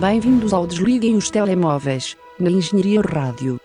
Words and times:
Bem-vindos 0.00 0.52
ao 0.52 0.66
Desliguem 0.66 1.16
os 1.16 1.30
Telemóveis, 1.30 2.18
na 2.38 2.50
Engenharia 2.50 3.00
Rádio. 3.00 3.58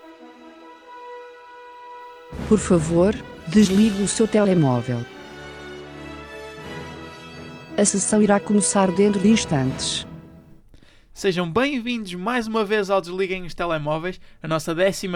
Por 2.48 2.58
favor, 2.58 3.14
desligue 3.50 4.02
o 4.02 4.08
seu 4.08 4.26
telemóvel. 4.26 5.00
A 7.78 7.84
sessão 7.84 8.22
irá 8.24 8.40
começar 8.40 8.90
dentro 8.94 9.20
de 9.20 9.28
instantes. 9.28 10.08
Sejam 11.14 11.52
bem-vindos 11.52 12.14
mais 12.14 12.48
uma 12.48 12.64
vez 12.64 12.90
ao 12.90 13.02
Desliguem 13.02 13.46
os 13.46 13.54
Telemóveis, 13.54 14.18
a 14.42 14.48
nossa 14.48 14.74
11 14.74 15.08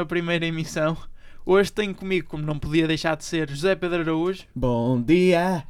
emissão. 0.45 0.97
Hoje 1.45 1.71
tenho 1.71 1.95
comigo, 1.95 2.27
como 2.27 2.45
não 2.45 2.59
podia 2.59 2.89
deixar 2.89 3.16
de 3.16 3.23
ser, 3.23 3.50
José 3.50 3.73
Pedro 3.73 4.02
Araújo 4.02 4.43
Bom 4.54 5.02
dia! 5.02 5.66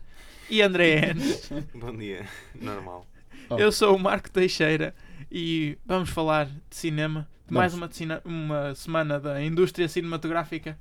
e 0.49 0.63
André 0.63 1.11
Enes. 1.11 1.51
Bom 1.75 1.95
dia, 1.95 2.25
normal. 2.59 3.05
Eu 3.51 3.71
sou 3.71 3.95
o 3.95 3.99
Marco 3.99 4.31
Teixeira 4.31 4.95
e 5.31 5.77
vamos 5.85 6.09
falar 6.09 6.45
de 6.47 6.75
cinema, 6.75 7.27
de 7.47 7.53
mais 7.53 7.73
uma, 7.73 7.87
de 7.87 7.95
cina- 7.95 8.21
uma 8.25 8.73
semana 8.75 9.19
da 9.19 9.41
indústria 9.43 9.87
cinematográfica. 9.87 10.77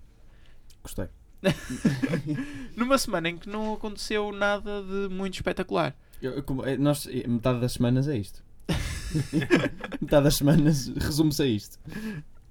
Gostei. 0.83 1.07
Numa 2.77 2.97
semana 2.99 3.29
em 3.29 3.37
que 3.37 3.49
não 3.49 3.75
aconteceu 3.75 4.33
nada 4.33 4.83
de 4.83 5.09
muito 5.15 5.35
espetacular. 5.35 5.95
Eu- 6.23 6.43
como- 6.43 6.65
eh, 6.65 6.77
nós, 6.77 7.07
eh, 7.07 7.27
metade 7.29 7.61
das 7.61 7.73
semanas 7.73 8.09
é 8.09 8.17
isto. 8.17 8.43
metade 10.01 10.25
das 10.25 10.35
semanas 10.37 10.89
resume-se 10.89 11.43
a 11.43 11.47
isto. 11.47 11.79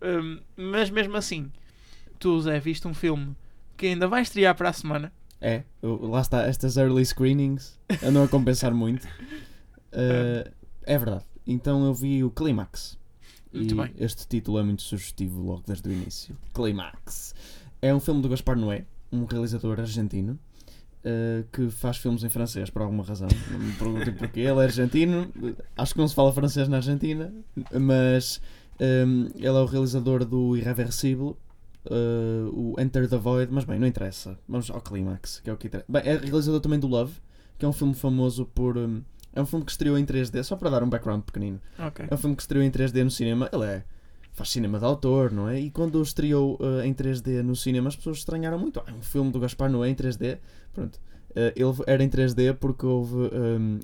Hum, 0.01 0.39
mas 0.55 0.89
mesmo 0.89 1.15
assim, 1.17 1.51
tu, 2.19 2.39
Zé, 2.41 2.59
viste 2.59 2.87
um 2.87 2.93
filme 2.93 3.35
que 3.77 3.87
ainda 3.87 4.07
vai 4.07 4.21
estrear 4.21 4.55
para 4.55 4.69
a 4.69 4.73
semana. 4.73 5.11
É, 5.41 5.63
lá 5.81 6.21
está, 6.21 6.43
estas 6.43 6.77
early 6.77 7.05
screenings 7.05 7.77
andam 8.03 8.23
a 8.23 8.27
compensar 8.27 8.73
muito. 8.73 9.07
Eh, 9.95 10.51
é 10.87 10.97
verdade. 10.97 11.23
Então 11.45 11.83
eu 11.85 11.93
vi 11.93 12.23
o 12.23 12.31
Climax. 12.31 12.97
Muito 13.53 13.73
e 13.73 13.77
bem. 13.77 13.91
este 13.97 14.27
título 14.27 14.57
é 14.59 14.63
muito 14.63 14.81
sugestivo 14.81 15.41
logo 15.41 15.63
desde 15.67 15.87
o 15.87 15.91
início. 15.91 16.35
Climax. 16.53 17.35
É 17.81 17.93
um 17.93 17.99
filme 17.99 18.21
do 18.21 18.29
Gaspar 18.29 18.57
Noé, 18.57 18.85
um 19.11 19.25
realizador 19.25 19.79
argentino. 19.79 20.39
eh, 21.05 21.43
que 21.51 21.69
faz 21.69 21.97
filmes 21.97 22.23
em 22.23 22.29
francês 22.29 22.69
por 22.69 22.81
alguma 22.81 23.03
razão. 23.03 23.27
Não 23.51 23.59
me 23.59 23.73
perguntem 23.73 24.13
porquê. 24.13 24.39
Ele 24.39 24.59
é 24.61 24.63
argentino, 24.63 25.29
acho 25.75 25.93
que 25.93 25.99
não 25.99 26.07
se 26.07 26.15
fala 26.15 26.31
francês 26.31 26.67
na 26.69 26.77
Argentina, 26.77 27.33
mas 27.77 28.39
ehm, 28.79 29.27
ele 29.35 29.47
é 29.47 29.51
o 29.51 29.65
realizador 29.65 30.23
do 30.23 30.55
Irreversible, 30.55 31.35
eh, 31.89 32.49
o 32.53 32.75
Enter 32.79 33.09
the 33.09 33.17
Void, 33.17 33.51
mas 33.51 33.65
bem, 33.65 33.77
não 33.79 33.85
interessa. 33.87 34.39
Vamos 34.47 34.69
ao 34.71 34.79
Climax, 34.81 35.41
que 35.41 35.49
é 35.49 35.53
o 35.53 35.57
que 35.57 35.67
interessa. 35.67 35.85
Bem, 35.89 36.01
é 36.05 36.15
realizador 36.15 36.61
também 36.61 36.79
do 36.79 36.87
Love, 36.87 37.13
que 37.59 37.65
é 37.65 37.67
um 37.67 37.73
filme 37.73 37.93
famoso 37.93 38.45
por. 38.45 38.77
hum, 38.77 39.01
é 39.35 39.41
um 39.41 39.45
filme 39.45 39.65
que 39.65 39.71
estreou 39.71 39.97
em 39.97 40.05
3D, 40.05 40.43
só 40.43 40.55
para 40.55 40.69
dar 40.69 40.83
um 40.83 40.89
background 40.89 41.23
pequenino. 41.23 41.59
Ok. 41.79 42.05
É 42.09 42.13
um 42.13 42.17
filme 42.17 42.35
que 42.35 42.41
estreou 42.43 42.63
em 42.63 42.71
3D 42.71 43.03
no 43.03 43.11
cinema. 43.11 43.49
Ele 43.51 43.65
é. 43.65 43.83
Faz 44.31 44.49
cinema 44.49 44.79
de 44.79 44.85
autor, 44.85 45.31
não 45.31 45.47
é? 45.47 45.59
E 45.59 45.69
quando 45.69 46.01
estreou 46.01 46.57
eh, 46.59 46.87
em 46.87 46.93
3D 46.93 47.43
no 47.43 47.55
cinema, 47.55 47.87
as 47.87 47.95
pessoas 47.95 48.17
estranharam 48.17 48.57
muito. 48.57 48.79
Ah, 48.79 48.83
é 48.87 48.91
um 48.91 49.01
filme 49.01 49.31
do 49.31 49.39
Gaspar 49.39 49.69
Noé 49.69 49.89
em 49.89 49.95
3D. 49.95 50.39
Pronto. 50.73 50.99
Eh, 51.35 51.53
ele 51.55 51.73
era 51.85 52.03
em 52.03 52.09
3D 52.09 52.55
porque 52.55 52.85
houve. 52.85 53.15
hum, 53.15 53.79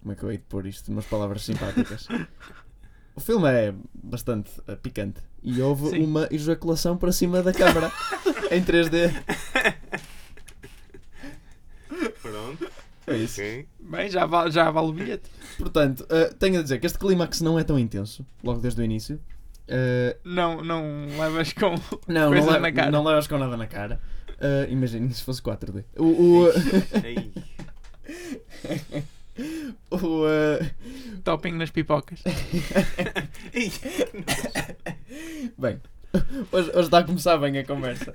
como 0.00 0.12
é 0.12 0.14
que 0.14 0.22
eu 0.22 0.30
hei 0.30 0.36
de 0.38 0.44
pôr 0.44 0.66
isto? 0.66 0.90
Umas 0.92 1.06
palavras 1.06 1.42
simpáticas. 1.44 2.06
o 3.16 3.20
filme 3.20 3.48
é 3.48 3.74
bastante 3.94 4.50
eh, 4.68 4.76
picante. 4.76 5.20
E 5.42 5.60
houve 5.62 5.90
Sim. 5.90 6.04
uma 6.04 6.28
ejaculação 6.30 6.96
para 6.96 7.10
cima 7.10 7.42
da 7.42 7.52
câmara 7.52 7.90
em 8.50 8.62
3D. 8.62 9.10
Pronto, 12.20 12.70
É 13.06 13.16
isso. 13.16 13.40
ok. 13.40 13.66
Bem, 13.80 14.10
já 14.10 14.26
vale, 14.26 14.50
já 14.50 14.70
vale 14.70 14.88
o 14.88 14.92
bilhete. 14.92 15.30
Portanto, 15.58 16.06
eh, 16.10 16.32
tenho 16.38 16.58
a 16.58 16.62
dizer 16.62 16.78
que 16.80 16.86
este 16.86 16.98
clímax 16.98 17.40
não 17.40 17.58
é 17.58 17.64
tão 17.64 17.78
intenso, 17.78 18.26
logo 18.42 18.60
desde 18.60 18.80
o 18.80 18.84
início. 18.84 19.20
Eh, 19.68 20.16
Não, 20.24 20.62
não 20.62 21.06
levas 21.18 21.52
com. 21.52 21.74
Não, 22.08 22.28
Coisas 22.28 22.46
não, 22.46 22.54
le 22.54 22.60
na 22.60 22.72
cara. 22.72 22.90
não 22.90 23.04
levas 23.04 23.26
com 23.26 23.38
nada 23.38 23.56
na 23.56 23.66
cara. 23.66 24.00
Uh, 24.36 24.70
Imaginem 24.70 25.10
se 25.10 25.22
fosse 25.22 25.40
4D. 25.42 25.84
O. 25.96 26.04
O. 26.04 26.48
O 29.90 30.24
uh, 30.24 30.58
topping 31.22 31.52
nas 31.52 31.70
pipocas. 31.70 32.22
bem, 35.58 35.78
hoje, 36.50 36.70
hoje 36.70 36.80
está 36.80 36.98
a 37.00 37.04
começar 37.04 37.36
bem 37.36 37.58
a 37.58 37.64
conversa. 37.64 38.10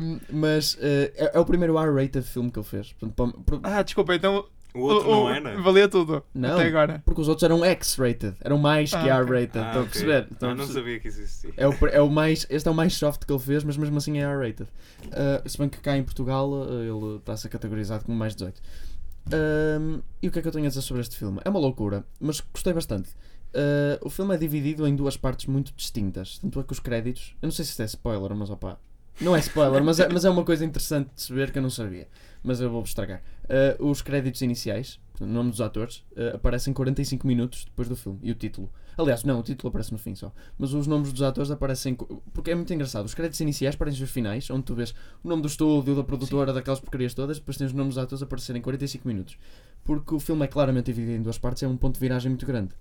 Um, 0.00 0.18
mas 0.32 0.74
uh, 0.74 0.78
é, 0.82 1.32
é 1.34 1.38
o 1.38 1.44
primeiro 1.44 1.78
R-rated 1.78 2.22
filme 2.26 2.50
que 2.50 2.58
ele 2.58 2.66
fez. 2.66 2.92
Portanto, 2.94 3.42
para- 3.44 3.58
para- 3.60 3.78
Ah, 3.78 3.82
desculpa, 3.82 4.14
então. 4.14 4.46
O 4.74 4.80
outro 4.80 5.08
o- 5.08 5.12
não 5.24 5.30
era? 5.30 5.60
Valia 5.62 5.88
tudo. 5.88 6.22
Não. 6.34 6.54
Até 6.54 6.66
agora. 6.66 7.02
porque 7.04 7.20
os 7.20 7.28
outros 7.28 7.42
eram 7.44 7.64
X-rated, 7.64 8.34
eram 8.42 8.58
mais 8.58 8.90
que 8.90 8.96
Ah, 8.96 9.00
ok. 9.22 9.34
R-rated. 9.34 9.58
Ah, 9.58 9.66
Estão 9.68 9.80
a 9.80 9.84
ok. 9.84 9.90
perceber? 9.92 10.28
Estão 10.30 10.48
a 10.48 10.52
Ah, 10.52 10.54
não 10.54 10.66
sabia 10.66 11.00
que 11.00 11.08
isso 11.08 11.20
existia. 11.20 11.50
É 11.56 11.66
o, 11.66 11.72
é 11.86 12.00
o 12.02 12.10
mais, 12.10 12.46
este 12.50 12.68
é 12.68 12.70
o 12.70 12.74
mais 12.74 12.94
soft 12.94 13.24
que 13.24 13.32
ele 13.32 13.40
fez, 13.40 13.64
mas 13.64 13.76
mesmo 13.78 13.96
assim 13.96 14.18
é 14.18 14.22
R-rated. 14.22 14.68
Uh, 15.06 15.48
se 15.48 15.56
bem 15.58 15.68
que 15.68 15.78
cá 15.80 15.96
em 15.96 16.02
Portugal 16.02 16.50
uh, 16.50 16.82
ele 16.82 17.16
está 17.16 17.32
a 17.32 17.36
ser 17.38 17.48
categorizado 17.48 18.04
como 18.04 18.18
mais 18.18 18.34
18. 18.34 18.60
Um, 19.32 20.00
e 20.22 20.28
o 20.28 20.30
que 20.30 20.38
é 20.38 20.42
que 20.42 20.48
eu 20.48 20.52
tenho 20.52 20.66
a 20.66 20.68
dizer 20.68 20.82
sobre 20.82 21.00
este 21.02 21.16
filme? 21.16 21.40
É 21.44 21.48
uma 21.48 21.58
loucura, 21.58 22.04
mas 22.20 22.40
gostei 22.40 22.72
bastante. 22.72 23.10
Uh, 23.54 23.98
o 24.02 24.10
filme 24.10 24.34
é 24.34 24.38
dividido 24.38 24.86
em 24.86 24.94
duas 24.94 25.16
partes 25.16 25.46
muito 25.46 25.72
distintas. 25.74 26.38
Tanto 26.38 26.60
é 26.60 26.62
que 26.62 26.72
os 26.72 26.80
créditos. 26.80 27.34
Eu 27.40 27.46
não 27.46 27.50
sei 27.50 27.64
se 27.64 27.70
isto 27.70 27.80
é 27.82 27.86
spoiler, 27.86 28.34
mas 28.34 28.50
opá. 28.50 28.76
Não 29.20 29.34
é 29.34 29.38
spoiler, 29.40 29.82
mas 29.82 29.98
é, 29.98 30.08
mas 30.08 30.24
é 30.24 30.30
uma 30.30 30.44
coisa 30.44 30.64
interessante 30.64 31.10
de 31.14 31.22
saber 31.22 31.50
que 31.50 31.58
eu 31.58 31.62
não 31.62 31.70
sabia. 31.70 32.06
Mas 32.42 32.60
eu 32.60 32.70
vou 32.70 32.82
estragar. 32.82 33.22
Uh, 33.44 33.88
os 33.88 34.02
créditos 34.02 34.42
iniciais, 34.42 35.00
o 35.20 35.26
nome 35.26 35.50
dos 35.50 35.60
atores, 35.60 36.04
uh, 36.12 36.36
aparecem 36.36 36.72
45 36.72 37.26
minutos 37.26 37.64
depois 37.64 37.88
do 37.88 37.96
filme. 37.96 38.18
E 38.22 38.30
o 38.30 38.34
título. 38.34 38.70
Aliás, 38.96 39.24
não, 39.24 39.40
o 39.40 39.42
título 39.42 39.68
aparece 39.68 39.90
no 39.92 39.98
fim 39.98 40.14
só. 40.14 40.32
Mas 40.58 40.72
os 40.74 40.86
nomes 40.86 41.12
dos 41.12 41.22
atores 41.22 41.50
aparecem. 41.50 41.94
Porque 42.32 42.50
é 42.50 42.54
muito 42.54 42.72
engraçado. 42.72 43.06
Os 43.06 43.14
créditos 43.14 43.40
iniciais 43.40 43.74
parecem 43.74 44.02
os 44.04 44.10
finais, 44.10 44.50
onde 44.50 44.64
tu 44.64 44.74
vês 44.74 44.94
o 45.24 45.28
nome 45.28 45.42
do 45.42 45.48
estúdio, 45.48 45.96
da 45.96 46.04
produtora, 46.04 46.52
daquelas 46.52 46.80
porcarias 46.80 47.14
todas, 47.14 47.38
depois 47.38 47.56
tens 47.56 47.68
os 47.68 47.72
nomes 47.72 47.94
dos 47.94 48.04
atores 48.04 48.22
aparecerem 48.22 48.60
em 48.60 48.62
45 48.62 49.08
minutos. 49.08 49.38
Porque 49.82 50.14
o 50.14 50.20
filme 50.20 50.44
é 50.44 50.48
claramente 50.48 50.86
dividido 50.86 51.16
em 51.16 51.22
duas 51.22 51.38
partes, 51.38 51.62
é 51.62 51.68
um 51.68 51.76
ponto 51.76 51.94
de 51.94 52.00
viragem 52.00 52.30
muito 52.30 52.44
grande. 52.44 52.74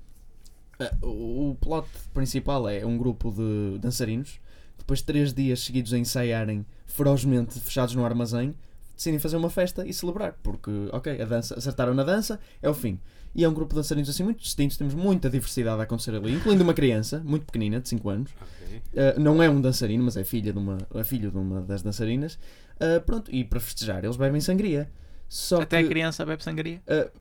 O 1.01 1.35
o 1.49 1.55
plot 1.55 1.87
principal 2.13 2.67
é 2.67 2.85
um 2.85 2.97
grupo 2.97 3.31
de 3.31 3.79
dançarinos, 3.79 4.39
depois 4.77 4.99
de 4.99 5.05
três 5.05 5.33
dias 5.33 5.61
seguidos 5.61 5.93
a 5.93 5.97
ensaiarem 5.97 6.65
ferozmente 6.85 7.59
fechados 7.59 7.95
no 7.95 8.05
armazém, 8.05 8.55
decidem 8.95 9.19
fazer 9.19 9.37
uma 9.37 9.49
festa 9.49 9.85
e 9.85 9.93
celebrar. 9.93 10.35
Porque, 10.41 10.71
ok, 10.91 11.21
a 11.21 11.25
dança, 11.25 11.55
acertaram 11.55 11.93
na 11.93 12.03
dança, 12.03 12.39
é 12.61 12.69
o 12.69 12.73
fim. 12.73 12.99
E 13.33 13.43
é 13.43 13.49
um 13.49 13.53
grupo 13.53 13.73
de 13.73 13.79
dançarinos 13.81 14.09
assim 14.09 14.23
muito 14.23 14.41
distintos, 14.41 14.77
temos 14.77 14.93
muita 14.93 15.29
diversidade 15.29 15.79
a 15.81 15.83
acontecer 15.83 16.15
ali, 16.15 16.33
incluindo 16.33 16.63
uma 16.63 16.73
criança, 16.73 17.21
muito 17.25 17.45
pequenina, 17.45 17.81
de 17.81 17.89
5 17.89 18.09
anos. 18.09 18.31
Ok. 18.41 18.77
Uh, 18.77 19.19
não 19.19 19.43
é 19.43 19.49
um 19.49 19.59
dançarino, 19.59 20.05
mas 20.05 20.15
é 20.15 20.23
filha 20.23 20.53
de 20.53 20.59
uma, 20.59 20.77
é 20.93 21.03
filho 21.03 21.29
de 21.29 21.37
uma 21.37 21.61
das 21.61 21.81
dançarinas. 21.81 22.35
Uh, 22.75 23.01
pronto, 23.05 23.29
e 23.33 23.43
para 23.43 23.59
festejar, 23.59 24.05
eles 24.05 24.15
bebem 24.15 24.39
sangria. 24.39 24.89
Só 25.27 25.61
Até 25.61 25.79
que, 25.81 25.85
a 25.85 25.89
criança 25.89 26.25
bebe 26.25 26.41
sangria. 26.43 26.81
uh, 26.87 27.11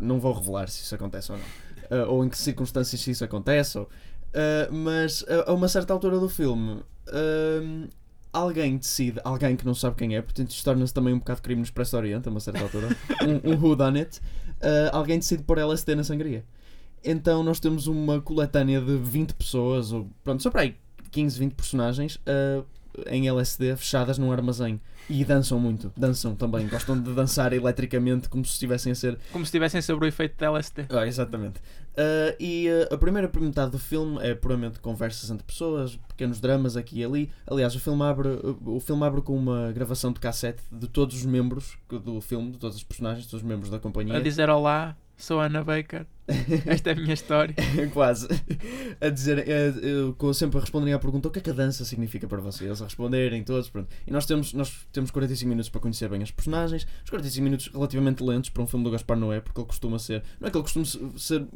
não 0.00 0.18
vou 0.18 0.32
revelar 0.32 0.68
se 0.68 0.82
isso 0.82 0.94
acontece 0.94 1.30
ou 1.30 1.38
não, 1.38 1.68
Uh, 1.90 2.06
ou 2.06 2.22
em 2.22 2.28
que 2.28 2.36
circunstâncias 2.36 3.06
isso 3.06 3.24
acontece. 3.24 3.78
Ou, 3.78 3.88
uh, 4.34 4.72
mas 4.72 5.22
uh, 5.22 5.44
a 5.46 5.52
uma 5.52 5.68
certa 5.68 5.92
altura 5.92 6.18
do 6.18 6.28
filme, 6.28 6.82
um, 7.62 7.88
alguém 8.32 8.76
decide, 8.76 9.20
alguém 9.24 9.56
que 9.56 9.64
não 9.64 9.74
sabe 9.74 9.96
quem 9.96 10.16
é, 10.16 10.22
portanto 10.22 10.50
isto 10.50 10.64
torna-se 10.64 10.92
também 10.92 11.14
um 11.14 11.18
bocado 11.18 11.42
crime 11.42 11.60
no 11.60 11.64
Expresso 11.64 11.96
Oriente, 11.96 12.28
a 12.28 12.30
uma 12.30 12.40
certa 12.40 12.60
altura, 12.60 12.88
um, 13.44 13.52
um 13.52 13.56
whodunit, 13.56 14.18
uh, 14.18 14.90
alguém 14.92 15.18
decide 15.18 15.42
pôr 15.42 15.58
LSD 15.58 15.94
na 15.94 16.04
sangria. 16.04 16.44
Então 17.04 17.42
nós 17.42 17.60
temos 17.60 17.86
uma 17.86 18.20
coletânea 18.20 18.80
de 18.80 18.96
20 18.96 19.34
pessoas, 19.34 19.92
ou 19.92 20.10
pronto, 20.24 20.42
só 20.42 20.50
para 20.50 20.62
aí 20.62 20.76
15, 21.10 21.38
20 21.38 21.54
personagens 21.54 22.16
uh, 22.16 22.64
em 23.06 23.28
LSD 23.28 23.76
fechadas 23.76 24.18
num 24.18 24.32
armazém. 24.32 24.80
E 25.08 25.24
dançam 25.24 25.58
muito, 25.58 25.90
dançam 25.96 26.34
também, 26.34 26.68
gostam 26.68 27.00
de 27.00 27.12
dançar 27.14 27.52
eletricamente 27.54 28.28
como 28.28 28.44
se 28.44 28.52
estivessem 28.52 28.92
a 28.92 28.94
ser. 28.94 29.18
Como 29.32 29.44
se 29.44 29.48
estivessem 29.48 29.80
sobre 29.80 30.04
o 30.04 30.08
efeito 30.08 30.36
de 30.36 30.44
LSD. 30.44 30.86
Ah, 30.90 31.06
exatamente. 31.06 31.60
Uh, 31.98 32.36
e 32.38 32.68
uh, 32.68 32.94
a 32.94 32.98
primeira 32.98 33.30
metade 33.40 33.72
do 33.72 33.78
filme 33.78 34.18
é 34.20 34.34
puramente 34.34 34.78
conversas 34.78 35.30
entre 35.30 35.44
pessoas, 35.44 35.96
pequenos 36.08 36.40
dramas 36.40 36.76
aqui 36.76 37.00
e 37.00 37.04
ali. 37.04 37.30
Aliás, 37.46 37.74
o 37.74 37.80
filme 37.80 38.02
abre, 38.02 38.28
o 38.64 38.78
filme 38.78 39.04
abre 39.04 39.22
com 39.22 39.36
uma 39.36 39.72
gravação 39.72 40.12
de 40.12 40.20
cassete 40.20 40.62
de 40.70 40.86
todos 40.86 41.16
os 41.16 41.24
membros 41.24 41.76
do 41.88 42.20
filme, 42.20 42.52
de 42.52 42.58
todos 42.58 42.76
os 42.76 42.84
personagens, 42.84 43.24
de 43.24 43.30
todos 43.30 43.42
os 43.42 43.48
membros 43.48 43.70
da 43.70 43.78
companhia. 43.78 44.16
A 44.16 44.20
dizer 44.20 44.48
olá, 44.50 44.96
sou 45.18 45.40
Ana 45.40 45.62
Baker. 45.62 46.06
Esta 46.66 46.90
é 46.90 46.92
a 46.92 46.96
minha 46.96 47.12
história. 47.14 47.54
Quase. 47.92 48.28
A 49.00 49.08
dizer, 49.08 49.38
eh, 49.48 49.72
eu 49.82 50.34
sempre 50.34 50.58
a 50.58 50.60
responderem 50.60 50.94
à 50.94 50.98
pergunta 50.98 51.26
o 51.28 51.30
que 51.30 51.38
é 51.38 51.42
que 51.42 51.50
a 51.50 51.54
dança 51.54 51.84
significa 51.84 52.26
para 52.28 52.40
vocês, 52.40 52.80
a 52.80 52.84
responderem 52.84 53.42
todos, 53.42 53.68
pronto. 53.70 53.88
E 54.06 54.10
nós 54.10 54.26
temos, 54.26 54.52
nós 54.54 54.86
temos 54.92 55.10
45 55.10 55.48
minutos 55.48 55.68
para 55.70 55.80
conhecer 55.80 56.08
bem 56.08 56.22
as 56.22 56.30
personagens, 56.30 56.86
os 57.02 57.10
45 57.10 57.42
minutos 57.44 57.68
relativamente 57.68 58.22
lentos 58.22 58.50
para 58.50 58.62
um 58.62 58.66
filme 58.66 58.84
do 58.84 58.90
Gaspar 58.90 59.16
Noé, 59.18 59.40
porque 59.40 59.58
ele 59.60 59.66
costuma 59.66 59.98
ser, 59.98 60.22
não 60.38 60.48
é 60.48 60.50
que 60.50 60.56
ele 60.56 60.62
costuma 60.62 60.84
se- 60.84 61.00
ser 61.16 61.46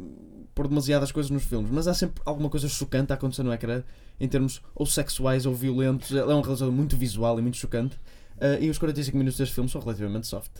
por 0.54 0.66
demasiadas 0.68 1.12
coisas 1.12 1.30
nos 1.30 1.44
filmes, 1.44 1.70
mas 1.70 1.86
há 1.86 1.94
sempre 1.94 2.22
alguma 2.26 2.48
coisa 2.50 2.68
chocante 2.68 3.12
a 3.12 3.14
acontecer 3.14 3.42
no 3.42 3.52
ecrã, 3.52 3.82
em 4.18 4.26
termos 4.28 4.62
ou 4.74 4.86
sexuais 4.86 5.44
ou 5.46 5.54
violentos. 5.54 6.10
Ele 6.10 6.20
é 6.20 6.34
um 6.34 6.40
realizador 6.40 6.72
muito 6.72 6.96
visual 6.96 7.38
e 7.38 7.42
muito 7.42 7.56
chocante. 7.58 7.98
eh, 8.40 8.58
e 8.64 8.70
os 8.70 8.78
45 8.78 9.16
minutos 9.16 9.38
deste 9.38 9.54
filme 9.54 9.68
são 9.68 9.80
relativamente 9.80 10.26
soft. 10.26 10.50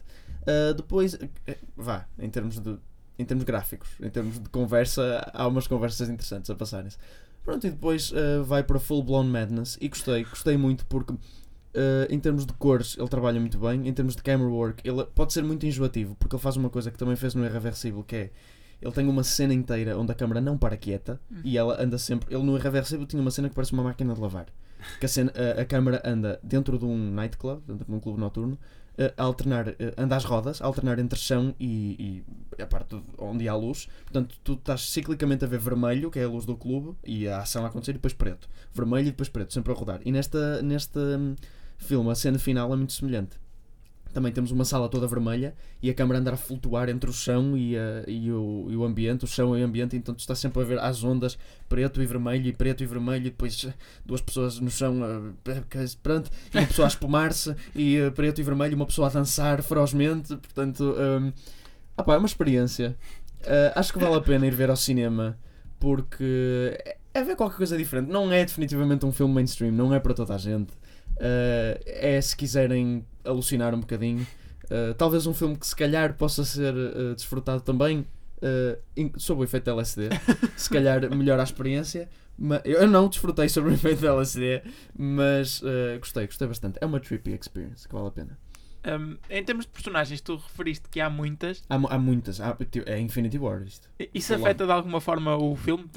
Uh, 0.43 0.75
depois, 0.75 1.17
vá, 1.77 2.05
em 2.19 2.29
termos 2.29 2.59
de 2.59 2.77
em 3.23 3.25
termos 3.25 3.45
gráficos, 3.45 3.89
em 4.01 4.11
termos 4.11 4.39
de 4.39 4.49
conversa, 4.49 5.31
há 5.33 5.47
umas 5.47 5.67
conversas 5.67 6.09
interessantes 6.09 6.51
a 6.51 6.55
passarem-se. 6.55 6.99
Pronto, 7.45 7.67
e 7.67 7.71
depois 7.71 8.13
eh, 8.15 8.41
vai 8.45 8.63
para 8.63 8.79
Full 8.79 9.03
Blown 9.03 9.25
Madness 9.25 9.77
e 9.81 9.89
gostei, 9.89 10.25
gostei 10.25 10.57
muito 10.57 10.87
porque 10.87 11.15
eh, 11.75 12.07
em 12.11 12.21
termos 12.21 12.47
de 12.47 12.53
cores 12.53 12.97
ele 12.99 13.09
trabalha 13.09 13.41
muito 13.41 13.59
bem, 13.59 13.89
em 13.89 13.93
termos 13.93 14.15
de 14.15 14.23
camera 14.23 14.49
work 14.49 14.89
ele 14.89 15.05
pode 15.07 15.33
ser 15.33 15.43
muito 15.43 15.67
enjoativo 15.67 16.15
porque 16.17 16.37
ele 16.37 16.43
faz 16.43 16.57
uma 16.57 16.71
coisa 16.71 16.91
que 16.91 16.99
também 16.99 17.17
fez 17.17 17.35
no 17.35 17.45
Irreversível 17.45 18.05
que 18.05 18.17
é 18.17 18.31
ele 18.83 18.93
tem 18.93 19.09
uma 19.09 19.23
cena 19.23 19.55
inteira 19.55 19.97
onde 19.97 20.11
a 20.11 20.15
câmera 20.15 20.41
não 20.41 20.59
para 20.59 20.77
quieta 20.77 21.21
e 21.45 21.57
ela 21.57 21.81
anda 21.81 21.97
sempre. 21.99 22.35
Ele 22.35 22.43
no 22.43 22.57
Irreversível 22.57 23.07
tinha 23.07 23.23
uma 23.23 23.31
cena 23.31 23.49
que 23.49 23.55
parece 23.55 23.73
uma 23.73 23.85
máquina 23.85 24.13
de 24.13 24.21
lavar. 24.21 24.47
Que 24.99 25.07
a, 25.07 25.09
cena, 25.09 25.33
a, 25.35 25.63
a 25.63 25.65
câmera 25.65 26.03
anda 26.05 26.39
dentro 26.43 26.79
de 26.79 26.85
um 26.85 27.11
nightclub, 27.13 27.63
dentro 27.67 27.85
de 27.85 27.93
um 27.93 28.01
clube 28.01 28.21
noturno, 28.21 28.59
eh, 28.99 29.13
a 29.17 29.23
alternar, 29.23 29.69
eh, 29.69 29.95
anda 29.97 30.17
às 30.17 30.25
rodas, 30.25 30.61
a 30.61 30.67
alternar 30.67 30.99
entre 30.99 31.19
chão 31.19 31.55
e, 31.59 32.25
e 32.59 32.63
a 32.63 32.67
parte 32.67 33.03
onde 33.19 33.49
há 33.49 33.55
luz. 33.55 33.89
Portanto, 34.05 34.37
tu 34.45 34.53
estás 34.55 34.83
ciclicamente 34.91 35.45
a 35.45 35.49
ver 35.49 35.59
vermelho, 35.59 36.11
que 36.11 36.19
é 36.19 36.25
a 36.25 36.29
luz 36.29 36.45
do 36.45 36.57
clube, 36.57 36.97
e 37.05 37.27
a 37.27 37.39
ação 37.39 37.65
a 37.65 37.69
acontecer, 37.69 37.93
e 37.93 37.95
depois 37.95 38.13
preto. 38.13 38.49
Vermelho 38.73 39.09
e 39.09 39.11
depois 39.11 39.29
preto, 39.29 39.53
sempre 39.53 39.73
a 39.73 39.75
rodar. 39.75 40.01
E 40.05 40.13
nesta, 40.13 40.61
neste 40.63 40.99
hum, 40.99 41.35
filme, 41.79 42.11
a 42.11 42.15
cena 42.15 42.39
final 42.39 42.73
é 42.73 42.77
muito 42.77 42.93
semelhante. 42.93 43.42
Também 44.13 44.31
temos 44.33 44.51
uma 44.51 44.65
sala 44.65 44.89
toda 44.89 45.07
vermelha 45.07 45.55
e 45.83 45.89
a 45.89 45.95
câmera 45.95 46.19
andar 46.21 46.35
a 46.35 46.37
flutuar 46.37 46.89
entre 46.89 47.09
o 47.09 47.13
chão 47.13 47.57
e, 47.57 47.77
a- 47.77 48.05
e 48.07 48.31
o, 48.31 48.67
e 48.71 48.77
o 48.77 48.85
ambiente, 48.85 49.25
o 49.25 49.27
chão 49.27 49.57
e 49.57 49.63
o 49.63 49.65
ambiente, 49.65 49.97
então 49.97 50.15
tu 50.15 50.21
estás 50.21 50.39
sempre 50.39 50.61
a 50.63 50.65
ver 50.65 50.79
as 50.79 51.03
ondas 51.03 51.39
preto 51.69 52.03
e 52.03 52.07
vermelho 52.07 52.47
e 52.47 52.53
preto 52.53 52.83
e 52.83 52.87
vermelho 52.87 53.23
e 53.27 53.31
depois 53.31 53.65
eh, 53.69 53.73
duas 54.05 54.21
pessoas 54.21 54.61
no 54.61 54.71
chão 54.71 55.01
eh, 55.47 55.63
que- 55.71 55.97
pronto, 56.03 56.31
e 56.53 56.59
uma 56.59 56.67
pessoa 56.67 56.87
a 56.87 56.91
espumar-se 56.91 57.55
e 57.75 57.97
eh, 57.97 58.11
preto 58.11 58.41
e 58.41 58.45
vermelho, 58.45 58.77
uma 58.77 58.87
pessoa 58.87 59.09
a 59.09 59.11
dançar 59.11 59.63
ferozmente, 59.63 60.37
portanto 60.37 60.95
hum, 60.99 61.33
ah 61.97 62.03
pá, 62.03 62.15
é 62.15 62.19
uma 62.19 62.27
experiência. 62.27 62.97
Eh, 63.45 63.73
acho 63.75 63.93
que 63.93 63.99
vale 63.99 64.15
a 64.17 64.21
pena 64.21 64.47
ir 64.47 64.55
ver 64.55 64.71
ao 64.71 64.77
cinema 64.77 65.37
porque 65.81 66.79
é- 66.85 66.97
é 67.15 67.23
ver 67.25 67.37
qualquer 67.37 67.57
coisa 67.57 67.77
diferente. 67.77 68.11
Não 68.11 68.33
é 68.33 68.45
definitivamente 68.45 69.05
um 69.05 69.13
filme 69.13 69.35
mainstream, 69.35 69.73
não 69.73 69.93
é 69.95 69.99
para 70.01 70.15
toda 70.15 70.35
a 70.35 70.39
gente. 70.39 70.73
Uh, 71.23 71.79
é 71.87 72.21
se 72.21 72.37
quiserem 72.37 73.07
alucinar 73.25 73.73
um 73.75 73.79
bocadinho. 73.81 74.27
Uh, 74.65 74.93
talvez 74.95 75.25
um 75.25 75.33
filme 75.33 75.57
que 75.57 75.67
se 75.67 75.77
calhar 75.77 76.15
possa 76.15 76.45
ser 76.45 76.75
uh, 76.75 77.15
desfrutado 77.15 77.61
também 77.63 78.07
sob 79.19 79.43
o 79.43 79.45
efeito 79.45 79.71
LSD. 79.71 80.09
se 80.57 80.69
calhar 80.69 81.09
melhora 81.15 81.43
a 81.43 81.45
experiência. 81.45 82.09
Eu 82.65 82.89
não 82.89 83.09
desfrutei 83.09 83.49
sob 83.49 83.69
o 83.69 83.73
efeito 83.73 84.01
da 84.01 84.09
LSD, 84.09 84.63
mas 84.99 85.63
gostei, 86.01 86.27
gostei 86.27 86.49
bastante. 86.49 86.77
É 86.81 86.87
uma 86.87 86.99
trippy 86.99 87.39
experience 87.41 87.87
que 87.87 87.95
vale 87.95 88.09
a 88.09 88.11
pena. 88.11 88.37
Um, 88.85 89.17
em 89.31 89.45
termos 89.45 89.65
de 89.65 89.71
personagens, 89.71 90.21
tu 90.21 90.35
referiste 90.37 90.89
que 90.89 91.01
há 91.01 91.09
muitas. 91.09 91.63
Há, 91.71 91.77
há 91.77 91.99
muitas, 91.99 92.41
há- 92.41 92.57
é 92.87 92.99
Infinity 92.99 93.39
War 93.39 93.63
isto. 93.63 93.89
Isso 94.13 94.35
afeta 94.35 94.67
de 94.67 94.73
alguma 94.73 95.01
forma 95.01 95.37
o 95.37 95.55
filme? 95.55 95.89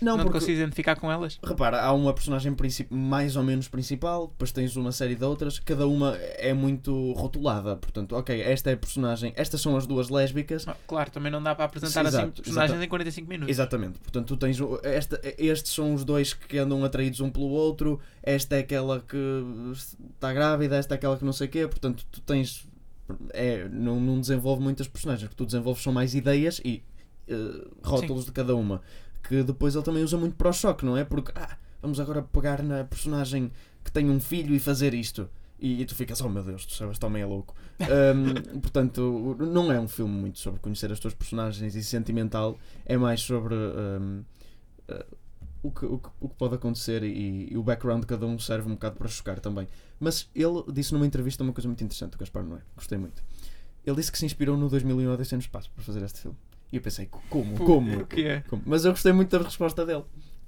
Não, 0.00 0.18
te 0.18 0.30
consegues 0.30 0.58
identificar 0.58 0.96
com 0.96 1.10
elas? 1.10 1.38
Repara, 1.42 1.80
há 1.80 1.92
uma 1.92 2.12
personagem 2.12 2.54
mais 2.90 3.36
ou 3.36 3.42
menos 3.42 3.68
principal, 3.68 4.28
depois 4.28 4.52
tens 4.52 4.76
uma 4.76 4.92
série 4.92 5.14
de 5.14 5.24
outras, 5.24 5.58
cada 5.58 5.86
uma 5.86 6.16
é 6.16 6.52
muito 6.52 7.12
rotulada. 7.12 7.76
Portanto, 7.76 8.16
ok, 8.16 8.40
esta 8.40 8.70
é 8.70 8.74
a 8.74 8.76
personagem, 8.76 9.32
estas 9.36 9.60
são 9.60 9.76
as 9.76 9.86
duas 9.86 10.08
lésbicas. 10.08 10.66
Ah, 10.68 10.76
Claro, 10.86 11.10
também 11.10 11.30
não 11.30 11.42
dá 11.42 11.54
para 11.54 11.64
apresentar 11.64 12.02
Sim, 12.02 12.08
assim 12.08 12.16
exato, 12.18 12.42
personagens 12.42 12.70
exato. 12.72 12.84
em 12.84 12.88
45 12.88 13.28
minutos. 13.28 13.50
Exatamente, 13.50 13.98
portanto, 13.98 14.26
tu 14.28 14.36
tens. 14.36 14.58
Esta, 14.82 15.20
estes 15.38 15.72
são 15.72 15.94
os 15.94 16.04
dois 16.04 16.34
que 16.34 16.58
andam 16.58 16.84
atraídos 16.84 17.20
um 17.20 17.30
pelo 17.30 17.48
outro, 17.48 18.00
esta 18.22 18.56
é 18.56 18.60
aquela 18.60 19.00
que 19.00 19.16
está 20.14 20.32
grávida, 20.32 20.76
esta 20.76 20.94
é 20.94 20.96
aquela 20.96 21.16
que 21.16 21.24
não 21.24 21.32
sei 21.32 21.46
o 21.46 21.50
quê, 21.50 21.66
portanto, 21.66 22.04
tu 22.10 22.20
tens. 22.20 22.66
É, 23.34 23.68
não, 23.68 24.00
não 24.00 24.18
desenvolve 24.18 24.62
muitas 24.62 24.88
personagens, 24.88 25.26
o 25.26 25.30
que 25.30 25.36
tu 25.36 25.44
desenvolves 25.44 25.82
são 25.82 25.92
mais 25.92 26.14
ideias 26.14 26.58
e 26.64 26.82
eh, 27.28 27.66
rótulos 27.82 28.24
de 28.26 28.32
cada 28.32 28.54
uma. 28.54 28.80
Que 29.26 29.42
depois 29.42 29.74
ele 29.74 29.84
também 29.84 30.04
usa 30.04 30.16
muito 30.16 30.36
para 30.36 30.50
o 30.50 30.52
choque, 30.52 30.84
não 30.84 30.96
é? 30.96 31.04
Porque, 31.04 31.32
ah, 31.34 31.56
vamos 31.80 31.98
agora 31.98 32.22
pegar 32.22 32.62
na 32.62 32.84
personagem 32.84 33.50
que 33.82 33.90
tem 33.90 34.10
um 34.10 34.20
filho 34.20 34.54
e 34.54 34.58
fazer 34.58 34.94
isto. 34.94 35.28
E, 35.58 35.80
e 35.80 35.84
tu 35.86 35.94
ficas, 35.94 36.20
oh 36.20 36.28
meu 36.28 36.42
Deus, 36.42 36.66
tu 36.66 36.74
sabes, 36.74 36.98
homem 37.02 37.22
é 37.22 37.26
louco. 37.26 37.54
Ahm, 37.80 38.34
portanto, 38.60 39.36
não 39.38 39.72
é 39.72 39.80
um 39.80 39.88
filme 39.88 40.12
muito 40.12 40.38
sobre 40.38 40.60
conhecer 40.60 40.90
as 40.92 40.98
tuas 40.98 41.14
personagens 41.14 41.74
e 41.74 41.82
sentimental, 41.82 42.58
é 42.84 42.96
mais 42.96 43.20
sobre 43.20 43.54
ahm, 43.54 44.22
ah, 44.88 45.06
o, 45.62 45.70
que, 45.70 45.86
o, 45.86 45.98
que, 45.98 46.08
o 46.20 46.28
que 46.28 46.34
pode 46.36 46.54
acontecer 46.54 47.02
e, 47.02 47.48
e 47.50 47.56
o 47.56 47.62
background 47.62 48.02
de 48.02 48.06
cada 48.06 48.26
um 48.26 48.38
serve 48.38 48.68
um 48.68 48.74
bocado 48.74 48.96
para 48.96 49.08
chocar 49.08 49.40
também. 49.40 49.66
Mas 49.98 50.28
ele 50.34 50.62
disse 50.72 50.92
numa 50.92 51.06
entrevista 51.06 51.42
uma 51.42 51.52
coisa 51.52 51.66
muito 51.66 51.82
interessante, 51.82 52.14
o 52.14 52.18
Gaspar 52.18 52.44
Noé, 52.44 52.60
gostei 52.76 52.98
muito. 52.98 53.22
Ele 53.86 53.96
disse 53.96 54.12
que 54.12 54.18
se 54.18 54.26
inspirou 54.26 54.56
no 54.56 54.68
2001 54.68 55.12
Odisseia 55.12 55.38
no 55.38 55.42
Espaço 55.42 55.70
para 55.70 55.82
fazer 55.82 56.02
este 56.02 56.20
filme. 56.20 56.36
E 56.74 56.78
eu 56.78 56.82
pensei, 56.82 57.08
como? 57.30 57.54
Como? 57.56 58.00
O 58.00 58.06
que 58.06 58.22
é? 58.26 58.40
Como? 58.50 58.60
Mas 58.66 58.84
eu 58.84 58.90
gostei 58.90 59.12
muito 59.12 59.30
da 59.38 59.44
resposta 59.44 59.86
dele. 59.86 60.02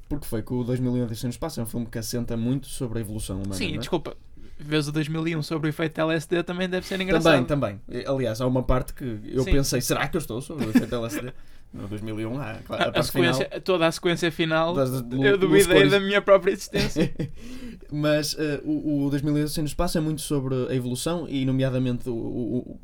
Porque 0.09 0.27
foi 0.27 0.43
que 0.43 0.53
o 0.53 0.65
2001 0.65 1.05
Odisseia 1.05 1.29
no 1.29 1.31
Espaço 1.31 1.61
é 1.61 1.63
um 1.63 1.67
filme 1.67 1.87
que 1.87 1.99
assenta 1.99 2.37
muito 2.37 2.67
sobre 2.67 2.99
a 2.99 3.01
evolução 3.01 3.37
humana. 3.37 3.55
Sim, 3.55 3.75
é? 3.75 3.79
desculpa. 3.79 4.17
Vês 4.59 4.89
o 4.89 4.93
2001 4.93 5.41
sobre 5.43 5.69
o 5.69 5.71
efeito 5.71 6.01
LSD 6.01 6.43
também 6.43 6.69
deve 6.69 6.85
ser 6.85 7.01
engraçado. 7.01 7.47
Também, 7.47 7.79
também. 7.87 8.05
Aliás, 8.07 8.41
há 8.41 8.47
uma 8.47 8.63
parte 8.65 8.93
que 8.93 9.21
eu 9.25 9.45
Sim. 9.45 9.53
pensei, 9.53 9.81
será 9.81 10.09
que 10.09 10.17
eu 10.17 10.21
estou 10.21 10.41
sobre 10.41 10.67
o 10.67 10.71
efeito 10.71 10.93
LSD? 10.95 11.33
No 11.73 11.87
2001, 11.89 12.41
há, 12.41 12.55
claro, 12.65 12.83
A, 12.83 12.87
a 12.87 12.89
a 12.89 12.93
parte 12.93 13.13
final. 13.13 13.35
sequência, 13.35 13.61
toda 13.61 13.87
a 13.87 13.93
sequência 13.93 14.33
final, 14.33 14.75
das- 14.75 15.03
do- 15.03 15.25
eu 15.25 15.37
duvidei 15.37 15.89
da 15.89 16.01
minha 16.01 16.23
própria 16.23 16.53
existência. 16.53 17.13
Mas 17.93 18.35
eh, 18.39 18.61
o, 18.65 19.07
o 19.07 19.11
2001 19.11 19.61
no 19.63 19.67
Espaço 19.67 19.99
é 19.99 20.01
muito 20.01 20.23
sobre 20.23 20.55
a 20.71 20.75
evolução 20.75 21.27
e, 21.29 21.45
nomeadamente, 21.45 22.09
o, 22.09 22.15
o- 22.15 22.81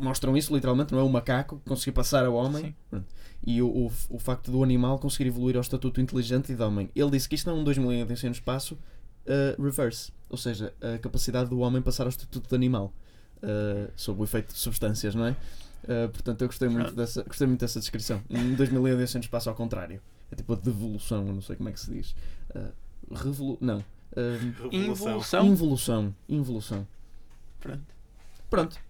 mostram 0.00 0.36
isso 0.36 0.54
literalmente, 0.54 0.92
não 0.92 1.00
é? 1.00 1.02
O 1.02 1.08
macaco 1.08 1.60
conseguir 1.66 1.92
passar 1.92 2.24
ao 2.24 2.34
homem 2.34 2.74
Sim. 2.90 3.04
E 3.46 3.62
o, 3.62 3.68
o, 3.68 3.92
o 4.10 4.18
facto 4.18 4.50
do 4.50 4.62
animal 4.62 4.98
conseguir 4.98 5.28
evoluir 5.28 5.56
ao 5.56 5.62
estatuto 5.62 6.00
inteligente 6.00 6.52
e 6.52 6.54
de 6.54 6.62
homem. 6.62 6.90
Ele 6.94 7.10
disse 7.10 7.28
que 7.28 7.34
isto 7.34 7.48
não 7.48 7.58
é 7.58 7.60
um 7.60 7.64
2001 7.64 8.06
no 8.06 8.32
Espaço 8.32 8.78
eh, 9.26 9.56
reverse, 9.58 10.12
ou 10.28 10.36
seja, 10.36 10.72
a 10.80 10.98
capacidade 10.98 11.50
do 11.50 11.58
homem 11.58 11.82
passar 11.82 12.04
ao 12.04 12.08
estatuto 12.08 12.48
de 12.48 12.54
animal 12.54 12.92
eh, 13.42 13.90
sob 13.96 14.20
o 14.20 14.24
efeito 14.24 14.52
de 14.52 14.58
substâncias, 14.58 15.14
não 15.14 15.26
é? 15.26 15.36
Eh, 15.86 16.08
portanto, 16.08 16.42
eu 16.42 16.48
gostei 16.48 16.68
muito, 16.68 16.92
dessa, 16.92 17.22
gostei 17.22 17.46
muito 17.46 17.60
dessa 17.60 17.78
descrição. 17.78 18.22
Um 18.30 18.54
2001 18.54 18.96
no 18.96 19.02
Espaço 19.20 19.48
ao 19.48 19.54
contrário. 19.54 20.00
É 20.30 20.34
tipo 20.34 20.52
a 20.52 20.56
devolução, 20.56 21.26
eu 21.26 21.34
não 21.34 21.42
sei 21.42 21.56
como 21.56 21.68
é 21.68 21.72
que 21.72 21.80
se 21.80 21.90
diz. 21.92 22.14
Eh, 22.54 22.72
revolu... 23.12 23.58
Não. 23.60 23.84
Revolução. 24.16 24.72
Involução. 24.72 25.46
Involução. 25.46 26.14
Involução. 26.28 26.88
Pronto. 27.60 27.84
Pronto. 28.48 28.85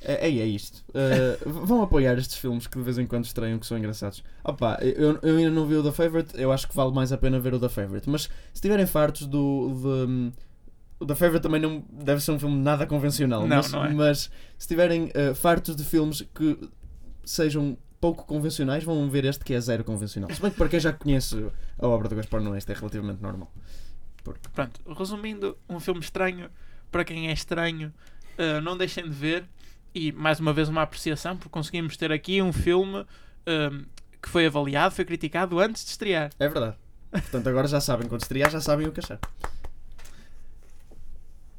É, 0.00 0.28
é, 0.28 0.38
é 0.38 0.46
isto. 0.46 0.84
Uh, 0.90 1.50
vão 1.66 1.82
apoiar 1.82 2.16
estes 2.18 2.36
filmes 2.36 2.66
que 2.66 2.78
de 2.78 2.84
vez 2.84 2.98
em 2.98 3.06
quando 3.06 3.24
estreiam 3.24 3.58
que 3.58 3.66
são 3.66 3.76
engraçados. 3.76 4.22
Opa, 4.44 4.78
eu, 4.80 5.18
eu 5.22 5.36
ainda 5.36 5.50
não 5.50 5.66
vi 5.66 5.74
o 5.74 5.82
The 5.82 5.92
Favorite, 5.92 6.40
eu 6.40 6.52
acho 6.52 6.68
que 6.68 6.76
vale 6.76 6.92
mais 6.92 7.12
a 7.12 7.18
pena 7.18 7.40
ver 7.40 7.54
o 7.54 7.58
The 7.60 7.68
Favorite. 7.68 8.08
Mas 8.08 8.22
se 8.22 8.30
estiverem 8.54 8.86
fartos 8.86 9.26
do. 9.26 9.72
de- 9.74 10.48
o 11.00 11.06
The 11.06 11.14
Favorite 11.14 11.42
também 11.42 11.60
não 11.60 11.84
deve 11.90 12.20
ser 12.20 12.32
um 12.32 12.38
filme 12.38 12.56
nada 12.56 12.86
convencional. 12.86 13.46
Não, 13.46 13.56
mas, 13.56 13.72
não 13.72 13.84
é. 13.84 13.94
mas 13.94 14.18
se 14.22 14.30
estiverem 14.58 15.04
uh, 15.06 15.34
fartos 15.34 15.76
de 15.76 15.84
filmes 15.84 16.22
que 16.34 16.58
sejam 17.24 17.76
pouco 18.00 18.24
convencionais, 18.24 18.84
vão 18.84 19.08
ver 19.10 19.24
este 19.24 19.44
que 19.44 19.54
é 19.54 19.60
zero 19.60 19.84
convencional. 19.84 20.30
Se 20.32 20.40
bem 20.40 20.50
que 20.50 20.56
para 20.56 20.68
quem 20.68 20.80
já 20.80 20.92
conhece 20.92 21.36
a 21.78 21.86
obra 21.86 22.08
do 22.08 22.16
Gaspar 22.16 22.40
Noé, 22.40 22.58
isto 22.58 22.70
é 22.70 22.74
relativamente 22.74 23.20
normal. 23.22 23.52
Pronto, 24.52 24.80
resumindo, 24.96 25.56
um 25.68 25.80
filme 25.80 26.00
estranho 26.00 26.50
para 26.90 27.04
quem 27.04 27.28
é 27.28 27.32
estranho, 27.32 27.92
uh, 28.38 28.60
não 28.60 28.76
deixem 28.76 29.04
de 29.04 29.10
ver. 29.10 29.44
E 29.94 30.12
mais 30.12 30.38
uma 30.40 30.52
vez, 30.52 30.68
uma 30.68 30.82
apreciação, 30.82 31.36
porque 31.36 31.50
conseguimos 31.50 31.96
ter 31.96 32.12
aqui 32.12 32.40
um 32.42 32.52
filme 32.52 33.04
um, 33.46 33.84
que 34.22 34.28
foi 34.28 34.46
avaliado, 34.46 34.94
foi 34.94 35.04
criticado 35.04 35.58
antes 35.58 35.84
de 35.84 35.90
estrear. 35.90 36.30
É 36.38 36.48
verdade. 36.48 36.76
Portanto, 37.10 37.48
agora 37.48 37.66
já 37.66 37.80
sabem, 37.80 38.06
quando 38.08 38.20
estrear 38.22 38.50
já 38.50 38.60
sabem 38.60 38.86
o 38.86 38.92
que 38.92 39.00
achar. 39.00 39.18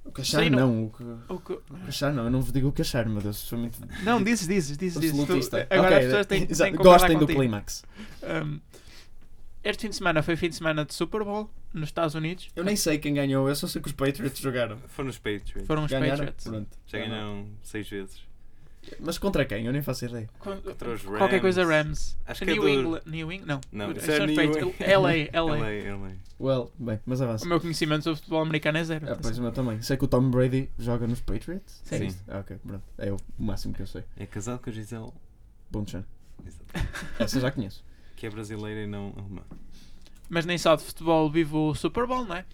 O 0.06 0.12
que 0.12 0.22
achar 0.22 0.44
Sim, 0.44 0.50
não- 0.50 0.60
não, 0.60 0.84
o 0.86 0.90
que... 0.92 1.04
O 1.34 1.40
que- 1.40 1.54
O 1.54 1.78
que 1.84 1.90
achar 1.90 2.14
não, 2.14 2.24
eu 2.26 2.30
não 2.32 2.42
vos 2.42 2.52
digo 2.52 2.68
o 2.70 2.72
que 2.72 2.82
achar, 2.82 3.08
meu 3.08 3.22
Deus, 3.22 3.48
foi 3.48 3.58
muito 3.60 3.80
Não, 4.04 4.24
dizes, 4.24 4.48
dizes, 4.48 4.78
dizes, 4.78 5.00
dizes. 5.00 5.48
Tu- 5.50 5.56
agora 5.70 5.88
Ok, 5.88 5.98
as 5.98 6.06
pessoas 6.06 6.26
têm, 6.26 6.46
têm 6.48 6.76
Gostem 6.76 7.18
do 7.18 7.28
clímax. 7.28 7.84
Um, 8.24 8.60
este 9.70 9.82
fim 9.82 9.90
de 9.90 9.96
semana 9.96 10.22
foi 10.24 10.36
fim 10.36 10.50
de 10.50 10.56
semana 10.56 10.86
de 10.86 10.94
Super 10.94 11.24
Bowl 11.24 11.50
nos 11.74 11.90
Estados 11.90 12.16
Unidos. 12.16 12.50
Eu 12.56 12.64
nem 12.64 12.76
sei 12.76 12.98
quem 12.98 13.14
ganhou, 13.14 13.48
eu 13.48 13.56
só 13.56 13.68
sei 13.68 13.82
que 13.82 13.88
os 13.88 13.94
Patriots 13.94 14.40
jogaram. 14.40 14.78
Foram 14.88 15.10
os 15.10 15.18
Patriots. 15.18 15.66
Foram 15.68 15.84
os 15.86 15.92
Ganharam? 15.92 16.10
Patriots. 16.18 16.44
Pronto. 16.46 16.78
Já 16.88 16.98
ganharam 17.00 17.48
seis 17.64 17.88
vezes. 17.90 18.28
Mas 19.00 19.18
contra 19.18 19.44
quem? 19.46 19.66
Eu 19.68 19.74
nem 19.74 19.82
faço 19.82 20.06
ideia. 20.06 20.28
Con- 20.40 20.56
Contra 20.62 20.94
os 20.94 21.02
Qualquer 21.04 21.28
Rams. 21.36 21.42
coisa 21.42 21.66
Rams. 21.66 22.18
Acho 22.26 22.44
que 22.46 22.50
é 22.50 22.54
New 22.54 22.62
do- 22.64 22.70
England. 22.70 23.02
New 23.06 23.32
England? 23.32 23.46
Não. 23.46 23.62
Não, 23.72 23.86
São 23.88 23.98
isso 23.98 24.12
é 24.12 24.14
os 24.14 24.26
New 24.26 24.36
Patriots. 24.36 24.82
England. 24.82 24.92
LA, 25.34 25.42
LA. 25.44 25.58
LA, 25.60 25.98
LA. 25.98 26.12
Well, 26.40 26.72
bem, 26.80 27.00
mas 27.06 27.20
O 27.20 27.24
avança. 27.26 27.46
meu 27.46 27.60
conhecimento 27.60 28.04
sobre 28.06 28.18
futebol 28.20 28.42
americano 28.42 28.78
é 28.78 28.84
zero. 28.86 29.12
Ah, 29.12 29.18
pois 29.22 29.38
o 29.38 29.42
meu 29.42 29.52
também. 29.52 29.82
Sei 29.82 29.98
que 29.98 30.06
o 30.06 30.08
Tom 30.08 30.30
Brady 30.32 30.70
joga 30.80 31.06
nos 31.06 31.20
Patriots. 31.20 31.82
Sim. 31.84 31.96
É 31.96 32.06
isso? 32.06 32.24
Ah, 32.30 32.40
ok, 32.40 32.58
pronto. 32.66 32.84
É 32.98 33.12
o 33.12 33.18
máximo 33.38 33.74
que 33.74 33.82
eu 33.82 33.88
sei. 33.88 34.04
É 34.18 34.26
casado 34.26 34.60
com 34.60 34.70
a 34.70 34.74
Gisele, 34.74 35.12
Bom 35.70 35.86
chão. 35.86 36.04
Exato. 36.48 36.90
Essa 37.20 37.40
já 37.42 37.52
conheço. 37.52 37.84
Que 38.20 38.28
é 38.28 38.30
brasileira 38.30 38.82
e 38.82 38.88
não 38.88 39.14
alemã. 39.18 39.42
Mas 40.30 40.46
nem 40.46 40.58
só 40.58 40.76
de 40.76 40.84
futebol 40.84 41.30
vive 41.30 41.56
o 41.56 41.74
Super 41.74 42.06
Bowl, 42.06 42.26
não 42.26 42.36
é? 42.36 42.46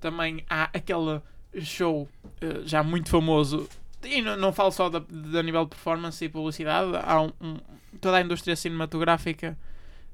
Também 0.00 0.44
há 0.48 0.64
aquele 0.64 1.20
show 1.60 2.08
eh, 2.40 2.60
já 2.64 2.82
muito 2.82 3.08
famoso. 3.08 3.68
E 4.04 4.20
não, 4.22 4.36
não 4.36 4.52
falo 4.52 4.70
só 4.70 4.88
da, 4.88 5.00
da 5.08 5.42
nível 5.42 5.64
de 5.64 5.70
performance 5.70 6.24
e 6.24 6.28
publicidade. 6.28 6.90
Há 7.02 7.22
um, 7.22 7.32
um- 7.40 7.58
toda 8.00 8.18
a 8.18 8.20
indústria 8.20 8.54
cinematográfica 8.54 9.58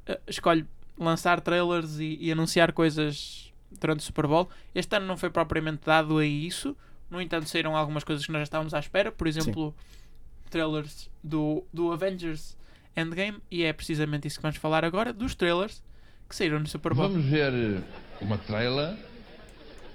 eh, 0.06 0.20
escolhe 0.26 0.64
lançar 0.96 1.40
trailers 1.40 1.98
e, 1.98 2.16
e 2.20 2.30
anunciar 2.32 2.72
coisas 2.72 3.52
durante 3.80 4.00
o 4.00 4.02
Super 4.02 4.26
Bowl. 4.26 4.48
Este 4.74 4.96
ano 4.96 5.06
não 5.06 5.16
foi 5.16 5.28
propriamente 5.30 5.82
dado 5.84 6.18
a 6.18 6.24
isso. 6.24 6.76
No 7.10 7.20
entanto, 7.20 7.48
saíram 7.48 7.76
algumas 7.76 8.04
coisas 8.04 8.24
que 8.24 8.32
nós 8.32 8.40
já 8.40 8.44
estávamos 8.44 8.72
à 8.72 8.78
espera. 8.78 9.10
Por 9.12 9.26
exemplo, 9.26 9.74
trailers 10.48 11.10
do, 11.22 11.64
do 11.72 11.92
Avengers 11.92 12.56
Endgame. 12.96 13.38
E 13.50 13.62
é 13.62 13.72
precisamente 13.72 14.26
isso 14.28 14.36
que 14.38 14.42
vamos 14.42 14.56
falar 14.58 14.84
agora. 14.84 15.12
Dos 15.12 15.34
trailers 15.34 15.82
que 16.28 16.36
saíram 16.36 16.58
no 16.60 16.66
Super 16.66 16.94
Bowl. 16.94 17.08
Vamos 17.08 17.24
ver 17.26 17.52
eh, 17.52 17.80
uma 18.20 18.38
trailer. 18.38 18.96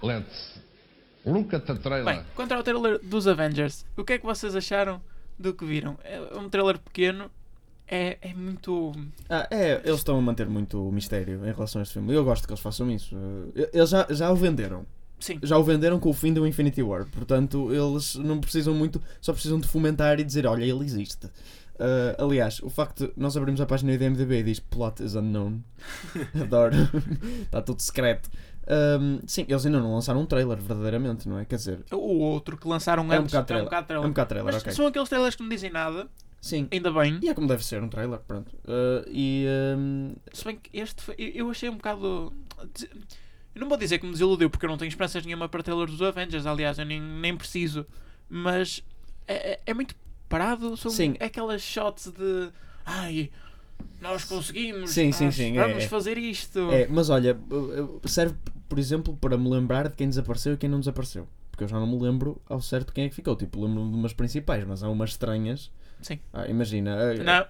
Let's 0.01 0.59
look 1.25 1.53
at 1.55 1.65
the 1.65 1.75
trailer. 1.75 2.05
Bem, 2.05 2.23
quanto 2.35 2.53
ao 2.53 2.63
trailer 2.63 2.99
dos 3.03 3.27
Avengers, 3.27 3.85
o 3.95 4.03
que 4.03 4.13
é 4.13 4.17
que 4.19 4.25
vocês 4.25 4.55
acharam 4.55 5.01
do 5.37 5.53
que 5.53 5.65
viram? 5.65 5.97
É 6.03 6.37
um 6.37 6.47
trailer 6.49 6.77
pequeno, 6.79 7.31
é, 7.87 8.17
é 8.21 8.33
muito. 8.33 8.91
Ah, 9.29 9.47
é, 9.49 9.81
eles 9.83 9.97
estão 9.99 10.17
a 10.17 10.21
manter 10.21 10.47
muito 10.47 10.87
o 10.87 10.91
mistério 10.91 11.43
em 11.45 11.51
relação 11.51 11.79
a 11.79 11.83
este 11.83 11.93
filme. 11.93 12.13
Eu 12.13 12.23
gosto 12.23 12.45
que 12.45 12.53
eles 12.53 12.61
façam 12.61 12.89
isso. 12.91 13.15
Eh, 13.55 13.69
Eles 13.73 13.89
já, 13.89 14.05
já 14.09 14.31
o 14.31 14.35
venderam. 14.35 14.85
Sim, 15.19 15.39
Já 15.41 15.57
o 15.57 15.63
venderam 15.63 15.99
com 15.99 16.11
o 16.11 16.13
fim 16.13 16.31
do 16.31 16.45
Infinity 16.45 16.83
War. 16.83 17.07
Portanto, 17.09 17.73
eles 17.73 18.13
não 18.17 18.39
precisam 18.39 18.75
muito, 18.75 19.01
só 19.19 19.33
precisam 19.33 19.59
de 19.59 19.67
fomentar 19.67 20.19
e 20.19 20.23
dizer: 20.23 20.45
olha, 20.45 20.63
ele 20.63 20.85
existe. 20.85 21.27
Ah, 21.79 22.15
aliás, 22.23 22.59
o 22.63 22.69
facto 22.69 23.07
de 23.07 23.13
nós 23.17 23.35
abrimos 23.37 23.59
a 23.61 23.65
página 23.65 23.97
do 23.97 24.03
IMDb 24.03 24.39
e 24.39 24.43
diz 24.43 24.59
Plot 24.59 25.03
is 25.03 25.15
unknown. 25.15 25.61
Adoro. 26.41 26.75
Está 27.43 27.61
tudo 27.61 27.81
secreto. 27.81 28.29
Ahm, 28.69 29.19
sim, 29.25 29.45
eles 29.47 29.65
ainda 29.65 29.79
não 29.79 29.93
lançaram 29.93 30.19
um 30.21 30.25
trailer, 30.25 30.57
verdadeiramente, 30.57 31.27
não 31.29 31.39
é? 31.39 31.45
Quer 31.45 31.55
dizer, 31.55 31.85
o 31.91 32.19
outro 32.19 32.57
que 32.57 32.67
lançaram 32.67 33.03
É 33.13 33.17
um 33.17 33.21
antes 33.21 33.31
bocado 33.33 33.37
é 33.37 33.41
um 33.41 33.45
trailer. 33.45 33.65
bocado 33.65 33.83
é 33.83 33.87
trailer. 33.87 34.05
um 34.07 34.09
bocado 34.11 34.29
trailer, 34.29 34.53
Mas 34.53 34.61
ok. 34.61 34.73
são 34.73 34.87
aqueles 34.87 35.07
trailers 35.09 35.35
que 35.35 35.41
não 35.43 35.49
dizem 35.49 35.69
nada, 35.71 36.07
Sim. 36.41 36.67
ainda 36.69 36.91
bem. 36.91 37.17
E 37.21 37.29
é 37.29 37.33
como 37.33 37.47
deve 37.47 37.63
ser 37.65 37.81
um 37.81 37.87
trailer, 37.87 38.19
pronto. 38.19 38.53
Ah, 38.67 39.05
e 39.07 39.45
ahm, 39.47 40.11
Se 40.33 40.43
bem 40.43 40.57
que 40.57 40.77
este 40.77 41.01
foi, 41.01 41.15
eu 41.17 41.45
eu 41.45 41.49
achei 41.51 41.69
um 41.69 41.77
bocado. 41.77 42.33
Eu 43.55 43.61
não 43.61 43.69
vou 43.69 43.77
dizer 43.77 43.99
que 43.99 44.05
me 44.05 44.11
desiludiu 44.11 44.49
porque 44.49 44.65
eu 44.65 44.69
não 44.69 44.77
tenho 44.77 44.89
esperanças 44.89 45.25
nenhuma 45.25 45.47
para 45.47 45.63
trailers 45.63 45.91
dos 45.91 46.01
Avengers, 46.01 46.45
aliás, 46.45 46.77
eu 46.77 46.85
nem, 46.85 47.01
nem 47.01 47.35
preciso, 47.37 47.85
mas 48.29 48.83
é, 49.27 49.53
é- 49.53 49.59
é 49.67 49.73
muito 49.73 49.95
parado. 50.29 50.75
São, 50.77 50.91
Sim. 50.91 51.15
Aquelas 51.19 51.61
shots 51.61 52.11
de. 52.11 52.49
Ai, 52.85 53.29
nós 54.01 54.23
conseguimos, 54.23 54.91
Sim, 54.91 55.11
sim, 55.11 55.25
nós 55.25 55.35
sim, 55.35 55.57
é- 55.57 55.61
vamos 55.67 55.83
é. 55.83 55.87
fazer 55.87 56.17
isto. 56.17 56.71
É, 56.71 56.87
mas 56.87 57.09
olha, 57.09 57.37
uh, 57.51 58.01
serve, 58.07 58.35
por 58.69 58.79
exemplo, 58.79 59.15
para 59.19 59.37
me 59.37 59.49
lembrar 59.49 59.89
de 59.89 59.95
quem 59.95 60.07
desapareceu 60.07 60.53
e 60.53 60.57
quem 60.57 60.69
não 60.69 60.79
desapareceu. 60.79 61.27
Porque 61.51 61.63
eu 61.63 61.67
já 61.67 61.79
não 61.79 61.87
me 61.87 61.99
lembro 61.99 62.39
ao 62.47 62.61
certo 62.61 62.93
quem 62.93 63.05
é 63.05 63.09
que 63.09 63.15
ficou. 63.15 63.35
Tipo, 63.35 63.59
lembro-me 63.65 63.89
de 63.91 63.97
umas 63.97 64.13
principais, 64.13 64.63
mas 64.63 64.83
há 64.83 64.89
umas 64.89 65.09
estranhas. 65.11 65.71
Sim. 66.01 66.19
Ah, 66.31 66.47
imagina. 66.47 67.13
Não. 67.15 67.47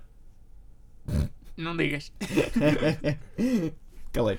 Não 1.58 1.76
digas. 1.76 2.12
Calei. 4.14 4.38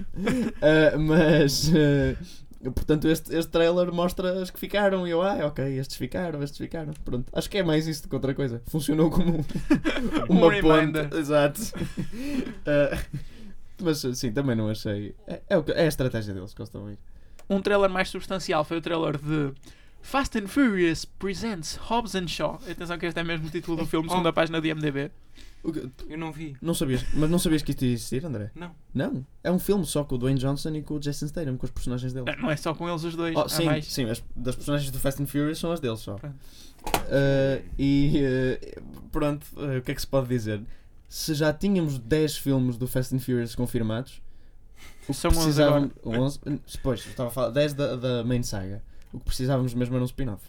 Ah, 0.63 0.97
mas. 0.99 1.71
ah, 1.75 2.17
portanto, 2.65 3.09
este, 3.09 3.35
este 3.35 3.51
trailer 3.51 3.93
mostra 3.93 4.41
as 4.43 4.51
que 4.51 4.59
ficaram. 4.59 5.07
E 5.07 5.11
eu, 5.11 5.23
ah, 5.23 5.47
ok, 5.47 5.65
estes 5.79 5.97
ficaram, 5.97 6.43
estes 6.43 6.59
ficaram. 6.59 6.93
Pronto. 7.05 7.27
Acho 7.33 7.49
que 7.49 7.59
é 7.59 7.63
mais 7.63 7.87
isso 7.87 8.03
do 8.03 8.09
que 8.09 8.15
outra 8.15 8.35
coisa. 8.35 8.63
Funcionou 8.67 9.11
como 9.11 9.45
Um 10.29 10.35
uma 10.39 10.53
reminder. 10.53 11.05
ponte. 11.09 11.17
Exato. 11.19 11.61
Ah, 12.67 12.99
mas 13.83 13.99
sim, 14.15 14.33
também 14.33 14.57
não 14.57 14.69
achei. 14.69 15.15
É, 15.27 15.41
é, 15.49 15.57
é 15.75 15.85
a 15.85 15.87
estratégia 15.87 16.35
deles 16.35 16.53
que 16.55 16.61
eles 16.61 16.69
estão 16.69 16.87
a 16.87 16.93
ir. 16.93 16.99
Um 17.49 17.61
trailer 17.63 17.89
mais 17.89 18.09
substancial 18.11 18.65
foi 18.65 18.77
o 18.79 18.81
trailer 18.81 19.17
de 19.19 19.53
Fast 20.03 20.39
and 20.39 20.49
Furious 20.49 21.05
Presents 21.05 21.77
Hobbs 21.77 22.15
and 22.15 22.29
Shaw. 22.29 22.61
Atenção 22.71 22.99
que 22.99 23.07
este 23.07 23.19
é 23.21 23.25
mesmo 23.25 23.47
o 23.47 23.51
título 23.51 23.77
do 23.77 23.87
filme, 23.89 24.09
segunda 24.09 24.33
página 24.33 24.61
de 24.61 24.75
MDB. 24.75 25.11
Eu 26.09 26.19
não 26.19 26.33
vi. 26.33 26.57
Não 26.63 26.73
sabias, 26.73 27.05
mas 27.15 27.29
não 27.29 27.39
sabias 27.39 27.63
que 27.63 27.73
isto 27.73 27.85
ia 27.85 27.93
existir, 27.93 28.25
André? 28.25 28.51
Não. 28.55 28.75
Não. 28.95 29.27
É 29.43 29.51
um 29.51 29.59
filme 29.59 29.85
só 29.85 30.05
com 30.05 30.15
o 30.15 30.19
Dwayne 30.19 30.39
Johnson 30.39 30.71
e 30.75 30.83
com 30.83 30.95
o 30.95 31.01
Jason 31.01 31.27
Statham, 31.27 31.57
com 31.57 31.67
os 31.67 31.71
personagens 31.71 32.13
dele. 32.13 32.27
Não 32.37 32.51
é 32.51 32.57
só 32.57 32.75
com 32.75 32.89
eles 32.89 33.03
os 33.05 33.15
dois, 33.15 33.35
Oh, 33.37 33.49
sim, 33.49 33.65
mais. 33.65 33.87
sim, 33.87 34.09
as 34.09 34.23
das 34.35 34.55
personagens 34.55 34.91
do 34.91 34.99
Fast 34.99 35.23
and 35.23 35.27
Furious 35.27 35.59
são 35.59 35.73
as 35.73 35.81
deles 35.81 36.01
só. 36.01 36.15
Pronto. 36.15 36.37
Uh, 36.37 37.65
e 37.79 38.23
uh, 38.23 38.83
pronto, 39.11 39.45
uh, 39.57 39.79
o 39.79 39.83
que 39.83 39.91
é 39.91 39.95
que 39.95 40.01
se 40.01 40.07
pode 40.07 40.29
dizer? 40.29 40.63
Se 41.09 41.35
já 41.35 41.53
tínhamos 41.53 41.99
10 41.99 42.39
filmes 42.39 42.77
do 42.77 42.87
Fast 42.87 43.15
and 43.15 43.19
Furious 43.19 43.55
confirmados, 43.55 44.23
o 45.09 45.13
que 45.13 45.15
São 45.15 45.31
11 45.31 45.41
precisávamos. 45.41 45.93
11, 46.05 46.41
pois, 46.83 47.01
estava 47.07 47.31
a 47.31 47.33
falar 47.33 47.51
10 47.51 47.75
da, 47.75 47.97
da 47.97 48.25
main 48.25 48.43
saga. 48.43 48.83
O 49.13 49.19
que 49.19 49.25
precisávamos 49.25 49.73
mesmo 49.75 49.95
era 49.95 50.03
um 50.03 50.07
spin-off. 50.07 50.45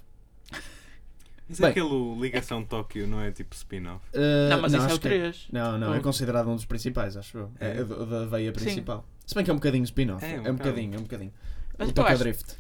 Mas 1.50 1.60
Bem. 1.60 1.70
aquele 1.72 2.16
Ligação 2.22 2.64
Tóquio 2.64 3.08
não 3.08 3.20
é 3.22 3.32
tipo 3.32 3.56
spin-off? 3.56 4.06
Uh, 4.14 4.50
Não, 4.52 4.62
mas 4.62 4.72
esse 4.74 4.84
é 4.86 4.94
o 4.94 5.00
que 5.00 5.00
3. 5.00 5.48
Não, 5.52 5.78
não, 5.80 5.94
é 5.96 6.00
considerado 6.00 6.48
um 6.48 6.56
dos 6.56 6.66
principais, 6.66 7.18
acho 7.18 7.38
eu. 7.40 7.52
É, 7.60 7.72
É? 7.80 7.84
do- 7.84 8.06
da 8.06 8.26
veia 8.26 8.54
Sim. 8.54 8.60
principal. 8.66 9.04
Se 9.26 9.34
bem 9.34 9.44
que 9.44 9.50
é 9.50 9.54
um 9.54 9.58
bocadinho 9.58 9.84
spin-off. 9.84 10.24
É, 10.24 10.34
É, 10.34 10.36
um 10.36 10.40
um 10.40 10.42
bocado. 10.44 10.58
bocadinho, 10.60 10.96
é 10.96 10.98
um 11.00 11.02
bocadinho. 11.04 11.34
Mas 11.78 11.90
o 11.90 11.94
Tokyo 11.94 12.18
Drift. 12.20 12.56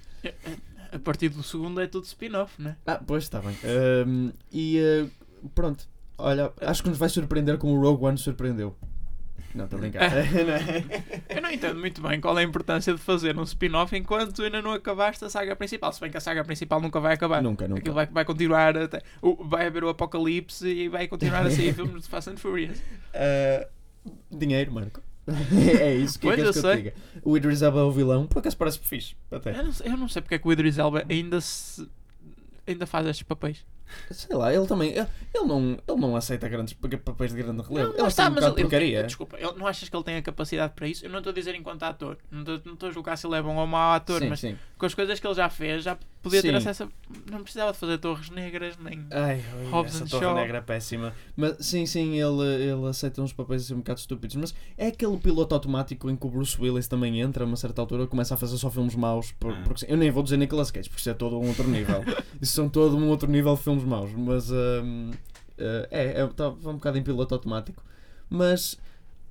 A 0.92 0.98
partir 0.98 1.30
do 1.30 1.44
segundo 1.44 1.80
é 1.80 1.86
tudo 1.86 2.06
spin-off, 2.06 2.60
né? 2.60 2.76
Ah, 2.88 3.00
pois 3.06 3.24
está 3.26 3.40
bem. 3.40 3.56
Um, 4.08 4.32
e 4.52 4.80
uh, 4.82 5.50
pronto. 5.54 5.88
Olha, 6.18 6.52
acho 6.62 6.82
que 6.82 6.90
nos 6.90 6.98
vai 6.98 7.10
surpreender 7.10 7.58
como 7.60 7.74
o 7.78 7.82
Rogue 7.82 8.06
One 8.06 8.18
surpreendeu. 8.18 8.76
Não, 9.56 9.66
estou 9.66 9.78
a 9.78 9.82
brincar. 9.82 10.04
É? 10.16 10.26
Eu 11.36 11.42
não 11.42 11.52
entendo 11.52 11.80
muito 11.80 12.02
bem 12.02 12.22
qual 12.22 12.38
é 12.38 12.42
a 12.42 12.46
importância 12.46 12.94
de 12.94 13.00
fazer 13.00 13.38
um 13.38 13.44
spin-off 13.44 13.96
enquanto 13.98 14.42
ainda 14.44 14.62
não 14.62 14.74
acabaste 14.74 15.26
a 15.26 15.30
saga 15.30 15.56
principal. 15.56 15.92
Se 15.92 16.00
bem 16.00 16.12
que 16.12 16.18
a 16.18 16.22
saga 16.22 16.44
principal 16.44 16.80
nunca 16.80 17.00
vai 17.00 17.14
acabar. 17.16 17.42
nunca, 17.42 17.68
nunca. 17.68 17.80
Aquilo 17.80 17.96
vai, 17.96 18.06
vai 18.06 18.26
continuar 18.26 18.78
até. 18.78 19.02
o- 19.22 19.44
Vai 19.44 19.68
haver 19.68 19.84
o 19.84 19.90
apocalipse 19.90 20.68
e 20.68 20.88
vai 20.88 21.08
continuar 21.08 21.46
a 21.46 21.52
sair 21.52 21.74
filmes 21.74 22.04
de 22.04 22.10
Fast 22.10 22.30
and 22.30 22.38
Furious. 22.38 22.80
Uh, 22.80 23.68
dinheiro, 24.38 24.72
Marco. 24.72 25.02
é 25.80 25.94
isso 25.96 26.20
que 26.20 26.26
Pois, 26.28 26.40
é 26.40 26.52
que 26.52 26.58
eu 26.66 26.70
eu 26.72 26.76
diga. 26.76 26.94
O 27.24 27.38
Idris 27.38 27.62
Elba 27.62 27.80
é 27.80 27.84
o 27.84 27.92
vilão, 27.92 28.26
por 28.26 28.40
acaso 28.40 28.58
parece 28.58 28.80
fixe. 28.80 29.16
Até. 29.32 29.52
Eu 29.58 29.64
não, 29.64 29.72
sei, 29.72 29.88
eu 29.92 29.98
não 29.98 30.08
sei 30.08 30.22
porque 30.22 30.36
é 30.36 30.40
que 30.40 30.48
o 30.48 30.52
Idris 30.52 30.78
Elba 30.80 31.04
ainda 31.10 31.40
se. 31.42 31.88
ainda 32.68 32.86
faz 32.88 33.06
estes 33.08 33.24
papéis. 33.24 33.64
Sei 34.12 34.36
lá, 34.36 34.54
ele 34.54 34.66
também. 34.68 34.90
Ele, 34.92 35.08
ele 35.34 35.46
não, 35.46 35.78
ele 35.88 36.00
não 36.00 36.16
aceita 36.16 36.48
grandes 36.50 36.74
pa- 36.74 36.88
papéis 37.04 37.32
de 37.34 37.42
grande 37.42 37.62
relevo. 37.62 37.92
Não, 37.94 38.00
ele 38.00 38.08
está 38.08 38.28
um 38.30 38.34
de 38.34 38.44
ele- 38.44 38.54
porcaria. 38.56 39.04
Desculpa, 39.04 39.38
ele- 39.40 39.54
não 39.54 39.68
achas 39.68 39.88
que 39.90 39.96
ele 39.96 40.04
tem 40.04 40.18
a 40.18 40.22
capacidade 40.22 40.74
para 40.76 40.88
isso? 40.88 41.06
Eu 41.06 41.10
não 41.10 41.20
estou 41.20 41.32
a 41.32 41.34
dizer 41.34 41.56
enquanto 41.56 41.84
ator. 41.84 42.18
Não 42.32 42.40
estou, 42.42 42.62
não 42.66 42.74
estou 42.74 42.90
a 42.90 42.92
julgar 42.92 43.18
se 43.18 43.26
ele 43.28 43.36
é 43.36 43.42
bom 43.42 43.56
ou 43.56 43.68
mau 43.68 43.94
ator, 43.94 44.22
sim, 44.22 44.30
mas 44.30 44.40
sim. 44.40 44.58
com 44.78 44.86
as 44.86 44.94
coisas 44.94 45.20
que 45.20 45.26
ele 45.28 45.34
já 45.36 45.50
fez, 45.50 45.84
já 45.84 45.98
podia 46.22 46.42
ter 46.42 46.50
Sim. 46.50 46.56
acesso 46.56 46.84
a. 46.84 46.90
Não 47.32 47.42
precisava 47.44 47.72
de 47.72 47.78
fazer 47.78 47.98
Torres 47.98 48.30
Negras, 48.30 48.78
nem. 48.78 49.06
Ai, 49.12 49.44
Hobbs 49.70 49.96
essa 49.96 50.04
and 50.04 50.08
Torre 50.08 50.26
Shaw. 50.26 50.36
Negra 50.36 50.58
é 50.58 50.62
péssima. 50.62 51.14
Mas 51.36 51.66
sim, 51.66 51.86
sim, 51.86 52.20
ele, 52.20 52.44
ele 52.64 52.88
aceita 52.88 53.22
uns 53.22 53.34
papéis 53.34 53.64
assim 53.64 53.74
um 53.74 53.78
bocado 53.78 54.00
estúpidos. 54.00 54.36
Mas 54.36 54.56
é 54.78 54.88
aquele 54.88 55.18
piloto 55.18 55.54
automático 55.56 56.10
em 56.10 56.16
que 56.16 56.26
o 56.28 56.30
Bruce 56.30 56.60
Willis 56.62 56.88
também 56.88 57.20
entra 57.22 57.44
a 57.44 57.48
uma 57.48 57.56
certa 57.56 57.82
altura 57.82 58.06
começa 58.08 58.34
a 58.34 58.38
fazer 58.38 58.58
só 58.58 58.70
filmes 58.70 58.96
maus. 58.96 59.32
Por, 59.34 59.54
Ah. 59.54 59.62
porque, 59.64 59.86
eu 59.88 59.98
nem 59.98 60.12
vou 60.12 60.24
dizer 60.24 60.38
Nicolas 60.38 60.72
Cage, 60.72 60.90
porque 60.90 61.00
isso 61.02 61.10
é 61.10 61.14
todo 61.14 61.40
um 61.40 61.48
outro 61.48 61.68
nível. 61.68 62.04
isso 62.42 62.54
são 62.54 62.70
todo 62.70 62.98
um 62.98 63.08
outro 63.10 63.30
nível 63.30 63.56
de 63.56 63.62
filmes 63.64 63.84
maus. 63.84 64.12
Mas 64.14 64.52
hum, 64.52 65.12
eh, 65.58 65.88
é, 65.92 66.22
é 66.22 66.28
tá, 66.28 66.50
um 66.50 66.74
bocado 66.74 66.98
em 66.98 67.04
piloto 67.04 67.34
automático. 67.36 67.84
Mas 68.30 68.78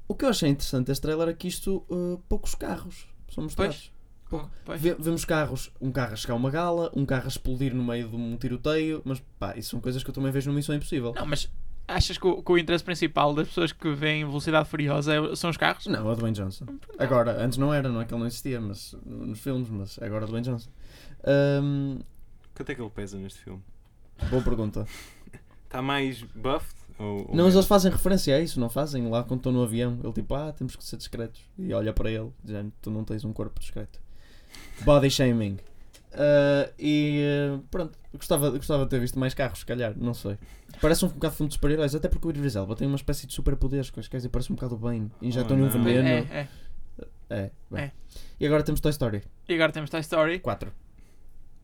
o 0.07 0.15
que 0.15 0.25
eu 0.25 0.29
achei 0.31 0.49
interessante 0.49 0.87
deste 0.87 1.03
trailer 1.03 1.29
é 1.29 1.33
que 1.35 1.47
isto, 1.49 1.85
eh, 1.91 2.19
poucos 2.29 2.55
carros 2.55 3.07
são 3.33 3.45
mostrados. 3.45 3.93
Pouco. 4.31 4.51
Vê- 4.77 4.95
Vemos 4.99 5.25
carros, 5.25 5.71
um 5.81 5.91
carro 5.91 6.13
a 6.13 6.17
chegar 6.17 6.35
a 6.35 6.37
uma 6.37 6.51
gala, 6.51 6.91
um 6.95 7.07
carro 7.07 7.25
a 7.25 7.29
explodir 7.29 7.75
no 7.75 7.83
meio 7.83 8.09
de 8.09 8.17
um 8.17 8.37
tiroteio, 8.37 9.01
mas 9.05 9.23
pá, 9.39 9.57
isso 9.57 9.71
são 9.71 9.81
coisas 9.81 10.03
que 10.05 10.11
eu 10.11 10.15
também 10.15 10.31
vejo 10.31 10.51
no 10.51 10.57
Missão 10.57 10.75
Impossível. 10.75 11.15
Não, 11.15 11.25
mas 11.27 11.51
achas 11.87 12.19
que 12.19 12.27
o, 12.27 12.43
que 12.43 12.53
o 12.53 12.59
interesse 12.59 12.85
principal 12.85 13.33
das 13.35 13.49
pessoas 13.49 13.73
que 13.73 13.91
veem 13.95 14.25
Velocidade 14.27 14.69
Furiosa 14.69 15.15
é- 15.15 15.35
são 15.37 15.49
os 15.49 15.57
carros? 15.57 15.87
Não, 15.87 16.09
é 16.09 16.13
o 16.13 16.15
Dwayne 16.15 16.37
Johnson. 16.37 16.67
Agora, 16.99 17.43
antes 17.43 17.57
não 17.57 17.73
era, 17.73 17.89
não 17.89 18.01
é 18.03 18.05
que 18.05 18.13
ele 18.13 18.21
não 18.21 18.27
existia 18.27 18.61
mas, 18.61 18.95
nos 19.07 19.39
filmes, 19.41 19.71
mas 19.71 19.99
agora 20.03 20.25
é 20.25 20.27
o 20.27 20.29
Dwayne 20.29 20.47
Johnson. 20.47 20.71
Ahm, 21.25 22.01
Quanto 22.55 22.71
é 22.71 22.75
que 22.75 22.81
ele 22.83 22.91
pesa 22.91 23.17
neste 23.19 23.39
filme? 23.41 23.63
boa 24.31 24.43
pergunta. 24.43 24.87
Está 25.65 25.81
mais 25.83 26.23
buffed? 26.23 26.77
Ou, 26.99 27.29
ou 27.31 27.37
Não, 27.37 27.45
mas 27.45 27.55
eles 27.55 27.67
fazem 27.67 27.91
referência 27.93 28.35
a 28.35 28.41
isso, 28.41 28.59
não 28.59 28.69
fazem? 28.69 29.09
Lá 29.09 29.23
quando 29.23 29.39
estão 29.41 29.53
no 29.53 29.63
avião, 29.63 29.99
ele 30.03 30.13
tipo, 30.13 30.35
ah, 30.35 30.53
temos 30.53 30.75
que 30.75 30.85
ser 30.85 30.97
discretos. 30.97 31.41
E 31.57 31.73
olha 31.73 31.93
para 31.93 32.11
ele, 32.11 32.31
dizendo, 32.45 32.73
tu 32.83 32.91
não 32.91 33.05
tens 33.05 33.25
um 33.25 33.33
corpo 33.33 33.59
discreto. 33.61 34.01
Body 34.85 35.11
shaming. 35.11 35.59
Ah, 36.13 36.71
e 36.79 37.23
pronto, 37.71 37.97
gostava, 38.15 38.51
gostava 38.51 38.85
de 38.85 38.91
ter 38.91 39.01
visto 39.01 39.19
mais 39.19 39.35
carros, 39.35 39.61
se 39.61 39.67
calhar, 39.67 39.93
não 39.97 40.15
sei. 40.15 40.37
Parece 40.81 41.05
um 41.05 41.09
bocado 41.09 41.33
de 41.33 41.37
filme 41.37 41.49
de 41.49 41.55
super-heróis, 41.55 41.95
até 41.95 42.09
porque 42.09 42.27
o 42.27 42.31
Idris 42.31 42.57
Elba 42.57 42.75
tem 42.77 42.87
uma 42.87 42.97
espécie 42.97 43.27
de 43.27 43.33
superpoderes, 43.33 43.91
que 43.91 44.01
quer 44.09 44.17
dizer, 44.17 44.29
parece 44.29 44.53
um 44.53 44.55
bocado 44.55 44.75
o 44.75 44.79
Bane. 44.79 45.11
Injetam-lhe 45.23 45.63
um 45.63 45.67
Oh, 45.67 45.75
não. 45.79 45.85
veneno. 45.85 46.09
É, 46.09 46.41
é. 46.41 46.49
É, 47.31 47.51
bem. 47.71 47.85
É. 47.85 47.93
E 48.41 48.47
agora 48.47 48.63
temos 48.63 48.81
Toy 48.81 48.91
Story 48.91 49.23
E 49.49 49.55
agora 49.55 49.71
temos 49.71 49.91
Toy 49.91 50.01
Story, 50.01 50.39
4. 50.39 50.73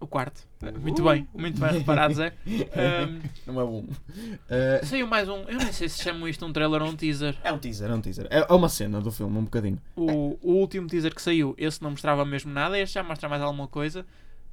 O 0.00 0.06
quarto. 0.06 0.46
Muito 0.80 1.02
bem, 1.02 1.28
muito 1.34 1.60
bem 1.60 1.72
reparado, 1.72 2.14
Zé. 2.14 2.34
Ahm, 2.46 3.20
Não 3.46 3.60
é 3.60 3.64
um. 3.64 3.86
Ah, 4.50 4.84
saiu 4.84 5.06
mais 5.06 5.28
um. 5.28 5.42
Eu 5.42 5.58
nem 5.58 5.72
sei 5.72 5.88
se 5.88 6.02
chamam 6.02 6.28
isto 6.28 6.44
um 6.44 6.52
trailer 6.52 6.82
ou 6.82 6.88
um 6.88 6.96
teaser. 6.96 7.36
é 7.42 7.52
um 7.52 7.58
teaser, 7.58 7.90
é 7.90 7.94
um 7.94 8.00
teaser. 8.00 8.26
É, 8.30 8.46
é 8.48 8.52
uma 8.52 8.68
cena 8.68 9.00
do 9.00 9.10
filme, 9.12 9.38
um 9.38 9.44
bocadinho. 9.44 9.78
O, 9.96 10.38
o 10.42 10.52
último 10.54 10.86
teaser 10.86 11.14
que 11.14 11.22
saiu, 11.22 11.54
esse 11.58 11.82
não 11.82 11.90
mostrava 11.90 12.24
mesmo 12.24 12.52
nada, 12.52 12.78
este 12.78 12.94
já 12.94 13.02
mostra 13.02 13.28
mais 13.28 13.42
alguma 13.42 13.66
coisa. 13.68 14.04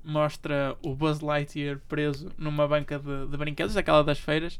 mostra 0.03 0.75
o 0.83 0.95
Buzz 0.95 1.19
Lightyear 1.21 1.79
preso 1.87 2.31
numa 2.37 2.67
banca 2.67 2.97
de, 2.99 3.27
de 3.27 3.37
brinquedos, 3.37 3.75
aquela 3.77 4.03
das 4.03 4.19
feiras. 4.19 4.59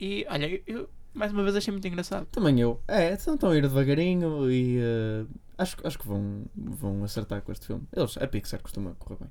E 0.00 0.26
olha, 0.28 0.60
eu, 0.66 0.88
mais 1.12 1.32
uma 1.32 1.42
vez 1.42 1.54
achei 1.54 1.70
muito 1.72 1.86
engraçado. 1.86 2.26
Também 2.26 2.58
eu. 2.60 2.80
É, 2.88 3.12
então 3.12 3.34
estão 3.34 3.50
a 3.50 3.56
ir 3.56 3.62
devagarinho 3.62 4.50
e 4.50 4.78
eh, 4.78 5.24
acho, 5.56 5.76
acho 5.84 5.98
que 5.98 6.06
vão, 6.06 6.44
vão 6.54 7.04
acertar 7.04 7.40
com 7.42 7.52
este 7.52 7.66
filme. 7.66 7.82
Eles, 7.94 8.16
a 8.16 8.26
Pixar 8.26 8.60
costuma 8.60 8.94
correr 8.98 9.18
bem. 9.20 9.28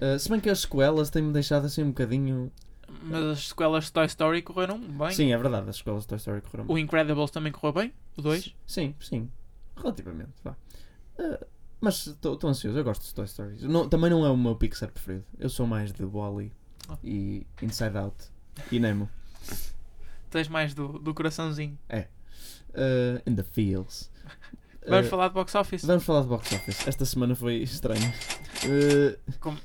Eh, 0.00 0.18
se 0.18 0.28
bem 0.28 0.40
que 0.40 0.48
as 0.50 0.60
sequelas 0.60 1.10
têm-me 1.10 1.32
deixado 1.32 1.66
assim 1.66 1.82
um 1.82 1.88
bocadinho. 1.88 2.50
Mas 3.02 3.22
as 3.24 3.48
sequelas 3.48 3.84
de 3.84 3.92
Toy 3.92 4.06
Story 4.06 4.42
correram 4.42 4.78
bem. 4.80 5.10
Sim, 5.12 5.32
é 5.32 5.36
verdade, 5.38 5.68
as 5.68 5.76
sequelas 5.76 6.02
de 6.02 6.08
Toy 6.08 6.18
Story 6.18 6.40
correram 6.40 6.66
bem. 6.66 6.74
O 6.74 6.78
Incredibles 6.78 7.30
também 7.30 7.52
correu 7.52 7.72
bem, 7.72 7.92
o 8.16 8.22
2. 8.22 8.54
Sim, 8.66 8.94
sim. 9.00 9.30
Relativamente, 9.76 10.32
vá. 10.42 10.56
Eh, 11.18 11.46
mas 11.80 12.06
estou 12.06 12.38
ansioso, 12.44 12.76
eu 12.78 12.84
gosto 12.84 13.04
de 13.04 13.14
Toy 13.14 13.24
Story. 13.26 13.56
Não, 13.62 13.88
também 13.88 14.10
não 14.10 14.24
é 14.24 14.30
o 14.30 14.36
meu 14.36 14.56
Pixar 14.56 14.90
preferido. 14.90 15.24
Eu 15.38 15.48
sou 15.48 15.66
mais 15.66 15.92
de 15.92 16.04
Wall-E 16.04 16.50
Ah. 16.88 16.96
e 17.04 17.46
Inside 17.62 17.96
Out 17.98 18.16
e 18.72 18.80
Nemo. 18.80 19.08
Tens 20.30 20.48
mais 20.48 20.74
do, 20.74 20.98
do 20.98 21.14
coraçãozinho. 21.14 21.78
Eh, 21.88 23.22
in 23.26 23.34
the 23.34 23.42
Fields. 23.42 24.10
Vamos 24.86 25.06
Eh, 25.06 25.10
falar 25.10 25.28
de 25.28 25.34
box 25.34 25.54
office. 25.54 25.84
Vamos 25.84 26.04
falar 26.04 26.22
de 26.22 26.28
box 26.28 26.52
office. 26.54 26.86
Esta 26.88 27.04
semana 27.04 27.34
foi 27.34 27.56
estranha. 27.56 28.12
Eh, 28.64 29.18
Como 29.40 29.58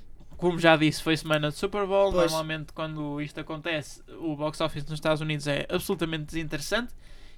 já 0.59 0.75
disse, 0.75 1.01
foi 1.01 1.15
semana 1.17 1.49
de 1.49 1.55
Super 1.55 1.85
Bowl. 1.85 2.11
Pois. 2.11 2.31
Normalmente, 2.31 2.73
quando 2.73 3.21
isto 3.21 3.39
acontece, 3.39 4.01
o 4.19 4.35
box 4.35 4.59
office 4.61 4.83
nos 4.85 4.93
Estados 4.95 5.21
Unidos 5.21 5.47
é 5.47 5.65
absolutamente 5.69 6.25
desinteressante. 6.25 6.93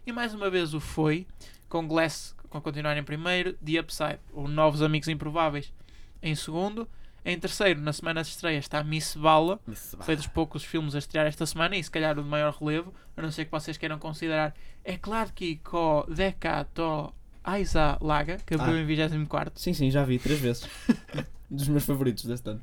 E 0.05 0.11
mais 0.11 0.33
uma 0.33 0.49
vez 0.49 0.73
o 0.73 0.79
foi, 0.79 1.25
com 1.69 1.87
Glass 1.87 2.35
a 2.51 2.61
continuar 2.61 2.95
em 2.95 3.03
primeiro, 3.03 3.53
The 3.53 3.81
Upside, 3.81 4.19
ou 4.33 4.47
Novos 4.47 4.81
Amigos 4.81 5.07
Improváveis, 5.09 5.73
em 6.21 6.33
segundo. 6.35 6.87
Em 7.27 7.37
terceiro, 7.39 7.81
na 7.81 7.91
semana 7.91 8.21
de 8.21 8.29
estreia, 8.29 8.57
está 8.59 8.83
Miss 8.83 9.15
Bala. 9.15 9.59
Foi 10.01 10.15
dos 10.15 10.27
poucos 10.27 10.63
filmes 10.63 10.93
a 10.95 10.99
estrear 10.99 11.25
esta 11.25 11.45
semana 11.45 11.75
e 11.75 11.83
se 11.83 11.89
calhar 11.91 12.17
o 12.17 12.23
de 12.23 12.29
maior 12.29 12.53
relevo, 12.53 12.93
a 13.17 13.21
não 13.21 13.31
ser 13.31 13.45
que 13.45 13.51
vocês 13.51 13.77
queiram 13.77 13.97
considerar. 13.99 14.53
É 14.83 14.95
claro 14.95 15.31
que 15.33 15.57
com 15.57 16.05
Deca 16.07 16.65
to 16.73 17.11
Aiza 17.43 17.97
Laga, 17.99 18.37
que 18.45 18.53
abriu 18.53 18.75
Ah. 18.75 18.79
em 18.79 18.85
24. 18.85 19.59
sim, 19.59 19.73
sim, 19.73 19.89
já 19.91 20.03
vi 20.05 20.17
três 20.19 20.39
vezes. 20.39 20.69
Dos 21.49 21.67
meus 21.67 21.85
favoritos 21.85 22.25
deste 22.25 22.49
ano. 22.49 22.61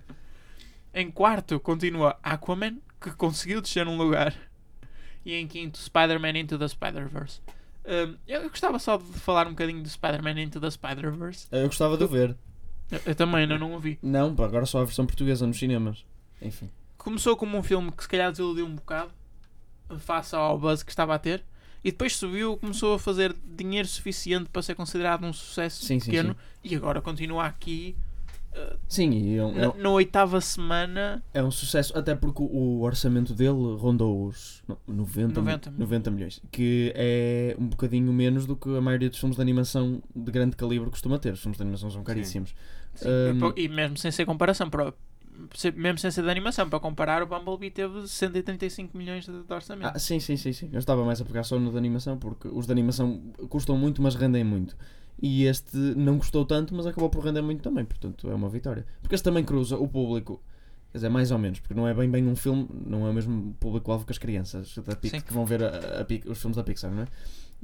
Em 0.95 1.11
quarto 1.11 1.59
continua 1.59 2.19
Aquaman, 2.23 2.79
que 3.01 3.11
conseguiu 3.13 3.63
descer 3.63 3.87
um 3.89 3.97
lugar. 3.97 4.35
E 5.25 5.35
em 5.35 5.47
quinto, 5.47 5.79
Spider-Man 5.79 6.39
Into 6.39 6.59
the 6.59 6.69
Spider-Verse. 6.69 7.41
Um, 7.85 8.17
eu 8.29 8.49
gostava 8.49 8.79
só 8.79 8.97
de 8.97 9.05
falar 9.05 9.47
um 9.47 9.51
bocadinho 9.51 9.83
de 9.83 9.89
Spider-Man 9.89 10.41
Into 10.41 10.61
the 10.61 10.71
Spider-Verse. 10.71 11.47
Eu 11.51 11.67
gostava 11.67 11.97
de 11.97 12.05
o 12.05 12.09
ver. 12.09 12.37
Eu, 12.91 13.01
eu 13.07 13.15
também 13.15 13.41
ainda 13.41 13.59
não 13.59 13.75
o 13.75 13.79
vi. 13.79 13.99
Não, 14.03 14.35
pá, 14.35 14.45
agora 14.45 14.67
só 14.67 14.81
a 14.81 14.85
versão 14.85 15.07
portuguesa 15.07 15.47
nos 15.47 15.59
cinemas. 15.59 16.05
Enfim. 16.41 16.71
Começou 16.99 17.37
como 17.37 17.57
um 17.57 17.63
filme 17.63 17.91
que 17.91 18.03
se 18.03 18.09
calhar 18.09 18.31
desiludiu 18.31 18.67
um 18.67 18.75
bocado, 18.75 19.11
face 19.99 20.37
ao 20.37 20.59
buzz 20.59 20.83
que 20.83 20.91
estava 20.91 21.15
a 21.15 21.19
ter. 21.19 21.45
E 21.83 21.91
depois 21.91 22.15
subiu, 22.15 22.57
começou 22.59 22.95
a 22.95 22.99
fazer 22.99 23.35
dinheiro 23.45 23.89
suficiente 23.89 24.49
para 24.51 24.63
ser 24.63 24.75
considerado 24.75 25.25
um 25.25 25.33
sucesso 25.33 25.85
Sim, 25.85 25.99
sim, 25.99 26.11
pequeno. 26.11 26.37
E 26.63 26.77
agora 26.77 27.01
continua 27.01 27.47
aqui 27.47 27.97
Sim, 28.89 29.11
e 29.13 29.37
é 29.37 29.45
um, 29.45 29.59
é 29.59 29.67
na, 29.69 29.75
na 29.75 29.91
oitava 29.91 30.41
semana. 30.41 31.23
é 31.33 31.43
um 31.43 31.51
sucesso, 31.51 31.97
até 31.97 32.15
porque 32.15 32.43
o, 32.43 32.81
orçamento 32.83 33.33
dele 33.33 33.77
rondou 33.79 34.27
os 34.27 34.63
no- 34.69 34.79
90, 34.87 35.41
90 35.41 35.71
mi- 35.71 35.79
90 35.79 36.11
milhões, 36.11 36.43
que 36.51 36.93
é 36.95 37.57
um 37.59 37.67
bocadinho 37.67 38.13
menos 38.13 38.47
do 38.47 38.55
que 38.55 38.69
a 38.77 38.81
maioria 38.81 39.09
dos 39.09 39.19
filmes 39.19 39.37
de 39.37 39.43
animação 39.43 40.03
de 40.15 40.31
grande 40.31 40.57
calibre 40.57 40.91
costuma 40.91 41.19
ter. 41.19 41.33
Os 41.33 41.41
filmes 41.41 41.57
de 41.57 41.63
animação 41.63 41.91
são 41.91 42.05
caríssimos. 42.05 42.55
Sim, 42.95 43.09
Um, 43.09 43.53
e 43.57 43.69
mesmo 43.69 43.97
sem 43.97 44.11
ser 44.11 44.27
comparação, 44.27 44.69
para, 44.69 44.93
mesmo 45.75 45.99
sem 45.99 46.11
ser 46.11 46.23
de 46.23 46.31
animação, 46.31 46.69
para 46.69 46.79
comparar, 46.79 47.23
o 47.23 47.27
Bumblebee 47.27 47.71
teve 47.71 48.07
135 48.07 48.97
milhões 48.97 49.25
de, 49.25 49.43
de 49.43 49.53
orçamento. 49.53 49.93
Ah, 49.95 49.99
sim, 49.99 50.21
sim, 50.21 50.37
sim, 50.37 50.53
sim. 50.53 50.69
Eu 50.73 50.79
estava 50.79 51.03
mais 51.05 51.21
a 51.21 51.25
pegar 51.25 51.43
só 51.45 51.59
no 51.59 51.71
de 51.71 51.79
animação, 51.79 52.19
porque 52.19 52.49
os 52.49 52.67
de 52.67 52.73
animação 52.73 53.19
custam 53.49 53.77
muito, 53.77 54.03
mas 54.03 54.15
rendem 54.15 54.45
muito. 54.45 54.77
E 55.23 55.45
este 55.45 55.77
não 55.77 56.19
custou 56.19 56.45
tanto, 56.45 56.75
mas 56.75 56.85
acabou 56.85 57.09
por 57.09 57.25
render 57.25 57.43
muito 57.43 57.63
também, 57.63 57.85
portanto 57.85 58.29
é 58.29 58.35
uma 58.35 58.49
vitória. 58.49 58.85
Porque 59.01 59.15
este 59.15 59.23
também 59.23 59.45
cruza 59.45 59.77
o 59.77 59.87
público, 59.87 60.43
quer 60.91 60.99
dizer, 60.99 61.09
mais 61.09 61.31
ou 61.31 61.39
menos, 61.39 61.61
porque 61.61 61.75
não 61.75 61.87
é 61.87 61.95
bem 61.95 62.11
bem 62.11 62.27
um 62.27 62.35
filme, 62.35 62.69
não 62.87 63.07
é 63.07 63.11
o 63.11 63.15
mesmo 63.15 63.55
público-alvo 63.61 64.05
que 64.05 64.11
as 64.11 64.19
crianças 64.19 64.77
da 64.85 64.97
que 64.97 65.33
vão 65.33 65.47
ver 65.47 65.63
a- 65.63 66.01
a 66.03 66.31
os 66.31 66.39
filmes 66.41 66.57
da 66.57 66.65
Pixar, 66.65 66.91
não 66.91 67.03
é? 67.03 67.07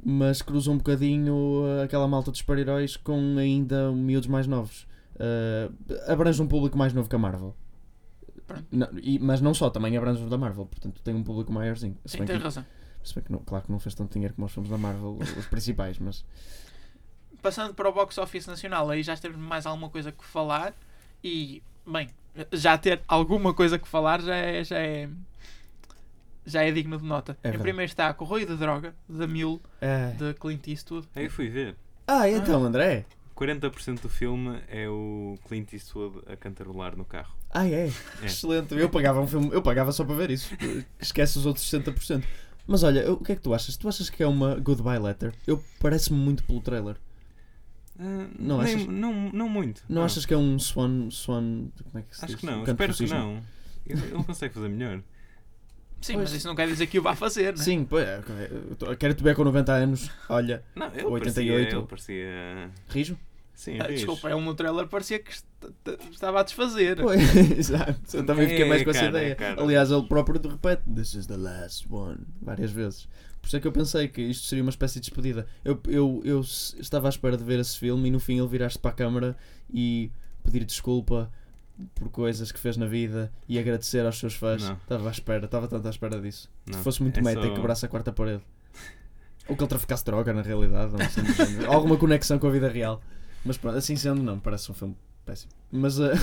Mas 0.01 0.41
cruza 0.41 0.71
um 0.71 0.77
bocadinho 0.77 1.33
uh, 1.35 1.83
aquela 1.83 2.07
malta 2.07 2.31
de 2.31 2.37
super-heróis 2.37 2.95
com 2.95 3.35
ainda 3.37 3.91
miúdos 3.91 4.29
mais 4.29 4.47
novos. 4.47 4.87
Uh, 5.15 5.73
abrange 6.09 6.41
um 6.41 6.47
público 6.47 6.77
mais 6.77 6.93
novo 6.93 7.09
que 7.09 7.15
a 7.17 7.19
Marvel. 7.19 7.53
Não, 8.71 8.87
e- 9.03 9.19
mas 9.19 9.41
não 9.41 9.53
só, 9.53 9.69
também 9.69 9.97
abrange 9.97 10.23
os 10.23 10.29
da 10.29 10.37
Marvel, 10.37 10.65
portanto 10.65 11.01
tem 11.03 11.13
um 11.13 11.23
público 11.23 11.51
maiorzinho. 11.51 11.97
Sim, 12.05 12.23
tens 12.23 12.41
razão. 12.41 12.65
se 13.03 13.13
bem 13.13 13.23
que 13.25 13.31
não, 13.33 13.39
claro 13.39 13.65
que 13.65 13.71
não 13.71 13.79
fez 13.79 13.93
tanto 13.93 14.13
dinheiro 14.13 14.33
como 14.33 14.45
os 14.47 14.53
filmes 14.53 14.71
da 14.71 14.77
Marvel, 14.77 15.17
os 15.37 15.45
principais, 15.47 15.99
mas 15.99 16.23
Passando 17.41 17.73
para 17.73 17.87
o 17.87 17.91
box 17.91 18.17
office 18.17 18.47
nacional, 18.47 18.89
aí 18.89 19.03
já 19.03 19.15
temos 19.15 19.37
mais 19.37 19.65
alguma 19.65 19.89
coisa 19.89 20.11
que 20.11 20.23
falar. 20.25 20.73
E, 21.23 21.61
bem, 21.85 22.09
já 22.51 22.77
ter 22.77 23.01
alguma 23.07 23.53
coisa 23.53 23.79
que 23.79 23.87
falar 23.87 24.21
já 24.21 24.35
é. 24.35 24.63
Já 24.63 24.77
é 24.77 25.09
já 26.45 26.63
é 26.63 26.71
digno 26.71 26.97
de 26.97 27.05
nota. 27.05 27.37
É 27.43 27.49
em 27.49 27.59
primeiro 27.59 27.89
está 27.89 28.11
Correio 28.13 28.47
de 28.47 28.55
Droga, 28.55 28.95
da 29.07 29.27
Mule, 29.27 29.61
é. 29.79 30.11
de 30.17 30.33
Clint 30.33 30.67
Eastwood. 30.67 31.07
Aí 31.15 31.25
eu 31.25 31.29
fui 31.29 31.47
ver. 31.47 31.75
Ah, 32.07 32.27
então 32.27 32.63
André? 32.63 33.05
40% 33.39 34.01
do 34.01 34.09
filme 34.09 34.59
é 34.67 34.89
o 34.89 35.37
Clint 35.47 35.71
Eastwood 35.73 36.19
a 36.27 36.35
cantarolar 36.35 36.97
no 36.97 37.05
carro. 37.05 37.33
Ah, 37.51 37.67
é. 37.67 37.89
É. 38.21 38.25
Excelente. 38.25 38.75
Eu 38.75 38.89
pagava 38.89 39.21
um 39.21 39.27
filme, 39.27 39.49
eu 39.53 39.61
pagava 39.61 39.91
só 39.91 40.03
para 40.03 40.15
ver 40.15 40.31
isso. 40.31 40.53
Esquece 40.99 41.37
os 41.37 41.45
outros 41.45 41.65
60%. 41.65 42.23
Mas 42.67 42.83
olha, 42.83 43.11
o 43.11 43.17
que 43.17 43.31
é 43.31 43.35
que 43.35 43.41
tu 43.41 43.53
achas? 43.53 43.77
Tu 43.77 43.87
achas 43.87 44.09
que 44.09 44.21
é 44.21 44.27
uma 44.27 44.55
goodbye 44.55 44.99
letter? 44.99 45.33
Eu 45.47 45.63
parece-me 45.79 46.19
muito 46.19 46.43
pelo 46.43 46.61
trailer. 46.61 46.97
Ah, 47.99 48.27
Não 48.39 48.61
nem- 48.61 48.75
achas? 48.75 48.87
não, 48.87 49.13
não 49.33 49.49
muito. 49.49 49.83
Não 49.89 50.03
achas 50.03 50.25
que 50.25 50.33
é 50.33 50.37
um 50.37 50.57
swan, 50.57 51.09
swan, 51.11 51.67
como 51.83 51.97
é 51.97 52.01
que 52.01 52.15
se 52.15 52.23
Acho 52.25 52.33
diz? 52.33 52.39
que 52.39 52.45
não. 52.45 52.61
Um 52.61 52.63
Espero 52.63 52.93
que 52.93 53.07
não. 53.07 53.41
Ele, 53.85 54.23
consegue 54.23 54.53
fazer 54.53 54.69
melhor. 54.69 55.01
Sim, 56.01 56.13
Pois. 56.13 56.29
mas 56.29 56.33
isso 56.37 56.47
não 56.47 56.55
quer 56.55 56.67
dizer 56.67 56.87
que 56.87 56.97
o 56.97 57.01
vá 57.01 57.13
fazer, 57.13 57.57
né? 57.57 57.61
Sim, 57.63 57.83
pois, 57.83 58.07
é, 58.07 58.21
tô- 58.77 58.95
quero-te 58.95 59.21
ver 59.21 59.35
com 59.35 59.43
90 59.43 59.73
anos. 59.73 60.09
Olha, 60.29 60.63
Não, 60.73 60.87
ele 60.93 61.03
88. 61.03 61.85
parecia... 61.87 62.23
Ele 62.23 62.35
parecia... 62.67 62.71
rijo? 62.87 63.19
Sim, 63.53 63.79
Ah, 63.81 63.83
rijo. 63.87 63.95
desculpa, 63.95 64.29
ele 64.31 64.39
no 64.39 64.55
trailer 64.55 64.87
parecia 64.87 65.19
que 65.19 65.33
estava 66.09 66.39
a 66.39 66.43
desfazer. 66.43 66.95
Pois, 67.01 67.19
exato. 67.57 67.99
Eu 68.15 68.25
também 68.25 68.47
fiquei 68.47 68.63
É, 68.63 68.69
mais 68.69 68.83
com 68.83 68.91
essa 68.91 68.99
cara, 69.11 69.21
ideia. 69.29 69.55
Aliás, 69.57 69.91
ele 69.91 70.03
próprio 70.07 70.39
repete 70.49 70.83
This 70.89 71.15
is 71.15 71.27
the 71.27 71.35
last 71.35 71.85
one 71.91 72.19
várias 72.41 72.71
vezes. 72.71 73.09
Por 73.41 73.47
isso 73.47 73.57
é 73.57 73.59
que 73.59 73.67
eu 73.67 73.71
pensei 73.71 74.07
que 74.07 74.21
isto 74.21 74.45
seria 74.47 74.63
uma 74.63 74.69
espécie 74.69 74.95
de 74.95 75.07
despedida. 75.07 75.47
Eu, 75.63 75.79
eu, 75.87 76.21
eu 76.25 76.41
estava 76.41 77.07
à 77.07 77.09
espera 77.09 77.37
de 77.37 77.43
ver 77.43 77.59
esse 77.59 77.77
filme 77.77 78.07
e 78.09 78.11
no 78.11 78.19
fim 78.19 78.37
ele 78.37 78.47
virar-se 78.47 78.77
para 78.77 78.91
a 78.91 78.93
câmara 78.93 79.35
e 79.73 80.11
pedir 80.43 80.65
desculpa 80.65 81.31
por 81.95 82.09
coisas 82.09 82.51
que 82.51 82.59
fez 82.59 82.75
na 82.77 82.85
vida 82.85 83.31
e 83.47 83.57
agradecer 83.57 84.05
aos 84.05 84.19
seus 84.19 84.33
fãs. 84.35 84.61
Não. 84.63 84.73
Estava 84.73 85.07
à 85.07 85.11
espera, 85.11 85.45
estava 85.45 85.67
tanto 85.67 85.87
à 85.87 85.89
espera 85.89 86.19
disso. 86.21 86.49
Não, 86.67 86.77
Se 86.77 86.83
fosse 86.83 87.01
muito 87.01 87.19
é 87.19 87.23
meta 87.23 87.41
e 87.41 87.47
só- 87.47 87.53
quebrasse 87.55 87.85
a 87.85 87.89
quarta 87.89 88.11
parede. 88.11 88.43
Ou 89.47 89.55
que 89.55 89.63
ele 89.63 89.69
traficasse 89.69 90.05
droga 90.05 90.31
na 90.33 90.41
realidade. 90.41 90.91
Não 90.91 91.33
género. 91.33 91.71
Alguma 91.71 91.97
conexão 91.97 92.37
com 92.37 92.47
a 92.47 92.51
vida 92.51 92.69
real. 92.69 93.01
Mas 93.43 93.57
pronto, 93.57 93.77
assim 93.77 93.95
sendo, 93.95 94.21
não, 94.21 94.39
parece 94.39 94.69
um 94.69 94.75
filme 94.75 94.95
péssimo. 95.25 95.51
Mas. 95.71 95.97
uh, 95.97 96.09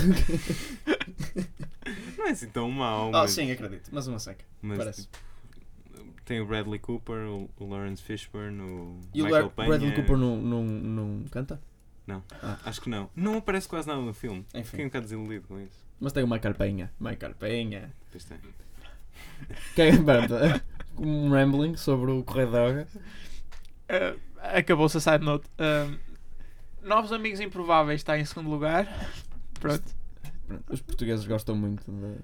Não 2.17 2.27
é 2.27 2.31
assim 2.31 2.47
tão 2.49 2.69
mau, 2.69 3.09
oh, 3.09 3.11
mas, 3.11 3.31
sim, 3.31 3.51
acredito. 3.51 3.89
Mas 3.91 4.07
uma 4.07 4.19
seca. 4.19 4.43
mas, 4.61 4.77
parece. 4.77 5.01
tipo, 5.03 5.17
tem 6.27 6.41
o 6.41 6.45
Bradley 6.45 6.77
Cooper, 6.77 7.25
o, 7.27 7.49
o 7.57 7.65
Lawrence 7.65 8.03
Fishburne, 8.03 8.61
o 8.61 8.99
E 9.13 9.21
o 9.21 9.25
Michael 9.25 9.49
Peña. 9.51 9.67
Bradley 9.67 9.95
Cooper 9.95 10.17
não, 10.17 10.37
não, 10.37 10.63
não 10.63 11.25
canta? 11.29 11.59
Acho 12.65 12.81
que 12.81 12.89
não. 12.89 13.09
Não 13.15 13.37
aparece 13.37 13.67
quase 13.67 13.87
nada 13.87 14.01
no 14.01 14.13
filme. 14.13 14.45
Enfim. 14.53 14.63
Fiquei 14.63 14.85
um 14.85 14.87
bocado 14.89 15.03
desiludido 15.05 15.47
com 15.47 15.59
isso. 15.59 15.85
Mas 15.99 16.13
tem 16.13 16.23
o 16.23 16.27
Michael 16.27 16.53
Penha. 16.55 16.91
Michael 16.99 17.33
Penha. 17.35 17.93
Depois 18.05 18.23
tem. 18.25 18.37
Que 19.73 19.91
pronto, 20.03 20.33
um 20.99 21.29
rambling 21.29 21.75
sobre 21.75 22.11
o 22.11 22.23
Droga. 22.23 22.87
Uh, 23.89 24.19
Acabou-se 24.41 24.97
a 24.97 24.99
side 24.99 25.23
note. 25.23 25.49
Um, 25.59 25.97
Novos 26.87 27.11
Amigos 27.11 27.39
Improváveis 27.39 28.01
está 28.01 28.17
em 28.17 28.25
segundo 28.25 28.49
lugar. 28.49 28.85
Pronto. 29.59 29.83
Pronto, 30.47 30.63
Os 30.69 30.81
portugueses 30.81 31.25
gostam 31.25 31.55
muito 31.55 31.83
de, 31.91 32.17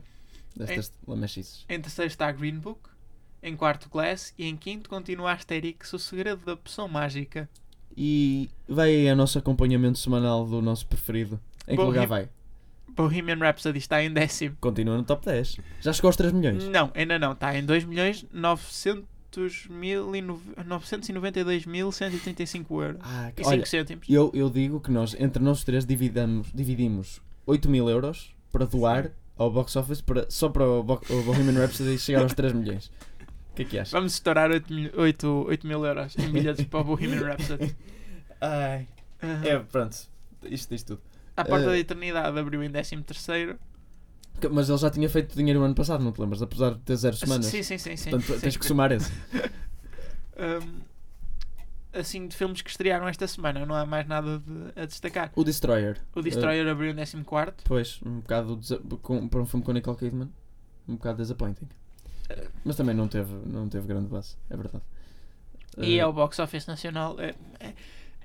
destas 0.55 0.93
lamechices. 1.07 1.65
Em 1.67 1.81
terceiro 1.81 2.07
está 2.07 2.31
Green 2.31 2.59
Book. 2.59 2.92
Em 3.43 3.55
quarto, 3.57 3.89
Glass. 3.89 4.33
E 4.37 4.47
em 4.47 4.55
quinto 4.55 4.89
continua 4.89 5.33
Asterix, 5.33 5.91
o 5.93 5.99
segredo 5.99 6.45
da 6.45 6.55
poção 6.55 6.87
mágica. 6.87 7.49
E 7.95 8.49
vai 8.67 8.89
aí 8.89 9.09
a 9.09 9.15
nosso 9.15 9.37
acompanhamento 9.37 9.99
semanal 9.99 10.45
do 10.45 10.61
nosso 10.61 10.87
preferido. 10.87 11.39
Em 11.67 11.71
que 11.71 11.77
Bom, 11.77 11.85
lugar 11.87 12.07
vai? 12.07 12.29
Bohemian 12.87 13.35
Rhapsody 13.37 13.77
está 13.79 14.01
em 14.03 14.11
décimo. 14.11 14.55
Continua 14.61 14.97
no 14.97 15.03
top 15.03 15.25
10. 15.25 15.57
Já 15.81 15.91
chegou 15.93 16.07
aos 16.09 16.15
3 16.15 16.31
milhões. 16.31 16.63
Não, 16.69 16.91
ainda 16.95 17.19
não. 17.19 17.33
Está 17.33 17.55
em 17.57 17.65
2 17.65 17.83
milhões 17.85 18.25
900 18.31 19.67
mil 19.69 20.15
e 20.15 20.21
nove- 20.21 20.53
992.135 20.63 22.81
euros. 22.83 23.01
Ah, 23.03 23.31
E 23.35 23.43
5 23.43 23.49
olha, 23.49 23.65
cêntimos. 23.65 24.05
eu, 24.09 24.31
eu 24.33 24.49
digo 24.49 24.79
que 24.79 24.91
nós, 24.91 25.15
entre 25.19 25.41
nós 25.43 25.63
três, 25.63 25.85
dividamos, 25.85 26.47
dividimos 26.53 27.21
8 27.45 27.69
mil 27.69 27.89
euros 27.89 28.33
para 28.51 28.65
doar 28.65 29.11
ao 29.35 29.51
box 29.51 29.75
office 29.75 30.01
para, 30.01 30.25
só 30.29 30.49
para 30.49 30.65
o, 30.67 30.83
Bo- 30.83 31.01
o 31.09 31.23
Bohemian 31.23 31.59
Rhapsody 31.59 31.97
chegar 31.97 32.21
aos 32.21 32.33
3 32.33 32.53
milhões. 32.53 32.91
O 33.53 33.55
que 33.55 33.61
é 33.61 33.65
que 33.65 33.77
achas? 33.79 33.91
Vamos 33.91 34.13
estourar 34.13 34.49
8 34.49 34.73
mil, 34.73 34.91
8, 34.95 35.27
8 35.47 35.67
mil 35.67 35.85
euros 35.85 36.17
em 36.17 36.29
bilhetes 36.31 36.65
para 36.65 36.79
o 36.79 36.83
Bohemian 36.83 37.21
Rhapsody. 37.29 37.75
Ai. 38.41 38.87
Aham. 39.21 39.45
É, 39.45 39.59
pronto. 39.59 39.95
Isto 40.43 40.69
diz 40.73 40.83
tudo. 40.83 41.01
À 41.37 41.45
porta 41.45 41.65
eh, 41.65 41.69
da 41.69 41.77
eternidade 41.79 42.37
abriu 42.37 42.63
em 42.63 42.71
13 42.71 43.03
Que- 44.41 44.49
Mas 44.49 44.69
ele 44.69 44.77
já 44.79 44.89
tinha 44.89 45.07
feito 45.07 45.35
dinheiro 45.35 45.61
o 45.61 45.63
ano 45.63 45.75
passado, 45.75 46.03
não 46.03 46.11
te 46.11 46.19
lembras? 46.19 46.41
Apesar 46.41 46.71
de 46.73 46.79
ter 46.79 46.95
zero 46.95 47.15
semanas. 47.15 47.45
Sim, 47.45 47.61
sim, 47.63 47.77
sim. 47.77 47.95
sim, 47.95 48.09
Portanto, 48.09 48.33
sim. 48.35 48.39
tens 48.41 48.57
que 48.57 48.65
somar 48.65 48.91
esse. 48.91 49.11
Assim, 51.93 52.27
de 52.27 52.35
filmes 52.35 52.59
que 52.63 52.71
estrearam 52.71 53.07
esta 53.07 53.27
semana, 53.27 53.67
não 53.67 53.75
há 53.75 53.85
mais 53.85 54.07
nada 54.07 54.39
de- 54.39 54.81
a 54.81 54.85
destacar. 54.85 55.31
O 55.35 55.43
Destroyer. 55.43 55.99
O 56.15 56.23
Destroyer 56.23 56.67
abriu 56.67 56.89
em 56.89 56.95
14. 56.95 57.53
Pois, 57.65 57.99
um 58.03 58.15
bocado 58.19 58.55
desa- 58.55 58.81
com, 59.03 59.27
para 59.27 59.39
um 59.41 59.45
filme 59.45 59.63
com 59.63 59.71
Nicole 59.71 59.95
Kidman, 59.97 60.29
um 60.87 60.95
bocado 60.95 61.21
disappointing. 61.21 61.67
Eh, 62.37 62.47
Mas 62.63 62.75
também 62.75 62.95
não 62.95 63.07
teve, 63.07 63.33
não 63.45 63.67
teve 63.69 63.87
grande 63.87 64.07
base, 64.07 64.35
é 64.49 64.55
verdade. 64.57 64.83
E 65.77 65.95
Eh, 65.95 66.01
é 66.01 66.05
o 66.05 66.13
box 66.13 66.39
office 66.39 66.65
nacional. 66.67 67.19
É, 67.19 67.33
é, 67.59 67.73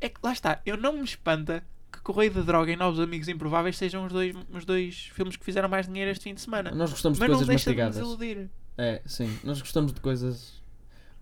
é 0.01 0.09
que 0.09 0.18
lá 0.23 0.33
está, 0.33 0.61
eu 0.66 0.77
não 0.77 0.92
me 0.94 1.05
espanta 1.05 1.62
que 1.92 2.01
Correio 2.01 2.33
de 2.33 2.42
Droga 2.42 2.71
e 2.71 2.77
Novos 2.77 3.01
Amigos 3.01 3.29
Improváveis 3.29 3.77
sejam 3.77 4.05
os 4.07 4.12
dois, 4.12 4.35
os 4.53 4.64
dois 4.64 5.11
filmes 5.14 5.37
que 5.37 5.44
fizeram 5.44 5.68
mais 5.68 5.87
dinheiro 5.87 6.11
este 6.11 6.25
fim 6.25 6.35
de 6.35 6.40
semana. 6.40 6.71
Nós 6.71 6.90
gostamos 6.90 7.18
de 7.18 7.21
Mas 7.21 7.31
não 7.31 7.37
coisas 7.38 7.49
deixa 7.49 7.71
de 7.71 7.77
mastigadas. 7.83 7.97
desiludir. 7.97 8.51
É, 8.77 9.03
sim, 9.07 9.38
nós 9.42 9.61
gostamos 9.61 9.92
de 9.92 10.01
coisas. 10.01 10.59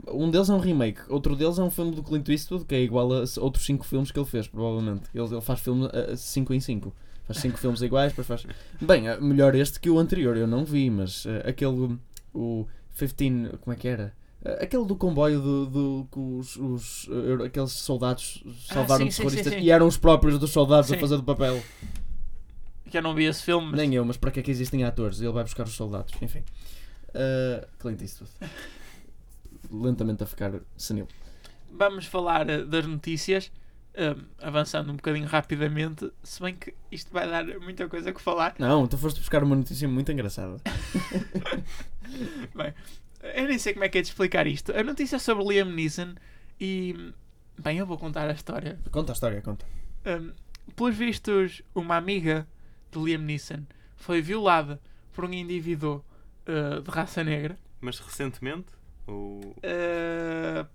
Um 0.09 0.31
deles 0.31 0.51
é 0.51 0.53
um 0.53 0.59
remake, 0.59 1.01
outro 1.09 1.35
deles 1.35 1.59
é 1.59 1.63
um 1.63 1.71
filme 1.71 1.95
do 1.95 2.03
Clint 2.03 2.29
Eastwood 2.29 2.67
que 2.67 2.75
é 2.75 2.83
igual 2.83 3.11
a 3.15 3.25
outros 3.41 3.65
5 3.65 3.83
filmes 3.87 4.11
que 4.11 4.19
ele 4.19 4.27
fez, 4.27 4.47
provavelmente. 4.47 5.05
Ele, 5.15 5.25
ele 5.27 5.41
faz 5.41 5.61
filmes 5.61 5.89
5 6.17 6.53
em 6.53 6.61
5. 6.61 6.95
Faz 7.27 7.39
5 7.41 7.57
filmes 7.59 7.81
iguais, 7.81 8.13
depois 8.13 8.27
faz. 8.27 8.47
Bem, 8.81 9.09
é 9.09 9.19
melhor 9.19 9.55
este 9.55 9.81
que 9.81 9.89
o 9.89 9.99
anterior, 9.99 10.37
eu 10.37 10.47
não 10.47 10.65
vi, 10.65 10.91
mas 10.91 11.25
eh, 11.27 11.49
aquele. 11.49 11.99
O 12.35 12.67
15. 12.99 13.59
Como 13.61 13.75
é 13.75 13.77
que 13.77 13.89
era? 13.89 14.15
Eh, 14.45 14.65
Aquele 14.65 14.85
do 14.85 14.97
comboio 14.97 15.41
do, 15.41 15.67
do, 15.67 16.09
que 16.11 16.19
os, 16.19 16.57
os, 16.57 17.09
eh, 17.11 17.47
aqueles 17.47 17.73
soldados 17.73 18.43
salvaram 18.69 19.07
os 19.07 19.15
sim, 19.15 19.23
terroristas 19.23 19.53
sim, 19.53 19.59
sim. 19.61 19.65
e 19.65 19.71
eram 19.71 19.87
os 19.87 19.97
próprios 19.97 20.39
dos 20.39 20.51
soldados 20.51 20.91
a 20.93 20.99
fazer 20.99 21.17
do 21.17 21.25
papel. 21.25 21.63
Que 22.91 22.99
eu 22.99 23.03
não 23.03 23.15
vi 23.15 23.25
esse 23.25 23.43
filme, 23.43 23.67
mas 23.67 23.77
Nem 23.81 23.95
eu, 23.95 24.05
mas 24.05 24.17
para 24.17 24.31
que 24.31 24.41
é 24.41 24.43
que 24.43 24.51
existem 24.51 24.85
atores? 24.85 25.21
Ele 25.21 25.33
vai 25.33 25.43
buscar 25.43 25.65
os 25.65 25.75
soldados, 25.75 26.15
enfim. 26.23 26.45
Uh, 27.09 27.67
Clint 27.79 28.01
Eastwood. 28.01 28.31
Lentamente 29.71 30.23
a 30.23 30.27
ficar 30.27 30.53
senil. 30.77 31.09
vamos 31.73 32.07
falar 32.07 32.45
das 32.65 32.87
notícias. 32.87 33.51
hum, 33.99 34.23
avançando 34.41 34.93
um 34.93 34.97
bocadinho 34.97 35.27
rapidamente, 35.27 36.09
se 36.23 36.41
bem 36.41 36.55
que 36.55 36.75
isto 36.93 37.13
vai 37.13 37.29
dar 37.29 37.45
muita 37.59 37.89
coisa 37.89 38.13
que 38.13 38.21
falar. 38.21 38.55
Não, 38.59 38.87
tu 38.87 38.97
foste 38.97 39.19
buscar 39.19 39.43
uma 39.43 39.57
notícia 39.57 39.89
muito 39.89 40.13
engraçada. 40.13 40.59
Bem, 42.55 42.75
eu 43.35 43.49
nem 43.49 43.59
sei 43.59 43.73
como 43.73 43.85
é 43.85 43.89
que 43.89 43.99
é 43.99 44.03
de 44.03 44.09
explicar 44.09 44.47
isto. 44.47 44.77
A 44.77 44.83
notícia 44.83 45.17
é 45.17 45.19
sobre 45.19 45.45
Liam 45.45 45.71
Neeson 45.71 46.15
e. 46.61 47.13
Bem, 47.59 47.79
eu 47.79 47.87
vou 47.87 47.99
contar 47.99 48.29
a 48.29 48.33
história. 48.33 48.79
Conta 48.91 49.13
a 49.13 49.15
história, 49.15 49.41
conta. 49.41 49.65
Um, 50.05 50.33
pelos 50.75 50.95
vistos, 50.95 51.63
uma 51.75 51.97
amiga 51.97 52.47
de 52.91 52.99
Liam 52.99 53.21
Neeson 53.21 53.63
foi 53.97 54.21
violada 54.21 54.81
por 55.13 55.25
um 55.25 55.33
indivíduo 55.33 56.05
uh, 56.47 56.83
de 56.83 56.91
raça 56.91 57.25
negra. 57.25 57.59
Mas 57.81 57.99
recentemente? 57.99 58.67
Ou... 59.07 59.41
Uh, 59.41 60.67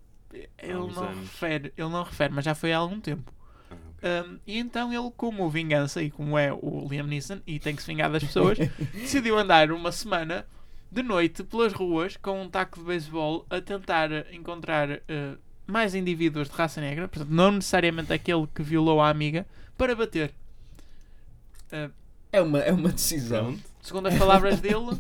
ele, 0.58 0.74
não 0.74 1.04
anos. 1.04 1.20
refere, 1.20 1.74
ele 1.78 1.90
não 1.90 2.04
refere, 2.04 2.34
mas 2.34 2.46
já 2.46 2.56
foi 2.56 2.74
há 2.74 2.78
algum 2.78 3.00
tempo. 3.00 3.34
Ah. 3.70 4.26
Um, 4.26 4.40
e 4.48 4.58
então 4.58 4.92
ele, 4.92 5.12
como 5.16 5.50
vingança 5.50 6.02
e 6.02 6.10
como 6.10 6.38
é 6.38 6.52
o 6.52 6.88
Liam 6.90 7.06
Neeson 7.06 7.42
e 7.46 7.60
tem 7.60 7.76
que 7.76 7.82
se 7.82 7.88
vingar 7.88 8.12
das 8.12 8.24
pessoas, 8.24 8.58
decidiu 8.94 9.38
andar 9.38 9.72
uma 9.72 9.92
semana 9.92 10.46
de 10.92 11.02
noite 11.02 11.44
pelas 11.44 11.72
ruas 11.72 12.18
com 12.18 12.42
um 12.42 12.50
taco 12.50 12.80
de 12.80 12.86
beisebol 12.86 13.46
a 13.50 13.62
tentar 13.62 14.10
encontrar 14.34 14.90
uh, 14.92 15.38
mais 15.66 15.96
indivíduos 15.96 16.50
de 16.50 16.56
raça 16.56 16.82
negra, 16.82 17.08
portanto, 17.08 17.32
não 17.32 17.52
necessariamente 17.54 18.12
aquele 18.12 18.46
que 18.48 18.62
violou 18.62 19.00
a 19.00 19.10
amiga, 19.10 19.48
para 19.78 19.96
bater. 19.96 20.34
Uh, 21.72 21.92
É 22.32 22.42
uma, 22.42 22.60
é 22.60 22.74
uma 22.74 22.90
decisão. 22.90 23.58
Segundo 23.82 24.08
as 24.08 24.18
palavras 24.18 24.60
dele, 24.62 25.00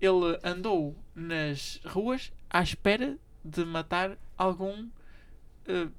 ele 0.00 0.38
andou 0.44 0.94
nas 1.14 1.80
ruas 1.86 2.30
à 2.50 2.62
espera 2.62 3.16
de 3.42 3.64
matar 3.64 4.18
algum 4.36 4.84
uh, 4.84 5.90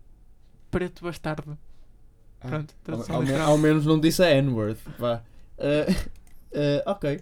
preto 0.69 1.03
bastardo. 1.03 1.57
Ah, 2.39 2.47
Pronto, 2.49 2.73
Ao, 2.73 2.83
tradução 2.83 3.15
ao 3.15 3.51
ao 3.51 3.57
menos 3.57 3.85
não 3.85 3.99
disse 3.99 4.21
a 4.23 4.29
N-word. 4.29 4.79
Vá. 4.99 5.23
Uh, 5.57 5.91
uh, 5.91 6.91
ok. 6.91 7.19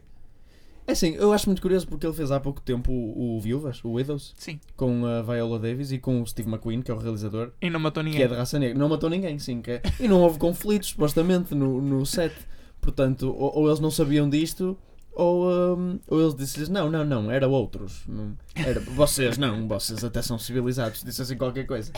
É 0.91 0.93
assim, 0.93 1.15
eu 1.15 1.32
acho 1.32 1.47
muito 1.47 1.62
curioso 1.62 1.88
porque 1.88 2.06
ele 2.06 2.13
fez 2.13 2.32
há 2.32 2.39
pouco 2.39 2.60
tempo 2.60 2.91
o, 2.91 3.38
o 3.38 3.39
Viúvas, 3.39 3.82
o 3.82 3.93
Widows, 3.95 4.34
Sim, 4.36 4.60
com 4.75 5.06
a 5.06 5.21
Viola 5.21 5.58
Davis 5.58 5.89
e 5.93 5.97
com 5.97 6.21
o 6.21 6.27
Steve 6.27 6.49
McQueen, 6.49 6.82
que 6.82 6.91
é 6.91 6.93
o 6.93 6.97
realizador, 6.97 7.51
e 7.62 7.69
não 7.69 7.80
matou 7.80 8.04
que 8.04 8.10
ninguém. 8.10 8.23
é 8.25 8.27
de 8.27 8.34
raça 8.36 8.60
negra. 8.60 8.77
Não 8.77 8.89
matou 8.89 9.10
ninguém, 9.10 9.39
sim. 9.39 9.62
Que 9.62 9.71
é- 9.71 9.82
E 10.01 10.08
não 10.10 10.19
houve 10.21 10.38
conflitos, 10.38 10.89
supostamente, 10.89 11.56
no, 11.56 11.82
no 11.82 12.06
set. 12.06 12.34
Portanto, 12.82 13.34
ou, 13.34 13.60
ou 13.60 13.67
eles 13.69 13.80
não 13.80 13.89
sabiam 13.89 14.30
disto, 14.30 14.77
ou, 15.13 15.77
hum, 15.77 15.97
ou 16.10 16.19
eles 16.21 16.36
disseram 16.36 16.69
não, 16.89 16.91
não, 16.91 17.06
não, 17.06 17.32
era 17.32 17.47
outros. 17.47 18.04
Não, 18.06 18.36
era, 18.54 18.82
vocês 18.82 19.38
não, 19.38 19.69
vocês 19.69 20.04
até 20.04 20.21
são 20.21 20.38
civilizados. 20.38 21.04
Disse 21.06 21.21
assim 21.21 21.38
qualquer 21.38 21.65
coisa. 21.65 21.93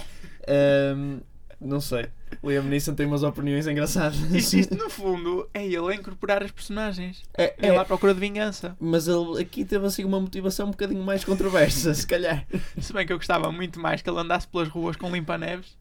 Hum, 0.96 1.20
não 1.64 1.80
sei. 1.82 2.08
Liam 2.44 2.64
Neeson 2.64 2.94
tem 2.96 3.06
umas 3.06 3.24
opiniões 3.24 3.68
engraçadas. 3.68 4.18
Isto, 4.32 4.58
isto, 4.58 4.76
no 4.76 4.90
fundo, 4.90 5.50
é 5.54 5.66
ele 5.66 5.92
a 5.92 5.96
incorporar 5.96 6.44
as 6.44 6.52
personagens. 6.52 7.24
É, 7.34 7.44
É, 7.44 7.56
é, 7.60 7.68
ele 7.70 7.78
à 7.78 7.86
procura 7.86 8.14
de 8.14 8.20
vingança. 8.20 8.76
mas 8.80 9.08
ele 9.08 9.42
aqui 9.42 9.64
teve 9.64 9.86
assim 9.86 10.04
uma 10.04 10.20
motivação 10.20 10.68
um 10.68 10.72
bocadinho 10.72 11.04
mais 11.04 11.24
controversa, 11.24 11.94
se 11.94 12.06
calhar. 12.08 12.46
Se 12.80 12.92
bem 12.94 13.06
que 13.06 13.14
eu 13.14 13.18
gostava 13.18 13.52
muito 13.52 13.80
mais 13.80 14.02
que 14.02 14.10
ele 14.10 14.20
andasse 14.20 14.48
pelas 14.48 14.68
ruas 14.68 14.96
com 14.96 15.10
limpa-neves. 15.12 15.78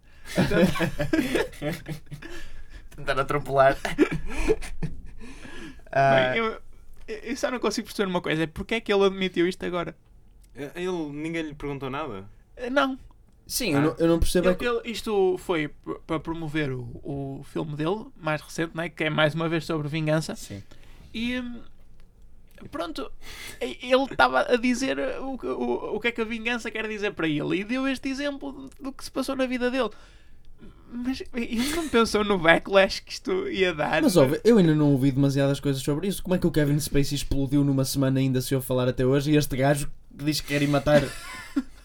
Tentar 2.97 3.19
atropelar. 3.19 3.77
Bem, 5.95 6.39
eu, 6.39 6.61
eu 7.09 7.37
só 7.37 7.51
não 7.51 7.59
consigo 7.59 7.87
perceber 7.87 8.09
uma 8.09 8.21
coisa: 8.21 8.45
é 8.45 8.47
porque 8.47 8.75
é 8.77 8.81
que 8.81 8.93
ele 8.93 9.05
admitiu 9.05 9.49
isto 9.49 9.65
agora? 9.65 9.97
Ele, 10.55 11.11
ninguém 11.13 11.43
lhe 11.43 11.55
perguntou 11.55 11.89
nada? 11.91 12.25
Não, 12.71 12.99
Sim, 13.53 13.75
eu 13.75 13.83
não, 13.83 13.97
eu 13.99 14.09
não 14.09 14.19
percebo. 14.19 14.49
é 14.49 14.51
Ele- 14.53 14.59
que- 14.59 14.65
ele- 14.65 14.81
isto 14.91 15.37
foi 15.37 15.71
para 16.07 16.19
promover 16.19 16.71
o, 16.73 16.81
o 17.05 17.45
filme 17.53 17.77
dele, 17.77 18.07
mais 18.17 18.41
recente, 18.41 18.75
né? 18.75 18.89
que 18.89 19.05
é 19.05 19.11
mais 19.11 19.35
uma 19.35 19.47
vez 19.47 19.67
sobre 19.67 19.89
vingança. 19.89 20.35
Sim. 20.35 20.63
E 21.13 21.39
hum, 21.39 21.61
pronto, 22.71 23.13
ele 23.61 24.05
estava 24.11 24.41
a 24.41 24.57
dizer 24.57 24.99
o, 25.21 25.37
que- 25.37 25.47
o, 25.47 25.97
o 25.97 26.01
que 26.01 26.09
é 26.09 26.13
que 26.13 26.23
a 26.23 26.25
vingança 26.25 26.71
quer 26.71 26.89
dizer 26.89 27.13
para 27.13 27.29
ele 27.29 27.61
e 27.61 27.65
deu 27.65 27.87
este 27.87 28.09
exemplo 28.09 28.71
do 28.81 28.91
que 28.91 29.05
se 29.05 29.11
passou 29.11 29.37
na 29.37 29.45
vida 29.45 29.71
dele. 29.71 29.91
Mas 30.91 31.23
ele 31.35 31.69
não 31.77 31.89
pensou 31.91 32.25
no 32.25 32.39
backlash 32.39 33.01
que 33.01 33.13
isto 33.13 33.49
ia 33.49 33.75
dar. 33.75 34.01
Mas 34.01 34.17
ouve, 34.17 34.41
eu 34.45 34.57
ainda 34.57 34.75
não 34.75 34.93
ouvi 34.93 35.11
demasiadas 35.13 35.61
coisas 35.61 35.83
sobre 35.83 36.07
isso. 36.09 36.23
Como 36.23 36.35
é 36.35 36.39
que 36.39 36.47
o 36.47 36.51
Kevin 36.51 36.79
Spacey 36.81 37.17
explodiu 37.17 37.63
numa 37.65 37.85
semana 37.85 38.19
e 38.19 38.25
ainda 38.25 38.41
se 38.41 38.55
ouve 38.55 38.67
falar 38.67 38.89
até 38.89 39.05
hoje? 39.05 39.31
E 39.33 39.37
este 39.37 39.57
gajo 39.59 39.91
que 40.19 40.25
diz 40.25 40.41
que 40.41 40.49
quer 40.49 40.63
ir 40.63 40.69
matar, 40.69 41.03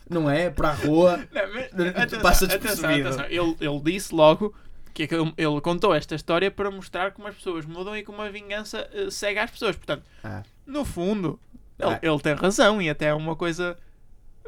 não 0.09 0.29
é? 0.29 0.49
Para 0.49 0.69
a 0.69 0.73
rua. 0.73 1.17
Não, 1.31 1.53
mas, 1.53 1.71
Não- 1.73 1.87
atenção, 1.89 2.21
passa 2.21 2.47
despercebido. 2.47 3.09
atenção. 3.09 3.25
Ele, 3.25 3.55
ele 3.59 3.79
disse 3.83 4.13
logo 4.13 4.53
que 4.93 5.03
é 5.03 5.07
ele, 5.11 5.33
ele 5.37 5.61
contou 5.61 5.93
esta 5.93 6.15
história 6.15 6.49
para 6.49 6.71
mostrar 6.71 7.11
como 7.11 7.27
as 7.27 7.35
pessoas 7.35 7.65
mudam 7.65 7.95
e 7.95 8.03
como 8.03 8.21
a 8.21 8.29
vingança 8.29 8.89
eh, 8.93 9.09
cega 9.11 9.43
as 9.43 9.51
pessoas. 9.51 9.75
Portanto, 9.75 10.03
Ah. 10.23 10.41
no 10.65 10.83
fundo, 10.83 11.39
ele, 11.77 11.91
Ah. 11.91 11.99
ele 12.01 12.19
tem 12.19 12.33
razão 12.33 12.81
e 12.81 12.89
até 12.89 13.05
é 13.07 13.13
uma 13.13 13.35
coisa. 13.35 13.77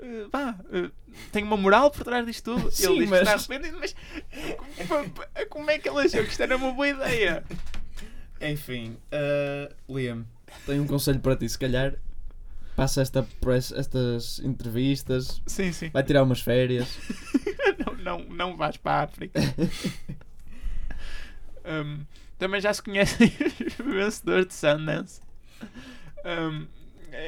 eh, 0.01 0.25
vá, 0.31 0.55
eh, 0.71 0.89
tem 1.31 1.43
uma 1.43 1.57
moral 1.57 1.91
por 1.91 2.03
trás 2.03 2.25
disto 2.25 2.55
tudo. 2.55 2.71
Sim, 2.73 2.87
ele 2.93 2.99
diz 3.01 3.09
mas- 3.09 3.19
que 3.19 3.35
está 3.35 3.53
arrependido, 3.53 3.77
mas 3.79 3.95
como- 4.87 5.13
como 5.49 5.69
é 5.71 5.77
que 5.77 5.89
ele 5.89 5.99
achou 5.99 6.23
que 6.23 6.29
isto 6.31 6.41
era 6.41 6.55
uma 6.57 6.71
boa 6.71 6.87
ideia? 6.87 7.43
Enfim, 8.41 8.95
uh, 9.11 9.73
Liam, 9.93 10.25
tenho 10.65 10.83
um 10.83 10.87
conselho 10.87 11.19
para 11.19 11.35
ti. 11.35 11.47
Se 11.49 11.59
calhar 11.59 11.93
passa 12.79 13.01
esta 13.01 13.23
press, 13.41 13.71
estas 13.71 14.39
entrevistas, 14.39 15.41
Sim, 15.45 15.71
sim. 15.71 15.89
vai 15.89 16.03
tirar 16.03 16.23
umas 16.23 16.41
férias. 16.41 16.97
não, 17.85 17.93
não, 18.19 18.25
não 18.29 18.57
vais 18.57 18.77
para 18.77 19.01
a 19.01 19.03
África. 19.03 19.39
Um, 21.65 22.03
também 22.39 22.59
já 22.59 22.73
se 22.73 22.81
conhecem 22.81 23.27
os 23.79 23.93
vencedores 23.93 24.47
de 24.47 24.53
Sundance. 24.55 25.21
Um, 26.25 26.65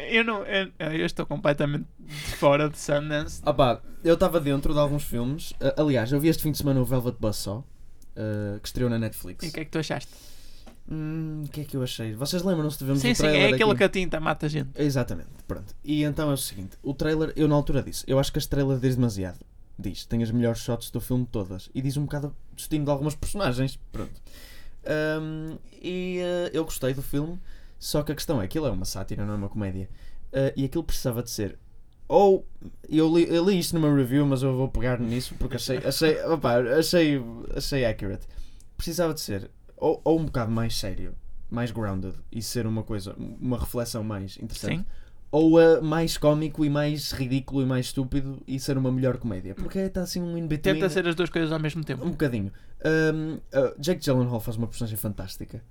eu 0.09 0.23
não. 0.23 0.43
Eu, 0.45 0.71
eu 0.79 1.05
estou 1.05 1.25
completamente 1.27 1.85
de 1.99 2.35
fora 2.37 2.67
de 2.69 2.79
Sundance. 2.79 3.41
Ah 3.45 3.53
pá, 3.53 3.81
eu 4.03 4.15
estava 4.15 4.39
dentro 4.39 4.73
de 4.73 4.79
alguns 4.79 5.03
filmes. 5.03 5.51
Uh, 5.51 5.81
aliás, 5.81 6.11
eu 6.11 6.19
vi 6.19 6.29
este 6.29 6.41
fim 6.41 6.51
de 6.51 6.57
semana 6.57 6.79
o 6.79 6.85
Velvet 6.85 7.17
Buzzsaw, 7.19 7.59
uh, 7.59 8.59
que 8.59 8.67
estreou 8.67 8.89
na 8.89 8.97
Netflix. 8.97 9.45
E 9.45 9.49
o 9.49 9.53
que 9.53 9.59
é 9.59 9.65
que 9.65 9.71
tu 9.71 9.79
achaste? 9.79 10.11
Hum, 10.89 11.43
O 11.45 11.49
que 11.49 11.61
é 11.61 11.63
que 11.63 11.77
eu 11.77 11.83
achei? 11.83 12.13
Vocês 12.13 12.43
lembram-se 12.43 12.77
de 12.77 12.85
vermos 12.85 13.01
sim, 13.01 13.11
o 13.11 13.15
sim, 13.15 13.23
trailer 13.23 13.41
é 13.41 13.53
aquele 13.53 13.69
aqui? 13.69 13.77
que 13.77 13.83
a 13.83 13.89
tinta 13.89 14.19
mata 14.19 14.49
gente. 14.49 14.69
Exatamente, 14.75 15.29
pronto. 15.47 15.75
E 15.83 16.03
então 16.03 16.29
é 16.29 16.33
o 16.33 16.37
seguinte: 16.37 16.77
o 16.83 16.93
trailer, 16.93 17.33
eu 17.35 17.47
na 17.47 17.55
altura 17.55 17.81
disse, 17.81 18.03
eu 18.07 18.19
acho 18.19 18.31
que 18.31 18.37
a 18.37 18.41
estrela 18.41 18.77
diz 18.77 18.95
demasiado. 18.95 19.39
Diz, 19.79 20.05
tem 20.05 20.21
as 20.21 20.29
melhores 20.31 20.59
shots 20.59 20.91
do 20.91 20.99
filme 21.01 21.27
todas. 21.31 21.69
E 21.73 21.81
diz 21.81 21.97
um 21.97 22.03
bocado 22.03 22.27
o 22.51 22.55
destino 22.55 22.85
de 22.85 22.91
algumas 22.91 23.15
personagens. 23.15 23.79
Pronto. 23.91 24.21
Hum, 25.21 25.57
e 25.81 26.19
eh, 26.19 26.51
eu 26.53 26.63
gostei 26.65 26.93
do 26.93 27.01
filme. 27.01 27.39
Só 27.79 28.03
que 28.03 28.11
a 28.11 28.15
questão 28.15 28.37
é 28.37 28.41
que 28.41 28.45
aquilo 28.45 28.67
é 28.67 28.69
uma 28.71 28.85
sátira, 28.85 29.25
não 29.25 29.33
é 29.33 29.37
uma 29.37 29.49
comédia. 29.49 29.89
Uh, 30.31 30.53
e 30.55 30.65
aquilo 30.65 30.83
precisava 30.83 31.23
de 31.23 31.31
ser. 31.31 31.57
Ou. 32.07 32.45
Eu 32.87 33.11
li, 33.17 33.27
eu 33.27 33.43
li 33.49 33.57
isto 33.57 33.73
numa 33.73 33.93
review, 33.93 34.23
mas 34.25 34.43
eu 34.43 34.55
vou 34.55 34.69
pegar 34.69 34.99
nisso 34.99 35.33
porque 35.39 35.55
achei. 35.55 35.77
Achei, 35.77 36.21
opa, 36.29 36.59
achei, 36.77 37.19
achei 37.55 37.83
accurate. 37.83 38.27
Precisava 38.77 39.15
de 39.15 39.21
ser. 39.21 39.49
Ou, 39.81 39.99
ou 40.05 40.19
um 40.19 40.25
bocado 40.25 40.51
mais 40.51 40.77
sério, 40.77 41.15
mais 41.49 41.71
grounded 41.71 42.13
e 42.31 42.39
ser 42.39 42.67
uma 42.67 42.83
coisa, 42.83 43.15
uma 43.17 43.57
reflexão 43.57 44.03
mais 44.03 44.37
interessante. 44.37 44.77
Sim. 44.77 44.85
Ou 45.31 45.57
uh, 45.57 45.81
mais 45.81 46.17
cómico 46.17 46.63
e 46.63 46.69
mais 46.69 47.11
ridículo 47.11 47.63
e 47.63 47.65
mais 47.65 47.87
estúpido 47.87 48.41
e 48.47 48.59
ser 48.59 48.77
uma 48.77 48.91
melhor 48.91 49.17
comédia. 49.17 49.55
Porque 49.55 49.79
está 49.79 50.03
assim 50.03 50.21
um 50.21 50.37
in-between. 50.37 50.75
Tenta 50.75 50.89
ser 50.89 51.07
as 51.07 51.15
duas 51.15 51.29
coisas 51.29 51.51
ao 51.51 51.59
mesmo 51.59 51.83
tempo. 51.83 52.05
Um 52.05 52.11
bocadinho. 52.11 52.51
Um, 52.85 53.35
uh, 53.35 53.73
Jake 53.79 54.03
Gyllenhaal 54.03 54.39
faz 54.39 54.55
uma 54.55 54.67
personagem 54.67 54.97
fantástica. 54.97 55.63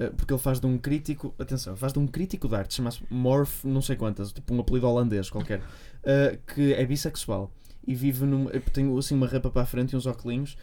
Uh, 0.00 0.14
porque 0.14 0.32
ele 0.32 0.40
faz 0.40 0.60
de 0.60 0.66
um 0.66 0.78
crítico. 0.78 1.34
Atenção, 1.38 1.76
faz 1.76 1.92
de 1.92 1.98
um 1.98 2.06
crítico 2.06 2.48
de 2.48 2.54
arte, 2.54 2.74
chama-se 2.74 3.02
Morph, 3.10 3.64
não 3.64 3.82
sei 3.82 3.96
quantas, 3.96 4.32
tipo 4.32 4.54
um 4.54 4.60
apelido 4.60 4.86
holandês 4.88 5.28
qualquer. 5.28 5.58
uh, 5.58 6.38
que 6.54 6.72
é 6.72 6.86
bissexual. 6.86 7.52
E 7.88 7.94
vive 7.94 8.26
num. 8.26 8.46
Tem 8.72 8.98
assim 8.98 9.14
uma 9.14 9.26
rapa 9.26 9.50
para 9.50 9.62
a 9.62 9.66
frente 9.66 9.92
e 9.92 9.96
uns 9.96 10.04
óculos 10.06 10.56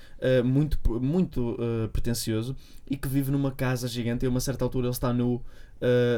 muito, 0.43 0.77
muito 1.01 1.53
uh, 1.53 1.89
pretencioso. 1.89 2.55
E 2.87 2.95
que 2.95 3.07
vive 3.07 3.31
numa 3.31 3.51
casa 3.51 3.87
gigante. 3.87 4.25
E 4.25 4.27
a 4.27 4.29
uma 4.29 4.39
certa 4.39 4.63
altura 4.63 4.87
ele 4.87 4.93
está 4.93 5.11
nu, 5.11 5.35
uh, 5.35 5.41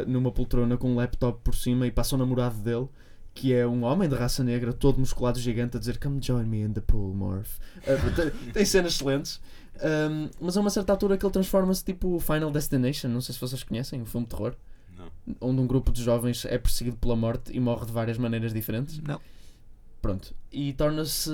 numa 0.06 0.32
poltrona 0.32 0.76
com 0.76 0.92
um 0.92 0.96
laptop 0.96 1.40
por 1.44 1.56
cima. 1.56 1.88
E 1.88 1.92
passa 1.92 2.16
o 2.16 2.18
namorado 2.18 2.58
dele 2.58 2.88
que 3.34 3.54
é 3.54 3.68
um 3.68 3.84
homem 3.84 4.10
de 4.10 4.16
raça 4.16 4.44
negra, 4.44 4.74
todo 4.74 4.98
musculado 4.98 5.40
gigante, 5.40 5.78
a 5.78 5.80
dizer 5.80 6.00
Come 6.00 6.20
join 6.20 6.46
me 6.46 6.62
in 6.62 6.74
the 6.74 6.82
pool, 6.82 7.14
Morph. 7.14 7.60
Uh, 7.84 8.16
tem, 8.16 8.52
tem 8.52 8.66
cenas 8.66 8.96
excelentes. 8.96 9.40
Um, 9.78 10.30
mas 10.40 10.58
a 10.58 10.62
uma 10.62 10.70
certa 10.70 10.92
altura 10.92 11.18
que 11.18 11.26
ele 11.26 11.34
transforma-se 11.34 11.84
tipo 11.84 12.20
Final 12.20 12.52
Destination, 12.52 13.10
não 13.10 13.22
sei 13.22 13.34
se 13.34 13.40
vocês 13.40 13.64
conhecem, 13.64 14.02
um 14.02 14.06
filme 14.06 14.26
de 14.26 14.36
terror, 14.36 14.56
Não. 14.98 15.36
onde 15.40 15.62
um 15.62 15.68
grupo 15.68 15.92
de 15.92 16.04
jovens 16.04 16.46
é 16.46 16.58
perseguido 16.58 16.98
pela 16.98 17.16
morte 17.16 17.56
e 17.56 17.60
morre 17.60 17.86
de 17.86 17.92
várias 17.92 18.18
maneiras 18.18 18.54
diferentes. 18.54 19.00
Não. 19.00 19.22
Pronto. 20.08 20.34
E 20.52 20.74
torna-se 20.74 21.32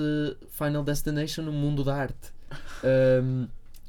Final 0.50 0.82
Destination 0.82 1.42
no 1.42 1.52
mundo 1.52 1.84
da 1.84 1.94
arte. 1.94 2.34
Um, 2.84 3.48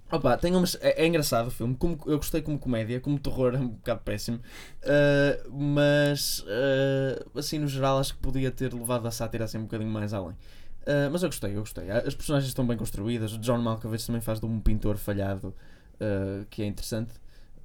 opa, 0.09 0.37
tem 0.37 0.55
umas, 0.55 0.75
é, 0.81 1.03
é 1.03 1.05
engraçado 1.05 1.47
o 1.47 1.51
filme. 1.51 1.75
Como, 1.75 1.99
eu 2.05 2.17
gostei 2.17 2.41
como 2.41 2.57
comédia, 2.57 2.99
como 2.99 3.19
terror 3.19 3.53
é 3.53 3.57
um 3.57 3.67
bocado 3.67 4.01
péssimo. 4.01 4.39
Uh, 4.81 5.51
mas 5.51 6.39
uh, 6.39 7.37
assim 7.37 7.59
no 7.59 7.67
geral 7.67 7.99
acho 7.99 8.13
que 8.13 8.19
podia 8.21 8.49
ter 8.49 8.73
levado 8.73 9.05
a 9.05 9.11
sátira 9.11 9.43
assim 9.43 9.57
um 9.57 9.63
bocadinho 9.63 9.91
mais 9.91 10.13
além. 10.13 10.31
Uh, 10.31 11.11
mas 11.11 11.21
eu 11.21 11.29
gostei, 11.29 11.51
eu 11.55 11.59
gostei. 11.59 11.91
As 11.91 12.15
personagens 12.15 12.47
estão 12.47 12.65
bem 12.65 12.77
construídas. 12.77 13.33
O 13.33 13.37
John 13.37 13.59
Malkovich 13.59 14.07
também 14.07 14.21
faz 14.21 14.39
de 14.39 14.45
um 14.45 14.59
pintor 14.59 14.97
falhado 14.97 15.53
que 16.49 16.63
é 16.63 16.65
interessante. 16.65 17.13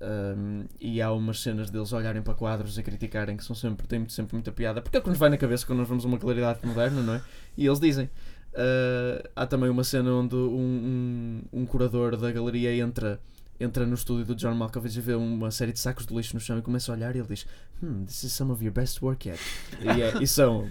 Um, 0.03 0.65
e 0.81 1.03
há 1.03 1.13
umas 1.13 1.41
cenas 1.41 1.69
deles 1.71 1.93
olharem 1.93 2.23
para 2.23 2.33
quadros 2.33 2.79
e 2.79 2.83
criticarem 2.83 3.37
que 3.37 3.45
são 3.45 3.55
sempre, 3.55 3.87
têm 3.87 4.09
sempre 4.09 4.35
muita 4.35 4.51
piada, 4.51 4.81
porque 4.81 4.97
é 4.97 5.01
o 5.01 5.03
que 5.03 5.11
nos 5.11 5.19
vai 5.19 5.29
na 5.29 5.37
cabeça 5.37 5.67
quando 5.67 5.81
nós 5.81 5.89
vemos 5.89 6.05
uma 6.05 6.19
claridade 6.19 6.67
moderna, 6.67 7.03
não 7.03 7.15
é? 7.15 7.23
E 7.57 7.67
eles 7.67 7.79
dizem. 7.79 8.09
Uh, 8.53 9.29
há 9.37 9.47
também 9.47 9.71
uma 9.71 9.85
cena 9.85 10.11
onde 10.13 10.35
um, 10.35 11.43
um, 11.53 11.61
um 11.61 11.67
curador 11.67 12.17
da 12.17 12.33
galeria 12.33 12.75
entra, 12.75 13.21
entra 13.61 13.87
no 13.87 13.95
estúdio 13.95 14.25
do 14.25 14.35
John 14.35 14.55
Malkovich 14.55 14.99
e 14.99 15.01
vê 15.01 15.15
uma 15.15 15.53
série 15.53 15.73
de 15.73 15.79
sacos 15.79 16.05
de 16.05 16.13
lixo 16.13 16.35
no 16.35 16.41
chão 16.41 16.59
e 16.59 16.63
começa 16.63 16.91
a 16.91 16.97
olhar 16.97 17.15
e 17.15 17.21
ele 17.21 17.29
diz: 17.29 17.47
Hmm, 17.81 18.05
this 18.05 18.25
is 18.25 18.33
some 18.33 18.51
of 18.51 18.65
your 18.65 18.73
best 18.73 19.05
work 19.05 19.29
yet. 19.29 19.41
e, 19.81 20.03
é, 20.03 20.21
e 20.21 20.27
são 20.27 20.69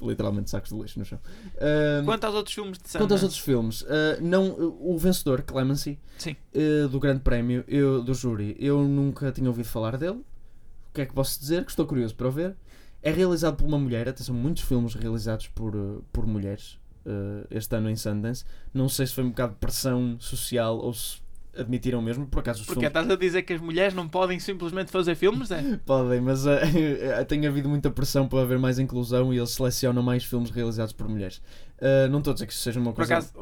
literalmente 0.00 0.50
sacos 0.50 0.70
de 0.70 0.76
lixo 0.76 0.98
no 0.98 1.04
chão. 1.04 1.18
Um, 2.00 2.04
Quanto 2.04 2.24
aos 2.24 2.34
outros 2.34 2.54
filmes 2.54 2.78
de 2.78 2.84
Quanto 2.84 3.12
aos 3.12 3.20
Sundance? 3.20 3.24
outros 3.24 3.40
filmes, 3.40 3.82
uh, 3.82 3.86
não, 4.20 4.76
o 4.80 4.96
vencedor, 4.98 5.42
Clemency, 5.42 5.98
uh, 6.26 6.88
do 6.88 6.98
Grande 6.98 7.20
Prémio 7.20 7.64
eu, 7.68 8.02
do 8.02 8.14
Júri, 8.14 8.56
eu 8.58 8.82
nunca 8.82 9.30
tinha 9.32 9.48
ouvido 9.48 9.66
falar 9.66 9.96
dele. 9.96 10.18
O 10.90 10.92
que 10.94 11.02
é 11.02 11.06
que 11.06 11.12
posso 11.12 11.38
dizer? 11.38 11.64
Que 11.64 11.70
estou 11.70 11.86
curioso 11.86 12.14
para 12.14 12.28
o 12.28 12.30
ver. 12.30 12.56
É 13.02 13.10
realizado 13.10 13.56
por 13.56 13.66
uma 13.66 13.78
mulher, 13.78 14.08
atenção, 14.08 14.34
muitos 14.34 14.62
filmes 14.62 14.94
realizados 14.94 15.46
por, 15.48 15.74
uh, 15.74 16.04
por 16.12 16.26
mulheres 16.26 16.78
uh, 17.06 17.46
este 17.50 17.74
ano 17.76 17.88
em 17.88 17.96
Sundance. 17.96 18.44
Não 18.74 18.88
sei 18.88 19.06
se 19.06 19.14
foi 19.14 19.24
um 19.24 19.30
bocado 19.30 19.52
de 19.54 19.58
pressão 19.58 20.16
social 20.18 20.78
ou 20.78 20.92
se 20.92 21.18
admitiram 21.60 22.00
mesmo, 22.02 22.26
por 22.26 22.40
acaso 22.40 22.60
os 22.60 22.66
Porque 22.66 22.80
filmes 22.80 22.88
estás 22.88 23.10
a 23.10 23.16
dizer 23.16 23.42
que 23.42 23.52
as 23.52 23.60
mulheres 23.60 23.94
não 23.94 24.08
podem 24.08 24.38
simplesmente 24.40 24.90
fazer 24.90 25.14
filmes, 25.14 25.50
é? 25.50 25.78
podem, 25.86 26.20
mas 26.20 26.46
uh, 26.46 26.50
tem 27.28 27.46
havido 27.46 27.68
muita 27.68 27.90
pressão 27.90 28.26
para 28.26 28.40
haver 28.42 28.58
mais 28.58 28.78
inclusão 28.78 29.32
e 29.32 29.36
eles 29.38 29.50
selecionam 29.50 30.02
mais 30.02 30.24
filmes 30.24 30.50
realizados 30.50 30.92
por 30.92 31.08
mulheres. 31.08 31.40
Uh, 31.78 32.08
não 32.10 32.18
estou 32.18 32.32
a 32.32 32.34
dizer 32.34 32.46
que 32.46 32.52
isso 32.52 32.62
seja 32.62 32.78
uma 32.80 32.92
Por 32.92 33.06
coisa. 33.06 33.14
acaso, 33.14 33.32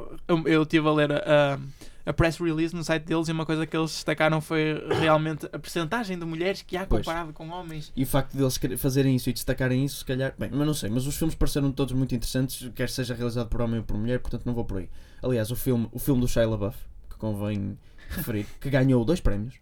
eu, 0.47 0.63
estive 0.63 0.87
a 0.89 0.93
ler 0.93 1.13
a, 1.13 1.59
a 2.07 2.13
press 2.13 2.39
release 2.39 2.75
no 2.75 2.85
site 2.85 3.05
deles 3.05 3.29
e 3.29 3.33
uma 3.33 3.45
coisa 3.45 3.67
que 3.67 3.77
eles 3.77 3.91
destacaram 3.91 4.41
foi 4.41 4.75
realmente 5.01 5.47
a 5.53 5.59
percentagem 5.59 6.19
de 6.19 6.25
mulheres 6.25 6.63
que 6.63 6.77
há 6.77 6.87
Pois. 6.87 7.05
comparado 7.05 7.33
com 7.33 7.49
homens. 7.51 7.93
E 7.97 8.05
o 8.05 8.07
facto 8.07 8.35
de 8.37 8.43
eles 8.43 8.57
querer- 8.57 8.77
fazerem 8.77 9.15
isso 9.17 9.29
e 9.29 9.33
destacarem 9.33 9.85
isso, 9.85 9.99
se 9.99 10.05
calhar. 10.05 10.35
Bem, 10.39 10.51
mas 10.53 10.67
não 10.67 10.75
sei, 10.75 10.89
mas 10.89 11.07
os 11.07 11.17
filmes 11.17 11.35
pareceram 11.35 11.71
todos 11.73 11.93
muito 11.95 12.15
interessantes, 12.15 12.71
quer 12.75 12.89
seja 12.89 13.13
realizado 13.15 13.49
por 13.49 13.61
homem 13.61 13.79
ou 13.81 13.85
por 13.85 13.97
mulher, 13.99 14.21
portanto 14.21 14.47
não 14.47 14.55
vou 14.55 14.65
por 14.65 14.79
aí. 14.79 14.89
Aliás, 15.23 15.51
o 15.51 15.57
filme, 15.57 15.89
o 15.93 15.99
filme 15.99 16.21
do 16.21 16.29
Shia 16.29 16.49
LaBeouf, 16.49 16.79
que 17.11 17.17
convém 17.17 17.77
referir, 18.09 18.47
que 18.61 18.71
ganhou 18.71 19.05
dois 19.05 19.21
prémios, 19.21 19.55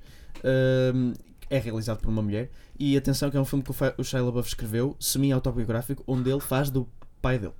hum, 0.94 1.12
é 1.48 1.58
realizado 1.58 2.00
por 2.00 2.08
uma 2.08 2.22
mulher. 2.22 2.50
E 2.78 2.96
atenção, 2.96 3.30
que 3.30 3.36
é 3.36 3.40
um 3.40 3.44
filme 3.44 3.64
que 3.64 3.70
o 3.70 4.04
Shia 4.04 4.22
LaBeouf 4.22 4.48
escreveu, 4.48 4.96
semi-autobiográfico, 5.00 6.02
onde 6.06 6.30
ele 6.30 6.40
faz 6.40 6.70
do 6.70 6.88
pai 7.22 7.38
dele. 7.38 7.54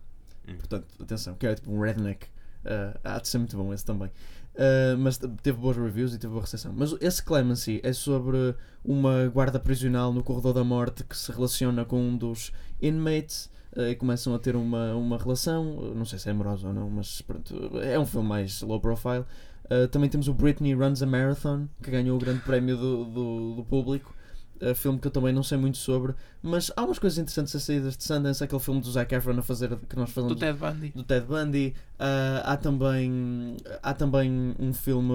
Hum. 0.49 0.57
Portanto, 0.57 0.87
atenção, 1.01 1.35
que 1.35 1.47
é 1.47 1.55
tipo 1.55 1.73
um 1.73 1.81
redneck. 1.81 2.27
Uh, 2.65 2.99
há 3.05 3.19
de 3.21 3.29
ser 3.29 3.39
muito 3.39 3.57
bom 3.57 3.73
esse 3.73 3.85
também. 3.85 4.11
Uh, 4.57 4.97
mas 4.99 5.19
teve 5.19 5.59
boas 5.59 5.77
reviews 5.77 6.15
e 6.15 6.19
teve 6.19 6.33
boa 6.33 6.43
recepção. 6.43 6.73
Mas 6.75 6.95
esse 7.01 7.23
Clemency 7.23 7.81
é 7.85 7.93
sobre 7.93 8.55
uma 8.85 9.29
guarda 9.29 9.61
prisional 9.61 10.13
no 10.13 10.23
corredor 10.23 10.55
da 10.55 10.65
morte 10.65 11.05
que 11.05 11.17
se 11.17 11.31
relaciona 11.31 11.85
com 11.85 12.01
um 12.01 12.17
dos 12.17 12.53
inmates 12.81 13.51
uh, 13.77 13.83
e 13.83 13.95
começam 13.95 14.35
a 14.35 14.39
ter 14.39 14.57
uma, 14.57 14.95
uma 14.95 15.19
relação. 15.19 15.93
Não 15.95 16.05
sei 16.05 16.19
se 16.19 16.29
é 16.29 16.33
amorosa 16.33 16.69
ou 16.69 16.75
não, 16.75 16.91
mas 16.91 17.21
pronto, 17.21 17.79
é 17.81 17.99
um 17.99 18.07
filme 18.07 18.29
mais 18.29 18.63
low 18.63 18.81
profile. 18.81 19.25
Uh, 19.71 19.89
também 19.89 20.09
temos 20.09 20.29
o 20.29 20.35
Britney 20.35 20.75
Runs 20.75 21.03
a 21.03 21.07
Marathon, 21.07 21.67
que 21.83 21.91
ganhou 21.91 22.17
o 22.17 22.21
grande 22.21 22.41
prémio 22.41 22.77
do, 22.77 23.05
do, 23.05 23.55
do 23.57 23.65
público. 23.65 24.15
Uh, 24.63 24.75
filme 24.75 24.99
que 24.99 25.07
eu 25.07 25.11
também 25.11 25.35
não 25.35 25.43
sei 25.43 25.59
muito 25.59 25.77
sobre, 25.77 26.15
mas 26.43 26.73
há 26.75 26.83
umas 26.83 26.99
coisas 26.99 27.19
interessantes 27.19 27.55
a 27.55 27.61
sair 27.61 27.81
deste 27.81 28.05
Sundance, 28.05 28.43
aquele 28.43 28.61
filme 28.61 28.81
do 28.81 28.91
Zac 28.91 29.15
Efron 29.15 29.39
a 29.39 29.43
fazer 29.43 29.77
que 29.89 29.97
nós 29.97 30.09
Do 30.09 30.15
fazemos 30.15 30.39
Ted 30.41 30.59
Bundy. 30.59 30.93
do 30.95 31.03
Ted 31.03 31.27
Bundy. 31.27 31.75
Ah, 31.99 32.43
há, 32.53 32.57
também, 32.57 33.57
há 33.83 33.93
também 33.93 34.55
um 34.59 34.73
filme 34.73 35.13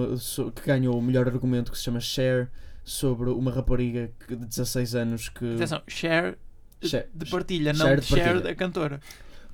que 0.54 0.62
ganhou 0.64 0.96
o 0.96 1.02
melhor 1.02 1.26
argumento 1.26 1.72
que 1.72 1.76
se 1.78 1.82
chama 1.82 1.98
Cher, 1.98 2.48
sobre 2.84 3.30
uma 3.30 3.50
rapariga 3.50 4.12
que- 4.28 4.36
de 4.36 4.46
16 4.46 4.94
anos 4.94 5.28
que. 5.28 5.54
Atenção, 5.56 5.82
share 5.88 6.36
de 7.12 7.26
partilha, 7.30 7.72
não 7.72 7.86
Cher 7.86 7.96
de 7.96 8.02
de 8.02 8.06
share 8.08 8.22
partilha. 8.22 8.40
da 8.44 8.54
cantora. 8.54 9.00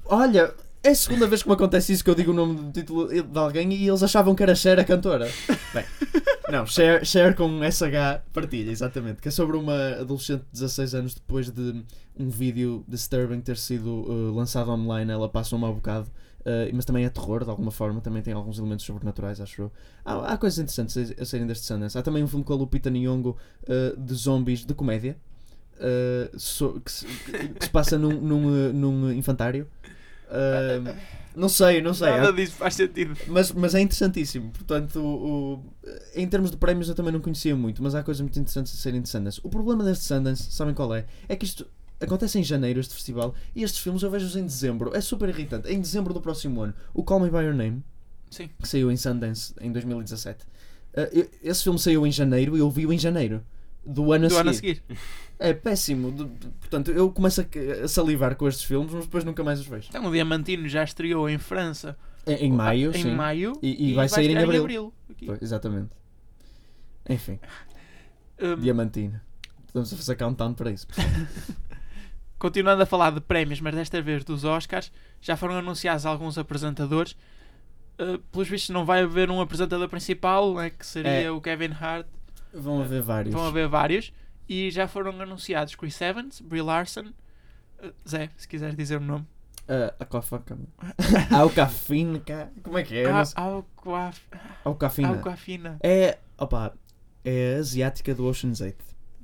Olha, 0.05 0.53
é 0.89 0.93
a 0.93 0.95
segunda 0.95 1.27
vez 1.27 1.43
que 1.43 1.49
me 1.49 1.55
acontece 1.55 1.93
isso 1.93 2.03
que 2.05 2.11
eu 2.11 2.15
digo 2.15 2.33
o 2.33 2.35
nome 2.35 2.55
do 2.57 2.73
título 2.73 3.09
de 3.09 3.39
alguém 3.39 3.73
e 3.73 3.89
eles 3.89 4.03
achavam 4.03 4.35
que 4.35 4.43
era 4.43 4.55
Cher 4.55 4.79
a 4.79 4.85
cantora. 4.85 5.29
Bem, 5.75 5.85
não, 6.51 6.67
Cher, 6.67 7.05
Cher 7.05 7.35
com 7.35 7.61
SH 7.63 8.23
partilha, 8.33 8.71
exatamente. 8.71 9.21
Que 9.21 9.29
é 9.29 9.31
sobre 9.31 9.57
uma 9.57 9.75
adolescente 10.01 10.41
de 10.41 10.53
16 10.61 10.95
anos 10.95 11.15
depois 11.15 11.51
de 11.51 11.83
um 12.19 12.29
vídeo 12.29 12.85
disturbing 12.89 13.41
ter 13.41 13.57
sido 13.57 13.89
uh, 14.11 14.35
lançado 14.35 14.71
online. 14.71 15.11
Ela 15.13 15.29
passa 15.29 15.55
um 15.55 15.59
mau 15.59 15.75
bocado. 15.75 16.09
uh, 16.41 16.71
mas 16.75 16.85
também 16.85 17.05
é 17.05 17.09
terror, 17.11 17.45
de 17.45 17.51
alguma 17.51 17.71
forma. 17.71 18.01
Também 18.01 18.23
tem 18.23 18.33
alguns 18.35 18.59
elementos 18.59 18.85
sobrenaturais, 18.85 19.41
acho 19.41 19.63
eu. 19.63 19.73
Há, 20.05 20.33
há 20.33 20.39
coisas 20.39 20.59
interessantes 20.59 20.97
a, 21.19 21.23
a 21.23 21.25
saírem 21.25 21.47
deste 21.47 21.65
Sundance. 21.67 21.97
Há 21.99 22.03
também 22.03 22.23
um 22.25 22.29
filme 22.29 22.45
com 22.45 22.53
a 22.53 22.57
Lupita 22.57 22.91
Nyong'o 22.91 23.37
uh, 23.65 24.01
de 24.01 24.15
zombies 24.15 24.65
de 24.65 24.75
comédia. 24.75 25.17
uh, 25.77 26.39
so- 26.39 26.81
que, 26.81 26.91
se, 26.91 27.07
que 27.07 27.65
se 27.67 27.71
passa 27.71 27.97
num, 27.99 28.21
num, 28.21 28.47
uh, 28.47 28.73
num 28.73 29.13
infantário. 29.13 29.67
Uh, 30.29 30.95
não 31.35 31.49
sei, 31.49 31.81
não 31.81 31.95
sei. 31.95 32.11
Nada 32.11 32.33
disso 32.33 32.53
faz 32.55 32.75
sentido. 32.75 33.17
mas, 33.27 33.53
mas 33.53 33.75
é 33.75 33.81
interessantíssimo. 33.81 34.51
Portanto, 34.51 35.01
o, 35.01 35.55
o- 35.55 35.65
em 36.15 36.27
termos 36.29 36.51
de 36.51 36.57
prémios 36.57 36.89
eu 36.89 36.95
também 36.95 37.13
não 37.13 37.21
conhecia 37.21 37.55
muito, 37.57 37.83
mas 37.83 37.95
há 37.95 38.03
coisas 38.03 38.21
muito 38.21 38.39
interessantes 38.39 38.75
a 38.75 38.77
serem 38.77 39.01
de 39.01 39.09
Sundance. 39.09 39.41
O 39.43 39.49
problema 39.49 39.85
deste 39.85 40.05
Sundance, 40.05 40.51
sabem 40.51 40.75
qual 40.75 40.95
é? 40.95 41.05
É 41.29 41.37
que 41.37 41.45
isto 41.45 41.67
acontece 42.01 42.39
em 42.39 42.45
janeiro, 42.45 42.79
este 42.81 42.95
festival, 42.95 43.35
e 43.57 43.63
estes 43.63 43.81
filmes 43.83 44.03
eu 44.03 44.11
vejo-os 44.11 44.37
em 44.37 44.45
dezembro. 44.45 44.95
É 44.97 45.01
super 45.01 45.29
irritante. 45.29 45.69
Em 45.69 45.81
dezembro 45.81 46.13
do 46.15 46.21
próximo 46.21 46.61
ano, 46.63 46.75
o 46.95 47.03
Call 47.03 47.21
Me 47.21 47.31
By 47.31 47.39
Your 47.39 47.55
Name, 47.55 47.83
Sim. 48.31 48.49
que 48.61 48.69
saiu 48.69 48.91
em 48.91 48.97
Sundance 48.97 49.55
em 49.61 49.73
2017, 49.73 50.45
eh, 50.95 51.11
eu- 51.13 51.29
esse 51.43 51.63
filme 51.63 51.79
saiu 51.79 52.07
em 52.07 52.13
janeiro 52.13 52.57
e 52.57 52.61
eu 52.61 52.71
vi-o 52.71 52.93
em 52.93 52.99
janeiro. 52.99 53.43
Do 53.91 54.13
ano 54.13 54.27
a 54.27 54.29
Do 54.29 54.35
seguir. 54.35 54.41
ano 54.41 54.51
a 54.51 54.53
seguir. 54.55 54.83
É 55.39 55.53
péssimo. 55.55 56.13
Portanto, 56.61 56.91
eu 56.91 57.11
começo 57.11 57.41
a, 57.41 57.89
salivar 57.89 58.35
com 58.37 58.47
estes 58.47 58.65
filmes, 58.65 58.93
mas 58.93 59.05
depois 59.07 59.25
nunca 59.25 59.43
mais 59.43 59.61
os 59.61 59.67
vejo. 59.67 59.87
Então, 59.89 60.05
o 60.05 60.13
Diamantino 60.13 60.69
já 60.69 60.85
estreou 60.85 61.29
em 61.31 61.39
França 61.39 61.97
Em, 62.27 62.35
em 62.49 62.53
maio, 62.53 62.91
em 62.95 63.03
sim. 63.03 63.15
maio 63.15 63.53
E- 63.63 63.91
e 63.91 63.95
vai 63.95 64.09
sair 64.09 64.31
em 64.31 64.37
abril. 64.39 64.93
aqui. 65.11 65.25
Pois, 65.27 65.41
exatamente. 65.41 65.91
Enfim. 67.09 67.39
Um, 68.41 68.57
Diamantina. 68.57 69.23
Estamos 69.67 69.93
a 69.93 69.97
fazer 69.97 70.17
countdown 70.17 70.53
para 70.55 70.71
isso. 70.71 70.87
Continuando 72.39 72.83
a 72.83 72.87
falar 72.87 73.11
de 73.11 73.21
prémios, 73.21 73.61
mas 73.61 73.75
desta 73.75 74.01
vez 74.01 74.23
dos 74.25 74.45
Oscars, 74.45 74.93
já 75.21 75.37
foram 75.37 75.57
anunciados 75.57 76.07
alguns 76.07 76.39
apresentadores. 76.39 77.17
Uh, 77.99 78.19
pelos 78.31 78.49
vistos, 78.49 78.71
não 78.71 78.85
vai 78.85 79.03
haver 79.03 79.29
um 79.31 79.41
apresentador 79.41 79.89
principal, 79.89 80.55
né, 80.55 80.71
que 80.71 80.87
seria 80.87 81.11
É. 81.23 81.31
o 81.31 81.41
Kevin 81.41 81.73
Hart. 81.73 82.07
Vão 82.59 82.81
haver 82.83 83.03
vários. 83.03 83.35
Vão 83.35 83.47
haver 83.47 83.69
vários. 83.69 84.13
E 84.49 84.71
já 84.71 84.89
foram 84.89 85.11
anunciados 85.21 85.75
Chris 85.75 86.01
Evans, 86.01 86.41
Brie 86.41 86.63
Larson, 86.63 87.13
eh, 87.83 87.93
Zé, 88.09 88.31
se 88.37 88.49
quiseres 88.49 88.75
dizer 88.77 88.97
o 88.97 89.01
nome. 89.01 89.27
Uh, 89.69 89.93
a 90.01 90.05
cofaca. 90.07 90.57
Alcafina. 91.31 92.19
ca- 92.21 92.49
Como 92.63 92.79
é 92.79 92.83
que 92.83 92.97
é? 92.97 93.05
Alquaf... 93.35 94.21
Alcafina. 94.65 95.09
Alquafina. 95.09 95.77
É. 95.83 96.19
Opa. 96.39 96.73
É 97.25 97.57
a 97.57 97.59
asiática 97.61 98.15
do 98.15 98.25
Ocean's 98.27 98.61
8. 98.61 98.77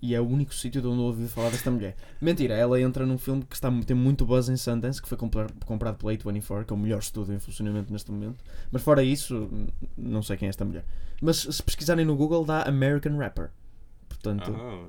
E 0.02 0.14
é 0.14 0.20
o 0.20 0.26
único 0.28 0.52
sítio 0.54 0.82
de 0.82 0.86
onde 0.86 0.98
eu 0.98 1.04
ouvi 1.06 1.26
falar 1.28 1.48
desta 1.48 1.70
mulher. 1.70 1.96
Mentira, 2.20 2.52
ela 2.54 2.78
entra 2.78 3.06
num 3.06 3.16
filme 3.16 3.42
que 3.48 3.54
está, 3.54 3.70
tem 3.86 3.96
muito 3.96 4.26
buzz 4.26 4.50
em 4.50 4.56
Sundance, 4.58 5.00
que 5.00 5.08
foi 5.08 5.16
comprar- 5.16 5.50
comprado 5.64 5.96
pela 5.96 6.12
A24, 6.12 6.64
que 6.66 6.72
é 6.74 6.76
o 6.76 6.78
melhor 6.78 6.98
estúdio 6.98 7.34
em 7.34 7.38
funcionamento 7.38 7.90
neste 7.90 8.10
momento. 8.10 8.44
Mas 8.70 8.82
fora 8.82 9.02
isso, 9.02 9.48
não 9.96 10.22
sei 10.22 10.36
quem 10.36 10.44
é 10.46 10.50
esta 10.50 10.62
mulher. 10.66 10.84
Mas 11.24 11.38
se 11.38 11.62
pesquisarem 11.62 12.04
no 12.04 12.14
Google, 12.16 12.44
dá 12.44 12.62
American 12.62 13.16
Rapper. 13.16 13.50
Portanto, 14.08 14.50
Oh, 14.54 14.88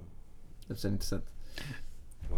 deve 0.68 0.80
ser 0.80 0.90
interessante. 0.90 1.26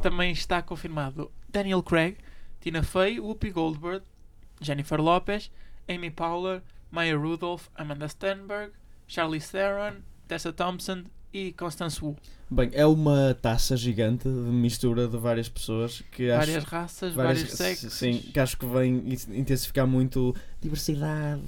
Também 0.02 0.32
está 0.32 0.62
confirmado 0.62 1.32
Daniel 1.50 1.82
Craig, 1.82 2.18
Tina 2.60 2.84
Fey, 2.84 3.20
Whoopi 3.20 3.50
Goldberg, 3.52 4.04
Jennifer 4.62 5.00
Lopez, 5.02 5.50
Amy 5.90 6.12
Poehler, 6.12 6.62
Maya 6.92 7.18
Rudolph, 7.18 7.68
Amanda 7.76 8.08
Stenberg, 8.08 8.72
Charlize 9.08 9.52
Theron, 9.52 9.96
Tessa 10.28 10.52
Thompson 10.54 11.04
e 11.34 11.52
Constance 11.54 12.04
Wu. 12.04 12.16
Bem, 12.50 12.70
é 12.74 12.86
uma 12.86 13.38
taça 13.42 13.76
gigante 13.76 14.24
de 14.24 14.30
mistura 14.30 15.08
de 15.08 15.18
várias 15.18 15.50
pessoas 15.50 16.02
que 16.12 16.30
acho. 16.32 16.46
Várias 16.48 16.64
raças, 16.64 17.14
várias- 17.14 17.40
vários 17.42 17.58
sexos. 17.58 17.94
Sim, 17.94 18.20
que 18.20 18.40
acho 18.40 18.58
que 18.58 18.66
vem 18.66 18.96
in- 19.00 19.38
intensificar 19.40 19.86
muito 19.88 20.34
diversidade. 20.62 21.42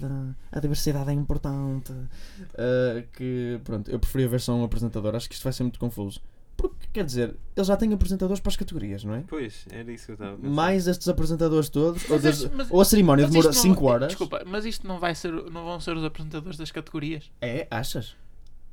A 0.51 0.59
diversidade 0.59 1.09
é 1.09 1.13
importante. 1.13 1.91
Uh, 1.91 3.03
que 3.13 3.59
pronto, 3.63 3.89
eu 3.89 3.99
preferia 3.99 4.27
ver 4.27 4.39
só 4.41 4.53
um 4.53 4.63
apresentador. 4.63 5.15
Acho 5.15 5.27
que 5.29 5.35
isto 5.35 5.43
vai 5.43 5.53
ser 5.53 5.63
muito 5.63 5.79
confuso. 5.79 6.21
Porque, 6.57 6.87
quer 6.91 7.05
dizer, 7.05 7.35
eles 7.55 7.67
já 7.67 7.77
têm 7.77 7.93
apresentadores 7.93 8.41
para 8.41 8.49
as 8.49 8.57
categorias, 8.57 9.03
não 9.05 9.13
é? 9.15 9.23
Pois, 9.27 9.65
era 9.69 9.89
isso 9.93 10.07
que 10.07 10.11
eu 10.11 10.15
estava 10.15 10.33
a 10.33 10.35
pensar. 10.37 10.49
Mais 10.49 10.87
estes 10.87 11.07
apresentadores 11.07 11.69
todos, 11.69 12.03
ou, 12.09 12.15
Mas 12.15 12.21
des- 12.21 12.41
este- 12.43 12.55
mas- 12.55 12.67
ou 12.69 12.81
a 12.81 12.85
cerimónia 12.85 13.25
demora 13.27 13.49
isto 13.49 13.55
não- 13.65 13.73
5 13.75 13.85
horas. 13.85 14.07
Desculpa, 14.09 14.43
mas 14.45 14.65
isto 14.65 14.85
não 14.85 14.99
vai 14.99 15.15
ser, 15.15 15.31
não 15.31 15.63
vão 15.63 15.79
ser 15.79 15.95
os 15.95 16.03
apresentadores 16.03 16.57
das 16.57 16.69
categorias. 16.69 17.31
É, 17.39 17.65
achas? 17.71 18.15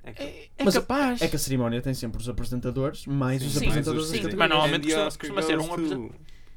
É 0.02 0.10
É, 0.22 0.48
é 0.58 0.64
Mas 0.64 0.74
capaz. 0.74 1.20
É 1.22 1.28
que 1.28 1.36
a 1.36 1.38
cerimónia 1.38 1.80
tem 1.80 1.94
sempre 1.94 2.20
os 2.20 2.28
apresentadores, 2.28 3.06
mais 3.06 3.40
os 3.42 3.52
Sim, 3.52 3.58
apresentadores 3.66 4.06
sim, 4.06 4.12
das 4.12 4.20
sim, 4.20 4.22
categorias. 4.30 4.38
mas 4.38 4.48
normalmente 4.50 4.82
costuma- 4.94 5.10
costuma 5.18 5.42
ser 5.42 5.54
um 5.58 5.66
goes 5.68 5.72
apresen- 5.72 6.08
to- 6.08 6.14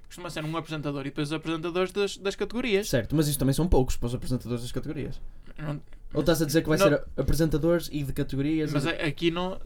Costuma 0.09 0.29
ser 0.29 0.43
um 0.43 0.57
apresentador 0.57 1.01
e 1.01 1.05
depois 1.05 1.27
os 1.29 1.33
apresentadores 1.33 1.91
das, 1.93 2.17
das 2.17 2.35
categorias. 2.35 2.89
Certo, 2.89 3.15
mas 3.15 3.27
isto 3.27 3.39
também 3.39 3.53
são 3.53 3.67
poucos 3.67 3.95
para 3.95 4.07
os 4.07 4.15
apresentadores 4.15 4.63
das 4.63 4.71
categorias. 4.71 5.21
Não- 5.57 5.79
Ou 6.13 6.21
estás 6.21 6.41
a 6.41 6.45
dizer 6.45 6.63
que 6.63 6.69
vai 6.69 6.77
Não. 6.79 6.87
ser 6.89 7.03
apresentadores 7.15 7.89
e 7.91 8.03
de 8.03 8.11
categorias? 8.11 8.73
mas 8.73 8.85
e- 8.85 8.89
aqui 8.89 9.29
não. 9.31 9.59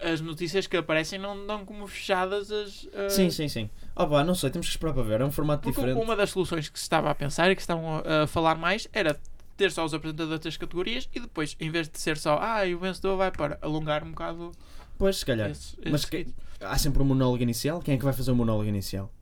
As 0.00 0.20
notícias 0.20 0.66
que 0.66 0.76
aparecem 0.76 1.18
não 1.20 1.46
dão 1.46 1.64
como 1.64 1.86
fechadas 1.86 2.50
as. 2.50 2.88
ah, 2.94 3.08
Sim, 3.10 3.30
sim, 3.30 3.48
sim. 3.48 3.70
Ah, 3.94 4.06
pá, 4.06 4.24
não 4.24 4.34
sei, 4.34 4.50
temos 4.50 4.66
que 4.66 4.72
esperar 4.72 4.92
para 4.92 5.02
ver. 5.04 5.20
É 5.20 5.24
um 5.24 5.30
formato 5.30 5.62
Porque 5.62 5.80
diferente. 5.80 6.02
uma 6.02 6.16
das 6.16 6.30
soluções 6.30 6.68
que 6.68 6.78
se 6.78 6.84
estava 6.84 7.10
a 7.10 7.14
pensar 7.14 7.50
e 7.50 7.54
que 7.54 7.60
estavam 7.60 7.98
a, 8.04 8.22
a 8.22 8.26
falar 8.26 8.56
mais 8.56 8.88
era 8.92 9.18
ter 9.56 9.70
só 9.72 9.84
os 9.84 9.94
apresentadores 9.94 10.40
das 10.40 10.56
categorias 10.56 11.08
e 11.14 11.20
depois, 11.20 11.56
em 11.60 11.70
vez 11.70 11.88
de 11.88 11.98
ser 12.00 12.16
só, 12.16 12.38
ah, 12.40 12.64
e 12.66 12.74
o 12.74 12.78
vencedor 12.78 13.16
vai 13.16 13.30
para 13.32 13.58
alongar 13.62 14.02
um 14.04 14.10
bocado 14.10 14.52
Pois, 14.96 15.16
se 15.18 15.26
calhar. 15.26 15.50
esse, 15.50 15.76
Mas 15.84 16.02
esse 16.02 16.10
que- 16.10 16.24
kit. 16.24 16.34
Há 16.60 16.76
sempre 16.78 17.00
um 17.02 17.06
monólogo 17.06 17.42
inicial. 17.42 17.80
Quem 17.80 17.94
é 17.94 17.98
que 17.98 18.04
vai 18.04 18.12
fazer 18.12 18.32
o 18.32 18.36
monólogo 18.36 18.68
inicial? 18.68 19.12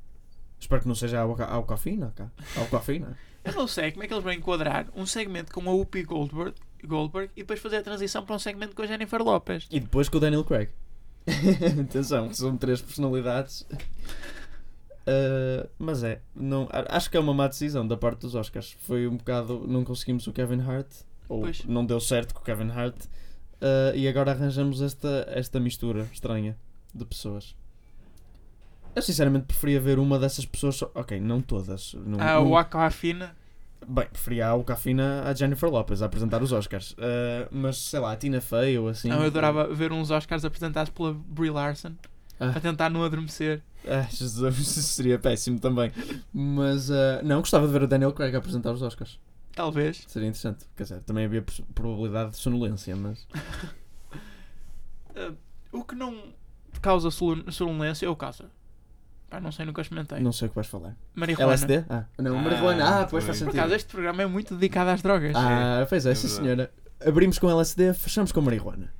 Espero 0.58 0.82
que 0.82 0.88
não 0.88 0.94
seja 0.94 1.18
a 1.18 1.22
Alca- 1.22 1.44
a 1.44 1.54
Alcafina. 1.54 2.12
cá. 2.16 2.30
A 2.56 2.60
Alcafina. 2.60 3.16
Eu 3.44 3.52
não 3.52 3.68
sei 3.68 3.92
como 3.92 4.02
é 4.02 4.06
que 4.08 4.12
eles 4.14 4.24
vão 4.24 4.32
enquadrar 4.32 4.86
um 4.96 5.06
segmento 5.06 5.52
com 5.52 5.60
a 5.68 5.72
Whoopi 5.72 6.02
Goldberg, 6.02 6.54
Goldberg 6.84 7.30
e 7.36 7.40
depois 7.42 7.60
fazer 7.60 7.76
a 7.76 7.82
transição 7.82 8.24
para 8.24 8.34
um 8.34 8.38
segmento 8.38 8.74
com 8.74 8.82
a 8.82 8.86
Jennifer 8.86 9.22
Lopez. 9.22 9.68
E 9.70 9.78
depois 9.78 10.08
com 10.08 10.16
o 10.16 10.20
Daniel 10.20 10.42
Craig. 10.44 10.70
Atenção, 11.88 12.32
são 12.32 12.56
três 12.56 12.80
personalidades. 12.82 13.66
Ah, 15.06 15.68
mas 15.78 16.02
é, 16.02 16.20
não, 16.34 16.68
acho 16.88 17.10
que 17.10 17.16
é 17.16 17.20
uma 17.20 17.32
má 17.34 17.46
decisão 17.46 17.86
da 17.86 17.96
parte 17.96 18.20
dos 18.20 18.34
Oscars. 18.34 18.76
Foi 18.80 19.06
um 19.06 19.16
bocado. 19.16 19.64
Não 19.68 19.84
conseguimos 19.84 20.26
o 20.26 20.32
Kevin 20.32 20.60
Hart, 20.60 20.88
ou 21.28 21.42
Pois. 21.42 21.64
não 21.64 21.84
deu 21.86 22.00
certo 22.00 22.34
com 22.34 22.40
o 22.40 22.44
Kevin 22.44 22.70
Hart, 22.70 22.96
ah, 23.60 23.92
e 23.94 24.08
agora 24.08 24.32
arranjamos 24.32 24.80
esta, 24.82 25.26
esta 25.30 25.60
mistura 25.60 26.08
estranha 26.12 26.56
de 26.94 27.04
pessoas. 27.04 27.54
Eu 28.96 29.02
sinceramente 29.02 29.44
preferia 29.44 29.78
ver 29.80 29.98
uma 29.98 30.18
dessas 30.18 30.44
pessoas. 30.46 30.76
só- 30.76 30.90
Ok, 30.94 31.20
não 31.20 31.40
todas. 31.42 31.94
Não, 31.94 32.18
Ah, 32.18 32.40
o 32.40 32.56
Aquafina. 32.56 33.36
Bem, 33.86 34.06
preferia 34.06 34.50
a 34.50 34.64
Cafina 34.64 35.22
a 35.24 35.34
Jennifer 35.34 35.68
Lopez 35.70 36.00
a 36.02 36.06
apresentar 36.06 36.42
os 36.42 36.50
Oscars. 36.50 36.96
Ah, 36.98 37.46
mas 37.52 37.76
sei 37.78 38.00
lá, 38.00 38.10
a 38.12 38.16
Tina 38.16 38.40
Fey 38.40 38.78
ou 38.78 38.88
assim. 38.88 39.08
Não, 39.10 39.20
eu 39.20 39.26
adorava 39.26 39.72
ver 39.72 39.92
uns 39.92 40.10
Oscars 40.10 40.44
apresentados 40.44 40.90
pela 40.90 41.12
Brie 41.12 41.50
Larson 41.50 41.92
Ah. 42.40 42.48
a 42.56 42.60
tentar 42.60 42.88
não 42.90 43.04
adormecer. 43.04 43.62
Ah, 43.86 44.06
Jesus, 44.10 44.58
isso 44.58 44.82
seria 44.82 45.18
péssimo 45.18 45.60
também. 45.60 45.92
Mas 46.32 46.90
ah, 46.90 47.20
não, 47.22 47.40
gostava 47.40 47.66
de 47.66 47.72
ver 47.74 47.82
o 47.82 47.86
Daniel 47.86 48.12
Craig 48.12 48.34
a 48.34 48.38
apresentar 48.38 48.72
os 48.72 48.80
Oscars. 48.82 49.20
Talvez. 49.54 50.04
Seria 50.08 50.28
interessante. 50.28 50.64
Quer 50.74 50.82
dizer, 50.84 51.00
também 51.02 51.24
havia 51.26 51.44
probabilidade 51.74 52.30
de 52.32 52.36
sonolência, 52.38 52.96
mas. 52.96 53.26
Ah, 55.14 55.32
o 55.72 55.84
que 55.84 55.94
não 55.94 56.32
causa 56.82 57.10
sonolência 57.10 58.08
ou 58.08 58.14
causa? 58.16 58.50
Pá, 59.28 59.40
não 59.40 59.50
sei, 59.50 59.66
nunca 59.66 59.82
experimentei. 59.82 60.20
Não 60.20 60.32
sei 60.32 60.46
o 60.46 60.50
que 60.50 60.54
vais 60.54 60.66
falar. 60.68 60.94
Marihuana. 61.14 61.52
LSD? 61.52 61.84
Ah, 61.90 62.04
não, 62.18 62.38
Ah, 62.38 62.42
marihuana. 62.42 63.00
Ah, 63.02 63.06
pois 63.10 63.24
faz 63.24 63.38
Por 63.38 63.44
sentido. 63.46 63.58
acaso, 63.60 63.74
este 63.74 63.90
programa 63.90 64.22
é 64.22 64.26
muito 64.26 64.54
dedicado 64.54 64.90
às 64.90 65.02
drogas. 65.02 65.32
Ah, 65.34 65.84
pois 65.88 66.06
é, 66.06 66.12
É 66.12 66.14
sim 66.14 66.28
senhora. 66.28 66.70
Abrimos 67.04 67.38
com 67.38 67.50
LSD, 67.50 67.92
fechamos 67.94 68.30
com 68.32 68.40
marihuana. 68.40 68.92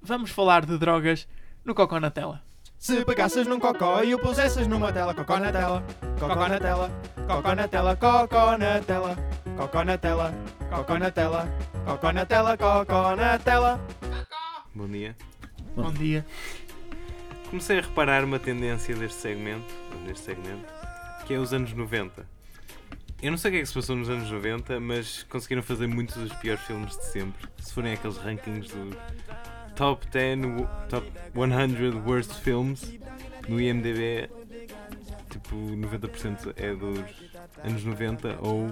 Vamos 0.00 0.30
falar 0.30 0.64
de 0.64 0.78
drogas 0.78 1.26
no 1.64 1.74
Cocó 1.74 1.98
na 1.98 2.10
Tela. 2.10 2.42
Se 2.78 3.04
pegasses 3.04 3.46
num 3.46 3.58
cocó 3.58 4.02
e 4.04 4.14
o 4.14 4.18
pusesses 4.18 4.66
numa 4.68 4.92
tela, 4.92 5.14
cocó 5.14 5.38
na 5.38 5.50
tela, 5.50 5.82
cocó 6.20 6.46
na 6.46 6.60
tela, 6.60 6.90
cocó 7.26 7.54
na 7.54 7.66
tela, 7.66 7.96
cocó 7.96 8.56
na 8.58 8.78
tela, 8.80 9.16
cocó 9.56 9.82
na 9.84 9.96
tela, 9.98 10.28
cocó 10.70 10.98
na 10.98 11.10
tela, 11.10 11.48
cocó 11.86 12.12
na 12.12 12.26
tela, 12.26 12.56
cocó 12.56 13.16
na 13.16 13.38
tela. 13.38 13.80
Bom 14.74 14.86
dia. 14.88 15.16
Bom 15.74 15.90
dia. 15.90 16.24
Comecei 17.56 17.78
a 17.78 17.80
reparar 17.80 18.22
uma 18.22 18.38
tendência 18.38 18.94
deste 18.94 19.18
segmento, 19.18 19.72
neste 20.04 20.26
segmento, 20.26 20.66
que 21.26 21.32
é 21.32 21.38
os 21.38 21.54
anos 21.54 21.72
90. 21.72 22.28
Eu 23.22 23.30
não 23.30 23.38
sei 23.38 23.48
o 23.50 23.52
que 23.54 23.58
é 23.58 23.60
que 23.62 23.66
se 23.66 23.72
passou 23.72 23.96
nos 23.96 24.10
anos 24.10 24.30
90, 24.30 24.78
mas 24.78 25.22
conseguiram 25.22 25.62
fazer 25.62 25.86
muitos 25.86 26.16
dos 26.16 26.34
piores 26.34 26.62
filmes 26.64 26.94
de 26.98 27.04
sempre. 27.06 27.48
Se 27.58 27.72
forem 27.72 27.94
aqueles 27.94 28.18
rankings 28.18 28.68
do 28.74 28.94
Top 29.74 30.06
10, 30.08 30.38
wo- 30.44 30.68
Top 30.90 31.10
100 31.34 32.02
Worst 32.06 32.34
Films 32.42 32.92
no 33.48 33.58
IMDB, 33.58 34.28
tipo 35.30 35.56
90% 35.56 36.52
é 36.58 36.74
dos 36.74 36.98
anos 37.64 37.84
90 37.84 38.36
ou 38.42 38.70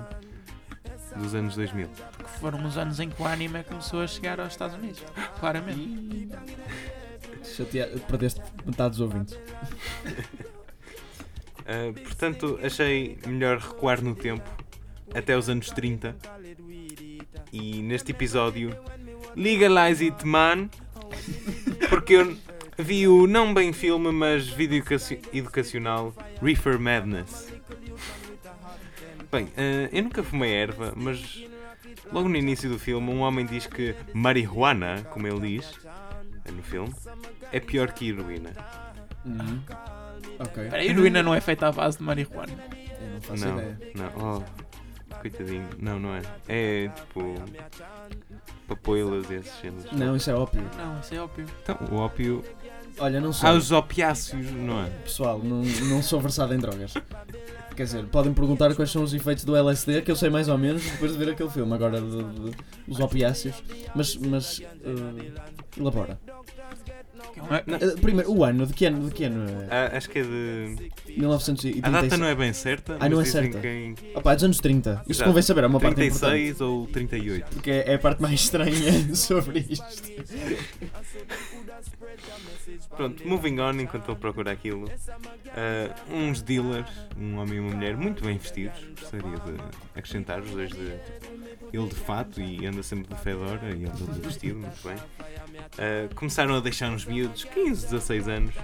dos 1.17 1.35
anos 1.35 1.57
2000. 1.57 1.89
Que 1.89 2.39
foram 2.39 2.63
os 2.67 2.77
anos 2.77 3.01
em 3.01 3.09
que 3.09 3.23
o 3.23 3.25
anime 3.25 3.65
começou 3.65 4.03
a 4.03 4.07
chegar 4.07 4.39
aos 4.39 4.53
Estados 4.53 4.77
Unidos. 4.77 5.03
Claramente. 5.41 6.29
Chatear, 7.45 7.89
perdeste 8.09 8.41
metade 8.65 8.91
dos 8.91 9.01
ouvintes. 9.01 9.35
Uh, 11.61 11.93
portanto, 12.03 12.59
achei 12.63 13.19
melhor 13.27 13.59
recuar 13.59 14.03
no 14.03 14.15
tempo 14.15 14.49
até 15.15 15.37
os 15.37 15.49
anos 15.49 15.71
30 15.71 16.17
e 17.53 17.83
neste 17.83 18.11
episódio 18.11 18.77
Legalize 19.37 20.05
It 20.05 20.27
Man 20.27 20.69
porque 21.89 22.15
eu 22.15 22.37
vi 22.79 23.07
o 23.07 23.27
não 23.27 23.55
bem 23.55 23.73
filme, 23.73 24.11
mas 24.11 24.49
vídeo 24.49 24.79
educaci- 24.79 25.21
educacional 25.33 26.13
Reefer 26.43 26.79
Madness. 26.79 27.53
Bem, 29.31 29.45
uh, 29.45 29.89
eu 29.93 30.03
nunca 30.03 30.23
fumei 30.23 30.53
erva, 30.53 30.93
mas 30.97 31.45
logo 32.13 32.29
no 32.29 32.37
início 32.37 32.69
do 32.69 32.79
filme 32.79 33.11
um 33.11 33.21
homem 33.21 33.47
diz 33.47 33.67
que 33.67 33.95
marihuana, 34.13 35.05
como 35.11 35.27
ele 35.27 35.57
diz 35.57 35.73
no 36.53 36.63
filme, 36.63 36.93
é 37.57 37.61
pior 37.61 37.93
que 37.93 38.09
heroína. 38.09 38.51
Uhum. 39.25 39.61
Ok. 40.39 40.69
A 40.73 40.85
heroína 40.85 41.23
não 41.23 41.35
é 41.35 41.41
feita 41.41 41.69
à 41.69 41.73
base 41.73 41.99
de 41.99 42.05
marihuana. 42.05 42.53
Eu 43.01 43.15
não 43.15 43.21
faço 43.21 43.45
Não, 43.47 43.59
ideia. 43.59 43.79
não, 43.95 44.43
oh, 44.43 45.15
coitadinho, 45.21 45.69
não, 45.79 45.99
não 46.01 46.15
é. 46.15 46.23
É 46.49 46.89
tipo 46.89 47.35
papoilas 48.67 49.31
e 49.31 49.35
esses 49.35 49.61
géneros. 49.61 49.93
Não, 49.93 50.17
isso 50.17 50.31
é 50.31 50.35
ópio. 50.35 50.63
Não, 50.77 51.01
isso 51.01 51.15
é 51.15 51.19
óbvio. 51.21 51.47
Então, 51.63 51.79
o 51.91 51.97
ópio. 51.97 52.45
Olha, 52.99 53.21
não 53.21 53.33
sei. 53.33 53.49
Há 53.49 53.53
os 53.53 53.73
opiáceos, 53.73 54.51
não 54.53 54.85
é? 54.85 54.89
Pessoal, 55.05 55.39
não, 55.43 55.63
não 55.63 56.03
sou 56.03 56.21
versado 56.21 56.55
em 56.55 56.59
drogas. 56.59 56.95
Quer 57.77 57.85
dizer, 57.85 58.05
podem 58.07 58.33
perguntar 58.33 58.73
quais 58.77 58.91
são 58.91 59.03
os 59.03 59.13
efeitos 59.13 59.45
do 59.45 59.57
LSD, 59.57 60.03
que 60.03 60.11
eu 60.11 60.15
sei 60.15 60.31
mais 60.31 60.49
ou 60.49 60.57
menos 60.57 60.85
depois 60.89 61.11
de 61.13 61.19
ver 61.19 61.33
aquele 61.33 61.51
filme, 61.51 61.75
agora 61.75 62.01
de, 62.01 62.23
de- 62.23 62.57
os 62.87 63.01
opiáceos. 63.01 63.61
Mas, 63.97 64.15
mas 64.17 64.61
eh, 64.61 65.33
elabora. 65.77 66.17
Uh, 67.37 68.01
primeiro, 68.01 68.31
o 68.33 68.45
ano, 68.45 68.67
de 68.67 68.73
que 68.73 68.87
ano? 68.87 69.09
De 69.09 69.15
que 69.15 69.25
ano 69.25 69.47
é? 69.49 69.67
Ah, 69.71 69.97
acho 69.97 70.09
que 70.11 70.19
é 70.19 70.23
de. 70.23 70.29
A 70.29 71.21
1936. 71.21 71.83
data 71.83 72.17
não 72.17 72.27
é 72.27 72.35
bem 72.35 72.53
certa. 72.53 72.97
Ah, 73.01 73.09
não 73.09 73.21
é 73.21 73.25
certa. 73.25 73.61
que 73.61 73.67
em 73.67 73.95
Opa, 74.15 74.33
é 74.33 74.35
dos 74.35 74.45
anos 74.45 74.59
30. 74.59 74.91
Isto 75.03 75.11
Exato. 75.11 75.31
convém 75.31 75.43
saber, 75.43 75.65
é 75.65 75.67
uma 75.67 75.81
parte 75.81 76.01
importante. 76.03 76.31
36 76.31 76.61
ou 76.61 76.87
38. 76.87 77.47
Porque 77.55 77.71
é 77.71 77.85
é 77.87 77.95
a 77.95 77.99
parte 77.99 78.21
mais 78.23 78.41
estranha 78.41 79.15
sobre 79.15 79.65
isto. 79.69 79.85
Pronto, 82.97 83.27
moving 83.27 83.59
on 83.61 83.81
enquanto 83.81 84.09
ele 84.11 84.19
procura 84.19 84.53
aquilo. 84.53 84.91
Ah, 85.49 85.95
uns 86.11 86.43
dealers, 86.43 86.91
um 87.19 87.39
homem 87.39 87.57
e 87.57 87.61
uma 87.61 87.75
mulher, 87.75 87.97
muito 87.97 88.25
bem 88.25 88.39
vestidos, 88.39 88.79
gostaria 89.01 89.31
de 89.31 89.55
acrescentar 89.95 90.41
os 90.41 90.51
dois 90.51 90.71
de. 90.71 90.93
Ele 91.75 91.89
de 91.89 91.95
fato 91.97 92.41
e 92.41 92.65
anda 92.67 92.85
sempre 92.85 93.13
de 93.13 93.21
fedora 93.21 93.71
e 93.71 93.85
anda 93.85 94.13
de 94.13 94.21
vestido, 94.21 94.61
muito 94.61 94.81
bem. 94.87 94.97
Ah, 95.77 96.09
começaram 96.15 96.55
a 96.55 96.61
deixar 96.61 96.89
uns 96.89 97.05
miúdos, 97.05 97.43
15, 97.45 97.87
16 97.87 98.29
anos, 98.29 98.55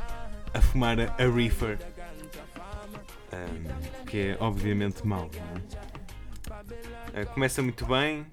a 0.55 0.61
fumar 0.61 0.97
a, 1.01 1.07
a 1.19 1.29
reefer. 1.29 1.79
Ah, 3.33 4.05
que 4.07 4.19
é 4.19 4.37
obviamente 4.39 5.05
mau, 5.05 5.29
é? 7.15 7.23
Ah, 7.23 7.27
começa 7.27 7.61
muito 7.63 7.85
bem, 7.85 8.25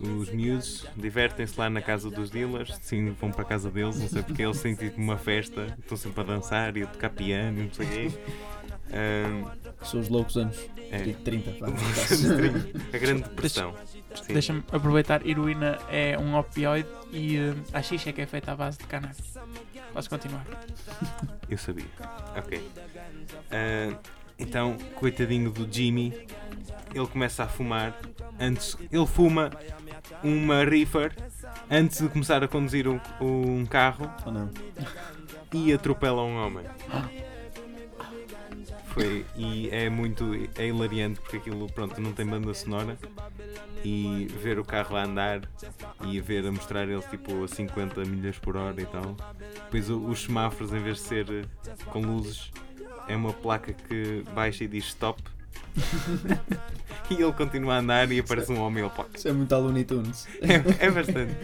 os 0.00 0.30
miúdos 0.30 0.86
divertem-se 0.96 1.58
lá 1.58 1.68
na 1.68 1.82
casa 1.82 2.08
dos 2.08 2.30
dealers, 2.30 2.78
sim, 2.82 3.10
vão 3.10 3.32
para 3.32 3.42
a 3.42 3.44
casa 3.44 3.70
deles, 3.72 3.98
não 3.98 4.08
sei 4.08 4.22
porque 4.22 4.42
eles 4.42 4.60
têm 4.60 4.76
tipo 4.76 5.00
uma 5.00 5.18
festa, 5.18 5.76
estão 5.80 5.96
sempre 5.96 6.20
a 6.20 6.24
dançar 6.24 6.76
e 6.76 6.84
a 6.84 6.86
tocar 6.86 7.10
piano 7.10 7.64
não 7.64 7.72
sei 7.72 7.86
o 7.86 7.90
quê. 7.90 8.10
Ahm, 9.80 9.84
São 9.84 10.00
os 10.00 10.08
loucos 10.08 10.36
anos. 10.36 10.56
é. 10.90 10.98
Tipo 11.02 11.22
30. 11.22 11.50
vá. 11.60 11.66
a 12.92 12.98
grande 12.98 13.22
depressão. 13.22 13.74
Deixa-me 14.28 14.62
aproveitar, 14.72 15.26
heroína 15.26 15.78
é 15.90 16.18
um 16.18 16.36
opioide 16.36 16.88
e 17.12 17.36
eh, 17.36 17.54
a 17.72 17.82
xixa 17.82 18.10
é 18.10 18.12
que 18.12 18.20
é 18.22 18.26
feita 18.26 18.52
à 18.52 18.56
base 18.56 18.78
de 18.78 18.84
cannabis. 18.84 19.34
Posso 19.92 20.08
continuar? 20.10 20.44
Eu 21.48 21.58
sabia. 21.58 21.84
Ok. 22.36 22.60
Ah, 23.50 23.96
então, 24.38 24.76
coitadinho 24.96 25.50
do 25.50 25.70
Jimmy, 25.70 26.26
ele 26.94 27.06
começa 27.06 27.44
a 27.44 27.48
fumar. 27.48 27.94
Antes, 28.38 28.76
ele 28.92 29.06
fuma 29.06 29.50
uma 30.22 30.64
reefer 30.64 31.14
antes 31.70 32.00
de 32.02 32.08
começar 32.08 32.42
a 32.42 32.48
conduzir 32.48 32.86
um, 32.88 33.00
um 33.20 33.64
carro 33.66 34.10
Ou 34.24 34.32
não? 34.32 34.50
e 35.52 35.72
atropela 35.72 36.22
um 36.22 36.36
homem. 36.36 36.64
Foi, 38.96 39.26
e 39.36 39.68
é 39.70 39.90
muito 39.90 40.24
é 40.56 40.68
hilariante 40.68 41.20
porque 41.20 41.36
aquilo 41.36 41.70
pronto, 41.70 42.00
não 42.00 42.12
tem 42.14 42.24
banda 42.24 42.54
sonora 42.54 42.96
e 43.84 44.26
ver 44.42 44.58
o 44.58 44.64
carro 44.64 44.96
a 44.96 45.04
andar 45.04 45.42
e 46.06 46.18
ver 46.18 46.46
a 46.46 46.50
mostrar 46.50 46.84
ele 46.88 47.02
tipo 47.02 47.44
a 47.44 47.48
50 47.48 48.02
milhas 48.06 48.38
por 48.38 48.56
hora 48.56 48.80
e 48.80 48.86
tal. 48.86 49.14
Depois 49.64 49.90
os 49.90 50.22
semáforos 50.22 50.72
em 50.72 50.82
vez 50.82 50.96
de 50.96 51.02
ser 51.02 51.26
eh, 51.30 51.44
com 51.90 52.00
luzes 52.00 52.50
é 53.06 53.14
uma 53.14 53.34
placa 53.34 53.74
que 53.74 54.24
baixa 54.34 54.64
e 54.64 54.68
diz 54.68 54.86
stop. 54.86 55.22
e 57.10 57.14
ele 57.22 57.32
continua 57.34 57.74
a 57.74 57.78
andar 57.80 58.10
e 58.10 58.18
aparece 58.18 58.50
um 58.50 58.58
homem 58.60 58.82
ele 58.82 58.92
pá, 58.94 59.04
Isso 59.14 59.28
é 59.28 59.32
muito 59.32 59.54
a 59.54 59.58
Looney 59.58 59.84
Tunes. 59.84 60.26
é, 60.40 60.86
é 60.86 60.90
bastante. 60.90 61.34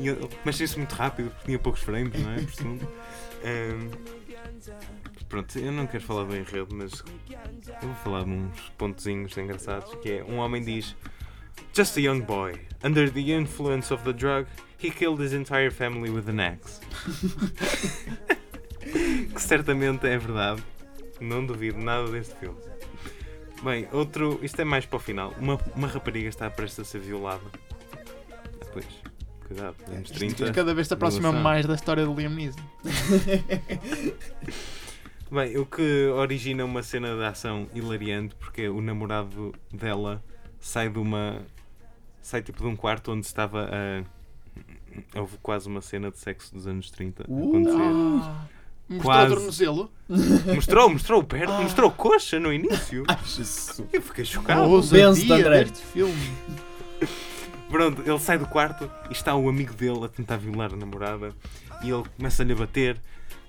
Ele- 0.00 0.28
Mas 0.44 0.58
isso 0.58 0.78
muito 0.78 0.92
rápido 0.96 1.30
porque 1.30 1.44
tinha 1.44 1.58
poucos 1.60 1.80
frames, 1.82 2.20
não 2.20 2.32
é? 2.32 2.40
Por 2.40 2.52
segundo. 2.54 2.88
Ahm, 3.44 3.90
pronto, 5.24 5.58
eu 5.58 5.72
não 5.72 5.86
quero 5.86 6.02
falar 6.02 6.24
do 6.24 6.36
enredo, 6.36 6.74
mas 6.74 7.02
eu 7.82 7.88
vou 7.88 7.94
falar 7.96 8.24
de 8.24 8.30
uns 8.30 8.60
pontozinhos 8.76 9.36
engraçados. 9.36 9.94
Que 9.96 10.18
é 10.18 10.24
um 10.24 10.36
homem 10.36 10.62
diz: 10.62 10.94
Just 11.72 11.96
a 11.96 12.00
young 12.00 12.20
boy, 12.20 12.60
under 12.84 13.10
the 13.10 13.32
influence 13.32 13.92
of 13.92 14.04
the 14.04 14.12
drug, 14.12 14.46
he 14.78 14.90
killed 14.90 15.22
his 15.22 15.32
entire 15.32 15.70
family 15.70 16.10
with 16.10 16.28
an 16.28 16.40
axe. 16.40 16.80
que 19.34 19.40
certamente 19.40 20.06
é 20.06 20.18
verdade. 20.18 20.62
Não 21.20 21.44
duvido 21.44 21.78
nada 21.78 22.10
deste 22.10 22.34
filme. 22.36 22.58
Bem, 23.62 23.88
outro. 23.92 24.38
Isto 24.42 24.62
é 24.62 24.64
mais 24.64 24.86
para 24.86 24.96
o 24.96 25.00
final. 25.00 25.34
Uma, 25.38 25.58
uma 25.74 25.88
rapariga 25.88 26.28
está 26.28 26.48
prestes 26.48 26.80
a 26.80 26.84
ser 26.84 27.00
violada. 27.00 27.42
Pois, 28.72 28.86
cuidado, 29.46 29.76
anos 29.88 30.10
30. 30.10 30.52
Cada 30.52 30.74
vez 30.74 30.86
se 30.86 30.94
aproxima 30.94 31.32
mais 31.32 31.66
da 31.66 31.74
história 31.74 32.04
do 32.04 32.14
Liam 32.14 32.30
Neeson. 32.30 32.60
Bem, 35.30 35.58
o 35.58 35.66
que 35.66 36.06
origina 36.06 36.64
uma 36.64 36.82
cena 36.82 37.14
de 37.14 37.24
ação 37.24 37.68
hilariante 37.74 38.34
porque 38.36 38.68
o 38.68 38.80
namorado 38.80 39.54
dela 39.72 40.22
sai 40.58 40.88
de 40.88 40.98
uma. 40.98 41.42
sai 42.22 42.42
tipo 42.42 42.60
de 42.62 42.66
um 42.66 42.74
quarto 42.76 43.12
onde 43.12 43.26
estava 43.26 43.68
a. 43.70 45.18
Houve 45.20 45.36
quase 45.42 45.68
uma 45.68 45.80
cena 45.80 46.10
de 46.10 46.18
sexo 46.18 46.52
dos 46.54 46.66
anos 46.66 46.90
30 46.90 47.24
a 47.24 47.26
Uh! 47.30 47.48
acontecer. 47.48 47.76
Ah, 47.78 48.46
mostrou 48.88 49.02
Quase. 49.02 49.32
o 49.32 49.36
tornozelo. 49.36 49.92
Mostrou, 50.54 50.88
mostrou 50.90 51.20
o 51.20 51.24
perto, 51.24 51.52
mostrou 51.62 51.90
coxa 51.90 52.40
no 52.40 52.50
início. 52.52 53.04
Ai, 53.06 53.18
Jesus. 53.24 53.82
Eu 53.92 54.00
fiquei 54.02 54.24
chocado. 54.24 54.62
Ousadia 54.62 55.08
ousadia 55.08 55.36
André. 55.36 55.64
deste 55.64 55.84
filme. 55.84 56.14
Pronto, 57.68 58.00
ele 58.04 58.18
sai 58.18 58.38
do 58.38 58.46
quarto 58.46 58.90
e 59.10 59.12
está 59.12 59.34
o 59.36 59.46
amigo 59.48 59.74
dele 59.74 60.04
a 60.06 60.08
tentar 60.08 60.38
violar 60.38 60.72
a 60.72 60.76
namorada 60.76 61.34
e 61.84 61.90
ele 61.90 62.02
começa-lhe 62.16 62.52
a 62.54 62.56
bater, 62.56 62.98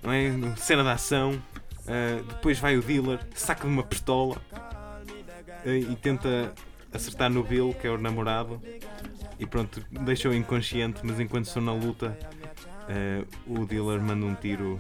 não 0.04 0.12
é? 0.12 0.30
Cena 0.58 0.84
de 0.84 0.90
ação. 0.90 1.42
Ah, 1.90 2.24
depois 2.28 2.60
vai 2.60 2.78
o 2.78 2.82
dealer, 2.84 3.20
saca 3.34 3.66
uma 3.66 3.82
pistola 3.82 4.40
ah, 4.54 5.02
e 5.66 5.96
tenta 5.96 6.54
acertar 6.94 7.32
no 7.32 7.44
Bill, 7.44 7.76
que 7.80 7.88
é 7.88 7.90
o 7.90 7.98
namorado, 7.98 8.62
e 9.40 9.46
pronto, 9.46 9.84
deixa-o 9.90 10.34
inconsciente. 10.34 11.02
Mas 11.04 11.20
enquanto 11.20 11.46
estão 11.46 11.64
na 11.64 11.74
luta, 11.74 12.18
ah, 12.88 13.26
o 13.48 13.66
dealer 13.66 14.00
manda 14.00 14.26
um 14.26 14.36
tiro 14.36 14.78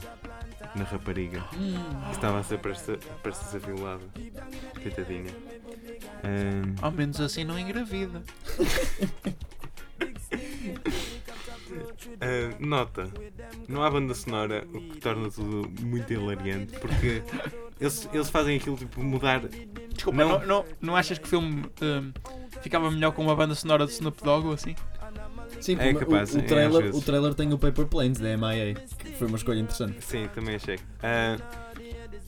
na 0.76 0.84
rapariga 0.84 1.41
que 1.49 2.12
estava 2.12 2.39
a 2.39 2.43
ser 2.43 2.60
prestes 2.60 2.89
a, 3.26 3.34
ser 3.34 3.60
violada. 3.60 4.03
Coitadinha. 4.82 5.32
Ao 6.80 6.91
menos 6.91 7.20
assim 7.20 7.43
não 7.43 7.57
engravida. 7.57 8.22
Uh, 11.82 12.66
nota, 12.66 13.10
não 13.68 13.84
há 13.84 13.90
banda 13.90 14.14
sonora, 14.14 14.66
o 14.74 14.80
que 14.82 14.98
torna 15.00 15.30
tudo 15.30 15.70
muito 15.82 16.12
hilariante, 16.12 16.78
porque 16.80 17.22
eles, 17.80 18.08
eles 18.14 18.30
fazem 18.30 18.58
aquilo 18.58 18.78
tipo 18.78 19.02
mudar. 19.04 19.42
Desculpa, 19.94 20.18
Não. 20.24 20.40
não, 20.40 20.46
não, 20.48 20.66
não 20.82 20.96
achas 20.96 21.18
que 21.18 21.26
o 21.26 21.28
filme 21.28 21.64
hum, 21.82 22.12
ficava 22.62 22.90
melhor 22.92 23.12
com 23.12 23.22
uma 23.24 23.36
banda 23.36 23.56
sonora 23.56 23.86
de 23.86 23.92
Snoop 23.94 24.24
Dogg 24.24 24.48
ou 24.48 24.54
assim? 24.54 24.76
Sim, 25.62 25.74
É 25.80 25.92
porque 25.92 26.06
o- 26.06 26.08
capaz, 26.08 26.34
o, 26.36 26.40
é, 26.40 26.42
trailer, 26.44 26.82
vezes. 26.84 27.02
o 27.02 27.06
trailer 27.06 27.34
tem 27.34 27.52
o 27.54 27.58
Paper 27.58 27.86
Planes 27.86 28.20
da 28.20 28.30
MIA, 28.38 28.76
que 28.76 29.12
foi 29.14 29.28
uma 29.28 29.38
escolha 29.38 29.60
interessante. 29.60 30.04
Sim, 30.06 30.30
também 30.34 30.56
achei. 30.56 30.76
Uh, 30.76 31.42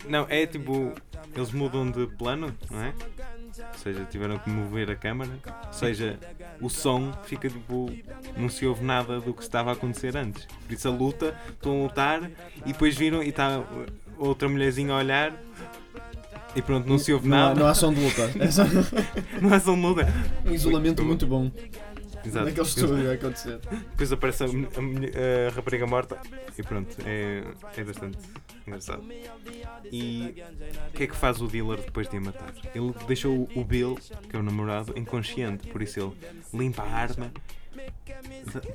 não, 0.10 0.26
é 0.30 0.46
tipo. 0.46 0.92
Eles 1.34 1.52
mudam 1.54 1.90
de 1.90 2.08
plano, 2.08 2.54
não 2.70 2.82
é? 2.84 2.94
Ou 3.58 3.78
seja, 3.80 4.06
tiveram 4.10 4.38
que 4.40 4.50
mover 4.50 4.90
a 4.92 4.96
câmara. 4.96 5.30
Ou 5.68 5.74
seja, 5.74 6.18
o 6.62 6.70
som 6.70 7.12
fica 7.24 7.50
tipo. 7.50 7.92
Não 8.38 8.50
se 8.50 8.66
ouve 8.66 8.84
nada 8.84 9.20
do 9.20 9.34
que 9.34 9.42
estava 9.44 9.70
a 9.72 9.74
acontecer 9.74 10.16
antes. 10.18 10.46
Por 10.66 10.74
isso 10.74 10.88
a 10.88 10.92
luta, 10.92 11.36
estão 11.50 11.80
a 11.82 11.84
lutar 11.84 12.24
e 12.66 12.72
depois 12.74 12.96
viram 12.96 13.22
e 13.24 13.30
está 13.30 13.64
outra 14.18 14.48
mulherzinha 14.48 14.94
a 14.94 14.98
olhar. 14.98 15.34
E 16.56 16.62
pronto, 16.62 16.86
não 16.88 16.98
se 16.98 17.14
ouve 17.14 17.30
Não 17.30 17.38
há, 17.38 17.40
nada. 17.48 17.60
não 17.62 17.68
há 17.68 17.74
som 17.74 17.94
de 17.94 18.02
luta. 18.02 18.30
É 18.40 18.52
só 18.52 18.64
Não 19.42 19.54
é 19.54 19.60
som 19.60 19.76
de 19.76 19.82
luta. 19.82 20.08
um 20.46 20.52
isolamento 20.54 21.04
muito 21.04 21.26
bom 21.26 21.50
Exato. 22.26 22.46
naquele 22.46 22.68
estúdio 22.68 23.10
a 23.10 23.14
acontecer. 23.14 23.60
Depois 23.92 24.12
aparece 24.12 24.44
a, 24.44 24.48
a 24.48 25.48
a 25.48 25.54
rapariga 25.54 25.88
morta 25.88 26.18
e 26.58 26.64
pronto, 26.64 26.96
é, 27.06 27.44
é 27.78 27.84
bastante 27.84 28.18
engraçado. 28.66 29.04
E 29.92 30.44
o 30.90 30.92
que 30.98 31.04
é 31.04 31.08
que 31.08 31.16
faz 31.16 31.42
o 31.42 31.48
dealer 31.48 31.80
depois 31.80 32.08
de 32.10 32.18
a 32.18 32.22
matar? 32.22 32.54
Ele 32.76 32.94
deixou 33.08 33.50
o 33.56 33.64
Bill, 33.64 33.98
que 34.30 34.36
é 34.36 34.40
o 34.40 34.44
namorado, 34.44 34.98
inconsciente, 34.98 35.68
por 35.68 35.82
isso 35.82 36.00
ele 36.00 36.14
limpa 36.54 36.84
a 36.84 36.90
arma, 36.90 37.32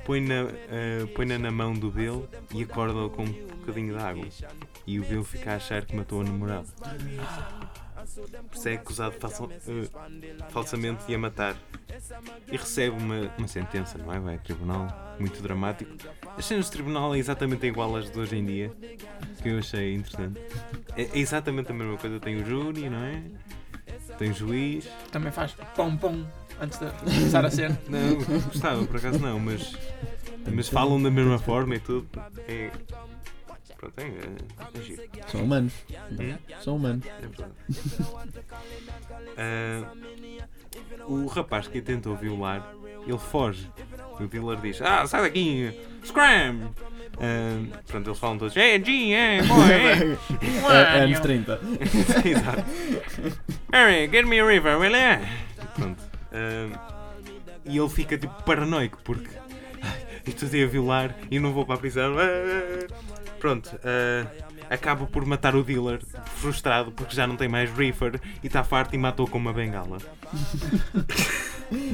põe-na 0.05 0.49
eh, 0.69 1.05
põe-na 1.15 1.37
na 1.37 1.51
mão 1.51 1.73
do 1.73 1.91
Bill 1.91 2.27
e 2.53 2.63
acorda 2.63 3.09
com 3.09 3.23
um 3.23 3.31
bocadinho 3.59 3.95
de 3.97 4.03
água. 4.03 4.25
E 4.85 4.99
o 4.99 5.03
Bill 5.05 5.23
fica 5.23 5.53
a 5.53 5.55
achar 5.55 5.85
que 5.85 5.95
matou 5.95 6.21
a 6.21 6.23
namorada. 6.23 6.67
Por 8.15 8.57
isso 8.57 8.69
é 8.69 8.73
acusado 8.73 9.15
falsa- 9.19 9.43
eh, 9.67 9.87
falsamente 10.49 11.05
de 11.05 11.15
a 11.15 11.17
matar 11.19 11.55
e 12.51 12.57
recebe 12.57 12.95
uma, 13.01 13.31
uma 13.37 13.47
sentença, 13.47 13.97
não 13.97 14.13
é? 14.13 14.19
Vai 14.19 14.35
a 14.35 14.37
tribunal, 14.39 15.15
muito 15.19 15.41
dramático. 15.41 15.91
As 16.37 16.45
cenas 16.45 16.65
de 16.65 16.71
tribunal 16.71 17.13
é 17.15 17.17
exatamente 17.19 17.65
igual 17.65 17.95
às 17.95 18.09
de 18.09 18.19
hoje 18.19 18.35
em 18.37 18.45
dia, 18.45 18.71
que 19.41 19.49
eu 19.49 19.59
achei 19.59 19.93
interessante. 19.93 20.39
É, 20.95 21.03
é 21.03 21.19
exatamente 21.19 21.71
a 21.71 21.75
mesma 21.75 21.97
coisa, 21.97 22.19
tem 22.19 22.41
o 22.41 22.45
júri, 22.45 22.89
não 22.89 23.03
é? 23.03 23.23
Tem 24.17 24.31
o 24.31 24.33
juiz. 24.33 24.87
Também 25.11 25.31
faz 25.31 25.53
pão 25.75 25.95
antes 26.59 26.79
de 26.79 26.89
começar 26.91 27.45
a 27.45 27.51
cena. 27.51 27.79
Não, 27.87 28.15
gostava, 28.41 28.83
por 28.85 28.97
acaso 28.97 29.19
não, 29.19 29.39
mas, 29.39 29.75
mas 30.51 30.67
falam 30.67 31.01
da 31.01 31.11
mesma 31.11 31.37
forma 31.37 31.75
e 31.75 31.79
tudo. 31.79 32.07
É, 32.47 32.71
pronto, 33.77 33.93
é, 33.99 34.03
é, 34.03 34.79
é 34.79 34.81
giro. 34.81 35.03
São 35.27 35.43
humanos. 35.43 35.73
Hum? 36.11 36.37
São 36.61 36.75
humanos. 36.75 37.05
É 37.05 37.27
verdade. 37.27 37.51
Ah, 39.37 39.93
o 41.07 41.27
rapaz 41.27 41.67
que 41.67 41.81
tentou 41.81 42.15
violar, 42.15 42.73
ele 43.05 43.17
foge. 43.17 43.69
O 44.19 44.27
dealer 44.27 44.59
diz: 44.59 44.81
Ah, 44.81 45.05
sai 45.07 45.21
daqui! 45.21 45.79
Scram! 46.03 46.73
Ah, 47.19 47.79
pronto, 47.87 48.09
eles 48.09 48.19
falam 48.19 48.37
todos. 48.37 48.55
É, 48.57 48.79
G, 48.79 49.13
é, 49.13 49.41
boy, 49.43 49.71
é. 49.71 50.17
É, 50.97 50.99
é 50.99 51.03
anos 51.03 51.19
30. 51.19 51.59
Exato. 52.25 52.65
Harry, 53.71 54.07
get 54.07 54.25
me 54.25 54.39
a 54.39 54.45
river, 54.45 54.77
will 54.77 54.93
ya? 54.95 55.21
Pronto. 55.75 56.01
Ah, 56.31 57.09
e 57.65 57.77
ele 57.77 57.89
fica 57.89 58.17
tipo 58.17 58.43
paranoico 58.43 58.99
porque 59.03 59.29
"Ai, 59.81 60.21
estou 60.25 60.47
a 60.47 60.67
violar 60.67 61.15
e 61.29 61.39
não 61.39 61.53
vou 61.53 61.65
para 61.65 61.75
a 61.75 61.77
prisão. 61.77 62.15
Ah, 62.17 62.87
Pronto. 63.39 63.69
ah, 63.83 64.27
acaba 64.69 65.05
por 65.05 65.25
matar 65.25 65.55
o 65.55 65.63
dealer 65.63 65.99
frustrado 66.35 66.91
porque 66.91 67.15
já 67.15 67.25
não 67.27 67.35
tem 67.37 67.47
mais 67.47 67.71
reefer 67.71 68.19
e 68.43 68.47
está 68.47 68.63
farto 68.63 68.95
e 68.95 68.97
matou 68.97 69.27
com 69.27 69.37
uma 69.37 69.53
bengala. 69.53 69.97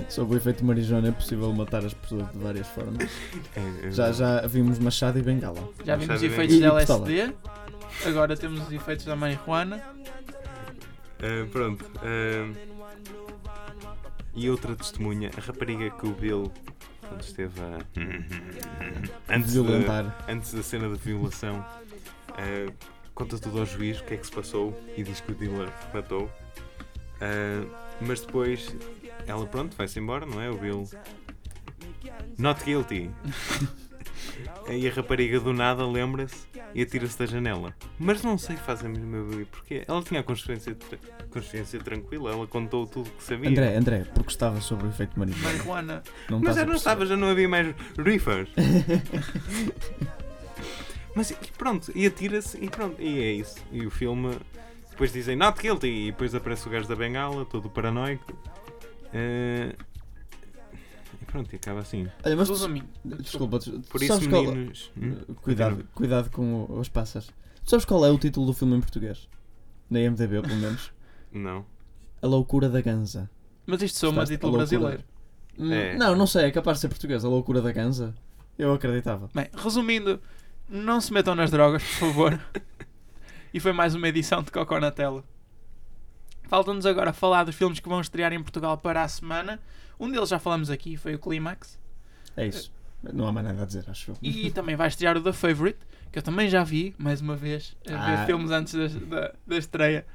Sob 0.10 0.34
o 0.34 0.38
efeito 0.38 0.64
Marijona 0.64 1.10
é 1.10 1.12
possível 1.12 1.52
matar 1.54 1.84
as 1.86 1.94
pessoas 1.94 2.32
de 2.32 2.38
várias 2.38 2.68
formas. 2.68 3.10
É, 3.56 3.88
é, 3.88 3.92
Já, 3.92 4.12
já 4.12 4.42
vimos 4.48 4.78
Machado 4.80 5.18
e 5.20 5.22
Bengala. 5.22 5.68
Já 5.84 5.96
vimos 5.96 6.22
bem. 6.22 6.30
efeitos 6.30 6.56
de 6.58 6.70
pistola. 6.72 7.10
LSD. 7.12 7.34
Agora 8.06 8.36
temos 8.38 8.62
os 8.68 8.72
efeitos 8.72 9.06
da 9.06 9.16
marihuana. 9.16 9.82
Ah, 11.22 11.48
pronto. 11.52 11.86
ah, 12.04 12.52
e 14.36 14.50
outra 14.50 14.76
testemunha, 14.76 15.30
a 15.38 15.42
rapariga 15.42 15.90
que 15.92 16.08
o 16.08 16.12
Bill 16.12 16.52
pronto, 17.04 17.22
esteve 17.24 17.62
a. 17.62 17.78
antes, 19.30 19.54
da, 19.54 19.62
Violentar. 19.62 20.26
antes 20.28 20.54
da 20.54 20.64
cena 20.64 20.90
da 20.90 20.96
violação, 20.96 21.66
ah, 22.30 22.72
conta 23.14 23.38
tudo 23.38 23.60
ao 23.60 23.66
juiz 23.66 24.00
o 24.00 24.04
que 24.04 24.14
é 24.16 24.18
que 24.18 24.26
se 24.26 24.32
passou 24.32 24.78
e 24.98 25.04
diz 25.04 25.22
que 25.22 25.32
o 25.32 25.36
dealer 25.36 25.70
matou. 25.94 26.32
Ah, 27.22 27.96
mas 28.02 28.22
depois 28.22 28.76
ela, 29.28 29.46
pronto, 29.46 29.76
vai-se 29.76 30.00
embora, 30.00 30.26
não 30.26 30.42
é? 30.42 30.50
O 30.50 30.58
Bill. 30.58 30.90
Not 32.38 32.64
guilty. 32.64 33.10
e 34.70 34.88
a 34.88 34.92
rapariga 34.92 35.40
do 35.40 35.54
nada 35.54 35.86
lembra-se 35.88 36.46
e 36.74 36.82
atira-se 36.82 37.18
da 37.20 37.26
janela. 37.26 37.74
Mas 38.00 38.22
não 38.24 38.38
sei 38.38 38.56
faz 38.58 38.84
a 38.84 38.90
mesma 38.90 39.24
vez 39.24 39.48
porque 39.48 39.84
ela 39.88 40.02
tinha 40.02 40.20
a 40.20 40.24
consciência, 40.24 40.74
tra- 40.76 40.98
consciência 41.30 41.80
tranquila, 41.80 42.32
ela 42.32 42.48
contou 42.48 42.86
tudo 42.88 43.08
o 43.08 43.12
que 43.12 43.24
sabia. 43.24 43.50
André, 43.50 43.76
André, 43.76 44.06
porque 44.14 44.32
estava 44.32 44.60
sob 44.62 44.86
o 44.86 44.90
efeito 44.90 45.18
Marijona. 45.20 45.44
Marihuana. 45.44 46.04
Não 46.30 46.40
Mas 46.40 46.56
já 46.56 46.66
não 46.66 46.76
estava, 46.76 47.06
já 47.06 47.16
não 47.18 47.30
havia 47.30 47.48
mais 47.50 47.76
reefers. 47.98 48.50
Mas 51.16 51.30
e 51.30 51.36
pronto, 51.58 51.92
e 51.94 52.06
atira-se 52.08 52.58
e 52.58 52.68
pronto, 52.70 53.00
e 53.02 53.22
é 53.22 53.32
isso. 53.34 53.58
E 53.72 53.86
o 53.86 53.92
filme, 53.92 54.36
depois 54.90 55.14
dizem 55.14 55.36
not 55.36 55.62
guilty, 55.62 55.88
e 55.88 56.12
depois 56.12 56.34
aparece 56.34 56.68
o 56.68 56.72
gajo 56.72 56.88
da 56.88 56.96
bengala, 56.96 57.46
todo 57.46 57.70
paranoico. 57.70 58.34
E 59.14 59.76
pronto, 61.34 61.52
e 61.52 61.56
acaba 61.56 61.80
assim. 61.80 62.08
Olha, 62.24 62.36
mas 62.36 62.48
tu- 62.48 62.84
desculpa, 63.20 63.60
tu- 63.60 63.82
Por 63.90 64.02
isso, 64.04 64.30
qual- 64.30 64.44
meninos. 64.46 64.92
hum, 64.96 65.16
Cuidado, 65.42 65.72
continua. 65.72 65.92
cuidado 65.96 66.30
com 66.30 66.66
o- 66.70 66.80
as 66.80 66.88
passas. 66.88 67.26
Tu 67.66 67.70
sabes 67.72 67.86
qual 67.86 68.06
é 68.06 68.10
o 68.12 68.18
título 68.20 68.46
do 68.46 68.54
filme 68.54 68.76
em 68.78 68.80
português? 68.82 69.28
Na 69.90 70.00
IMDB, 70.00 70.42
pelo 70.42 70.56
menos. 70.56 70.92
Não. 71.34 71.66
A 72.22 72.28
Loucura 72.28 72.70
da 72.70 72.80
Ganza. 72.82 73.30
Mas 73.66 73.82
isto 73.82 73.98
sou 73.98 74.12
uma 74.12 74.26
título 74.26 74.54
brasileiro. 74.54 75.04
Hum, 75.58 75.72
É. 75.72 75.96
Não, 75.98 76.16
não 76.16 76.28
sei, 76.28 76.46
é 76.46 76.52
capaz 76.52 76.78
de 76.78 76.82
ser 76.82 76.90
português. 76.90 77.26
A 77.26 77.28
Loucura 77.30 77.62
da 77.62 77.72
Ganza. 77.72 78.14
Eu 78.58 78.74
acreditava. 78.74 79.30
Bem, 79.34 79.48
resumindo, 79.56 80.22
não 80.70 81.02
se 81.02 81.12
metam 81.12 81.34
nas 81.36 81.50
drogas, 81.52 81.82
por 81.84 82.08
favor. 82.08 82.40
e 83.54 83.60
foi 83.60 83.74
mais 83.74 83.96
uma 83.96 84.08
edição 84.08 84.42
de 84.44 84.52
Cocó 84.52 84.80
na 84.80 84.92
Tela. 84.92 85.24
Falta-nos 86.48 86.86
agora 86.86 87.12
falar 87.14 87.44
dos 87.44 87.56
filmes 87.56 87.80
que 87.80 87.90
vão 87.90 88.00
estrear 88.02 88.32
em 88.34 88.42
Portugal 88.42 88.78
para 88.78 89.02
a 89.04 89.08
semana. 89.08 89.60
Um 90.00 90.10
deles 90.12 90.30
já 90.30 90.40
falamos 90.40 90.70
aqui, 90.70 90.98
foi 90.98 91.16
o 91.16 91.20
Clímax. 91.20 91.80
É 92.36 92.48
isso. 92.48 92.72
Não 93.14 93.28
há 93.28 93.32
mais 93.32 93.46
nada 93.46 93.64
a 93.64 93.66
dizer, 93.66 93.84
acho 93.88 94.12
eu. 94.12 94.18
E 94.22 94.50
também 94.52 94.76
vai 94.76 94.88
estrear 94.88 95.18
o 95.18 95.22
The 95.22 95.34
Favorite, 95.34 95.80
que 96.12 96.20
eu 96.20 96.24
também 96.24 96.50
já 96.50 96.64
vi, 96.64 96.94
mais 96.98 97.22
uma 97.22 97.36
vez, 97.36 97.76
a 97.88 97.92
ver 97.92 98.18
Ah. 98.20 98.26
filmes 98.26 98.52
antes 98.52 98.74
da, 98.74 98.88
da, 98.88 99.34
da 99.46 99.58
estreia. 99.58 100.06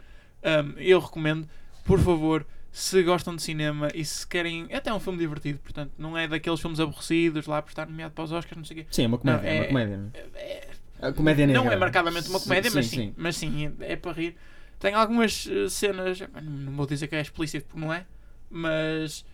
Um, 0.43 0.79
eu 0.79 0.99
recomendo, 1.01 1.49
por 1.85 1.99
favor, 2.01 2.47
se 2.73 3.03
gostam 3.03 3.35
de 3.37 3.43
cinema 3.43 3.89
e 3.95 4.05
se 4.05 4.27
querem. 4.27 4.67
É 4.71 4.77
até 4.77 4.93
um 4.93 5.01
filme 5.01 5.19
divertido, 5.19 5.59
portanto, 5.59 5.93
não 5.99 6.17
é 6.17 6.27
daqueles 6.29 6.61
filmes 6.61 6.81
aborrecidos 6.81 7.47
lá 7.47 7.61
por 7.61 7.69
estar 7.71 7.87
nomeado 7.87 8.15
para 8.15 8.25
os 8.25 8.33
Oscars, 8.33 8.57
não 8.57 8.65
sei 8.65 8.79
o 8.79 8.81
quê. 8.81 8.87
Sim, 8.91 9.05
é 9.05 9.07
uma 9.07 9.19
comédia. 9.19 9.43
Não, 9.43 9.49
é, 9.49 9.57
é- 9.57 9.61
uma 9.61 9.67
comédia. 9.69 10.11
É- 10.15 10.39
é? 10.39 10.69
A 11.01 11.13
comédia 11.13 11.47
negra. 11.47 11.63
Não 11.63 11.71
é 11.71 11.77
marcadamente 11.77 12.29
uma 12.29 12.41
comédia, 12.41 12.71
mas, 12.75 12.87
sim, 12.87 12.97
sim. 12.97 13.15
mas 13.17 13.37
sim, 13.37 13.73
é 13.81 13.97
para 13.97 14.13
rir. 14.13 14.37
Tem 14.79 14.95
algumas 14.95 15.49
eh, 15.51 15.69
cenas, 15.69 16.21
epá, 16.21 16.41
não 16.41 16.73
vou 16.73 16.87
dizer 16.87 17.09
que 17.09 17.17
é 17.17 17.21
explícito 17.21 17.67
porque 17.67 17.81
não 17.81 17.93
é, 17.93 18.07
mas 18.49 19.25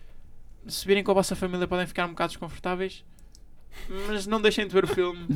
se 0.67 0.87
virem 0.87 1.03
com 1.03 1.11
a 1.11 1.13
vossa 1.13 1.35
família 1.35 1.67
podem 1.67 1.85
ficar 1.85 2.05
um 2.05 2.09
bocado 2.09 2.29
desconfortáveis, 2.29 3.05
mas 4.07 4.25
não 4.25 4.41
deixem 4.41 4.67
de 4.67 4.73
ver 4.73 4.83
o 4.83 4.87
filme. 4.87 5.27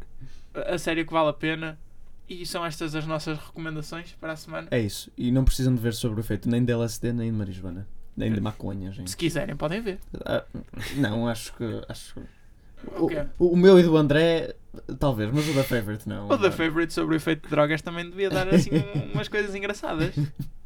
a 0.54 0.74
a 0.74 0.78
sério 0.78 1.06
que 1.06 1.12
vale 1.12 1.30
a 1.30 1.32
pena. 1.32 1.78
E 2.26 2.46
são 2.46 2.64
estas 2.64 2.94
as 2.94 3.06
nossas 3.06 3.36
recomendações 3.38 4.12
para 4.18 4.32
a 4.32 4.36
semana. 4.36 4.68
É 4.70 4.80
isso. 4.80 5.12
E 5.16 5.30
não 5.30 5.44
precisam 5.44 5.74
de 5.74 5.80
ver 5.80 5.92
sobre 5.92 6.20
o 6.20 6.22
efeito 6.22 6.48
nem 6.48 6.64
de 6.64 6.72
LSD 6.72 7.12
nem 7.12 7.30
de 7.30 7.36
marijuana. 7.36 7.86
Nem 8.16 8.32
de 8.32 8.40
maconha, 8.40 8.92
gente. 8.92 9.10
Se 9.10 9.16
quiserem, 9.16 9.56
podem 9.56 9.80
ver. 9.80 9.98
Ah, 10.24 10.44
não, 10.96 11.28
acho 11.28 11.52
que. 11.54 11.64
Acho... 11.88 12.20
O? 13.38 13.52
O, 13.52 13.56
meu 13.56 13.78
e 13.78 13.82
do 13.82 13.96
André, 13.96 14.54
talvez, 14.98 15.30
mas 15.32 15.48
o 15.48 15.52
da 15.54 15.64
Favorite 15.64 16.08
não. 16.08 16.28
O 16.28 16.38
The 16.38 16.50
Favorite 16.50 16.92
sobre 16.92 17.14
o 17.14 17.16
efeito 17.16 17.42
de 17.44 17.48
drogas 17.50 17.80
também 17.82 18.08
devia 18.08 18.30
dar 18.30 18.48
assim 18.48 18.70
um- 18.72 19.12
umas 19.14 19.28
coisas 19.28 19.54
engraçadas. 19.54 20.14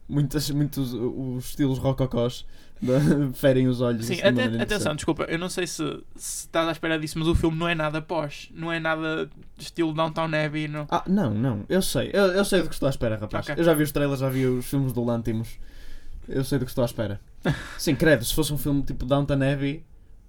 Muitas, 0.08 0.48
muitos 0.50 0.94
os 0.94 1.50
estilos 1.50 1.78
rococós 1.78 2.46
da- 2.80 2.98
ferem 3.34 3.68
os 3.68 3.80
olhos. 3.82 4.06
Sim, 4.06 4.14
de 4.16 4.22
uma 4.22 4.44
até, 4.44 4.62
atenção, 4.62 4.94
desculpa, 4.96 5.24
eu 5.24 5.38
não 5.38 5.50
sei 5.50 5.66
se, 5.66 5.82
se 6.16 6.46
estás 6.46 6.66
à 6.66 6.72
espera 6.72 6.98
disso, 6.98 7.18
mas 7.18 7.28
o 7.28 7.34
filme 7.34 7.58
não 7.58 7.68
é 7.68 7.74
nada 7.74 8.00
pós, 8.00 8.48
não 8.54 8.72
é 8.72 8.80
nada 8.80 9.28
estilo 9.58 9.92
Downtown 9.92 10.30
Abbey, 10.46 10.66
não. 10.68 10.86
Ah, 10.90 11.04
não, 11.06 11.34
não, 11.34 11.64
eu 11.68 11.82
sei, 11.82 12.10
eu, 12.14 12.24
eu 12.28 12.44
sei 12.44 12.62
do 12.62 12.68
que 12.68 12.74
estou 12.74 12.86
à 12.86 12.90
espera, 12.90 13.16
rapaz. 13.16 13.44
Ok. 13.48 13.56
Eu 13.58 13.64
já 13.64 13.74
vi 13.74 13.82
os 13.82 13.92
trailers, 13.92 14.20
já 14.20 14.28
vi 14.30 14.46
os 14.46 14.64
filmes 14.66 14.92
do 14.94 15.04
Lantimos. 15.04 15.58
Eu 16.26 16.44
sei 16.44 16.58
do 16.58 16.64
que 16.64 16.70
estou 16.70 16.82
à 16.82 16.86
espera. 16.86 17.20
Sim, 17.78 17.94
credo, 17.94 18.24
se 18.24 18.34
fosse 18.34 18.52
um 18.52 18.58
filme 18.58 18.82
tipo 18.82 19.04
Downton 19.04 19.34
Abbey, 19.34 19.84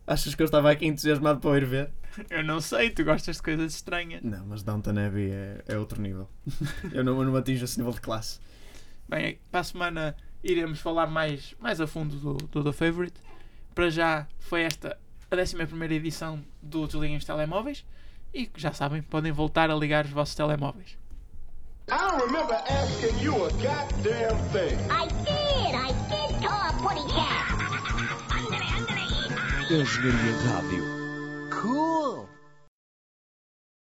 achas 0.09 0.33
que 0.33 0.41
eu 0.41 0.45
estava 0.45 0.71
aqui 0.71 0.87
entusiasmado 0.87 1.39
para 1.39 1.49
o 1.51 1.55
ir 1.55 1.65
ver? 1.65 1.91
Eu 2.29 2.43
não 2.43 2.59
sei, 2.59 2.89
tu 2.89 3.03
gostas 3.05 3.37
de 3.37 3.43
coisas 3.43 3.75
estranhas. 3.75 4.21
Não, 4.23 4.45
mas 4.47 4.63
Downton 4.63 4.97
Abbey 4.97 5.31
é, 5.31 5.63
é 5.67 5.77
outro 5.77 6.01
nível. 6.01 6.27
eu, 6.91 7.03
não, 7.03 7.17
eu 7.19 7.25
não 7.25 7.35
atingo 7.35 7.63
esse 7.63 7.77
nível 7.77 7.93
de 7.93 8.01
classe. 8.01 8.39
Bem, 9.07 9.39
para 9.51 9.61
a 9.61 9.63
semana 9.63 10.15
iremos 10.43 10.79
falar 10.79 11.07
mais, 11.07 11.55
mais 11.59 11.79
a 11.79 11.85
fundo 11.85 12.15
do, 12.15 12.33
do 12.33 12.63
The 12.63 12.71
Favorite. 12.71 13.21
Para 13.75 13.89
já 13.89 14.27
foi 14.39 14.63
esta 14.63 14.97
a 15.31 15.35
11 15.35 15.93
edição 15.93 16.43
do 16.61 16.87
Desliguem 16.87 17.17
os 17.17 17.23
Telemóveis 17.23 17.85
e 18.33 18.47
que 18.47 18.59
já 18.59 18.73
sabem, 18.73 19.01
podem 19.03 19.31
voltar 19.31 19.69
a 19.69 19.75
ligar 19.75 20.05
os 20.05 20.11
vossos 20.11 20.33
telemóveis. 20.33 20.97
I 21.91 21.97
don't 21.97 22.23
remember 22.23 22.55
asking 22.67 23.17
you 23.19 23.33
a 23.33 23.49
goddamn 23.49 24.37
thing. 24.51 24.77
I 24.89 25.07
did! 25.23 25.75
I 25.75 25.91
did 26.09 26.41
call 26.41 26.69
a 26.69 26.73
putty 26.73 27.11
cat! 27.11 27.58
engenharia 29.69 30.35
rádio. 30.45 30.83
Cool! 31.49 32.28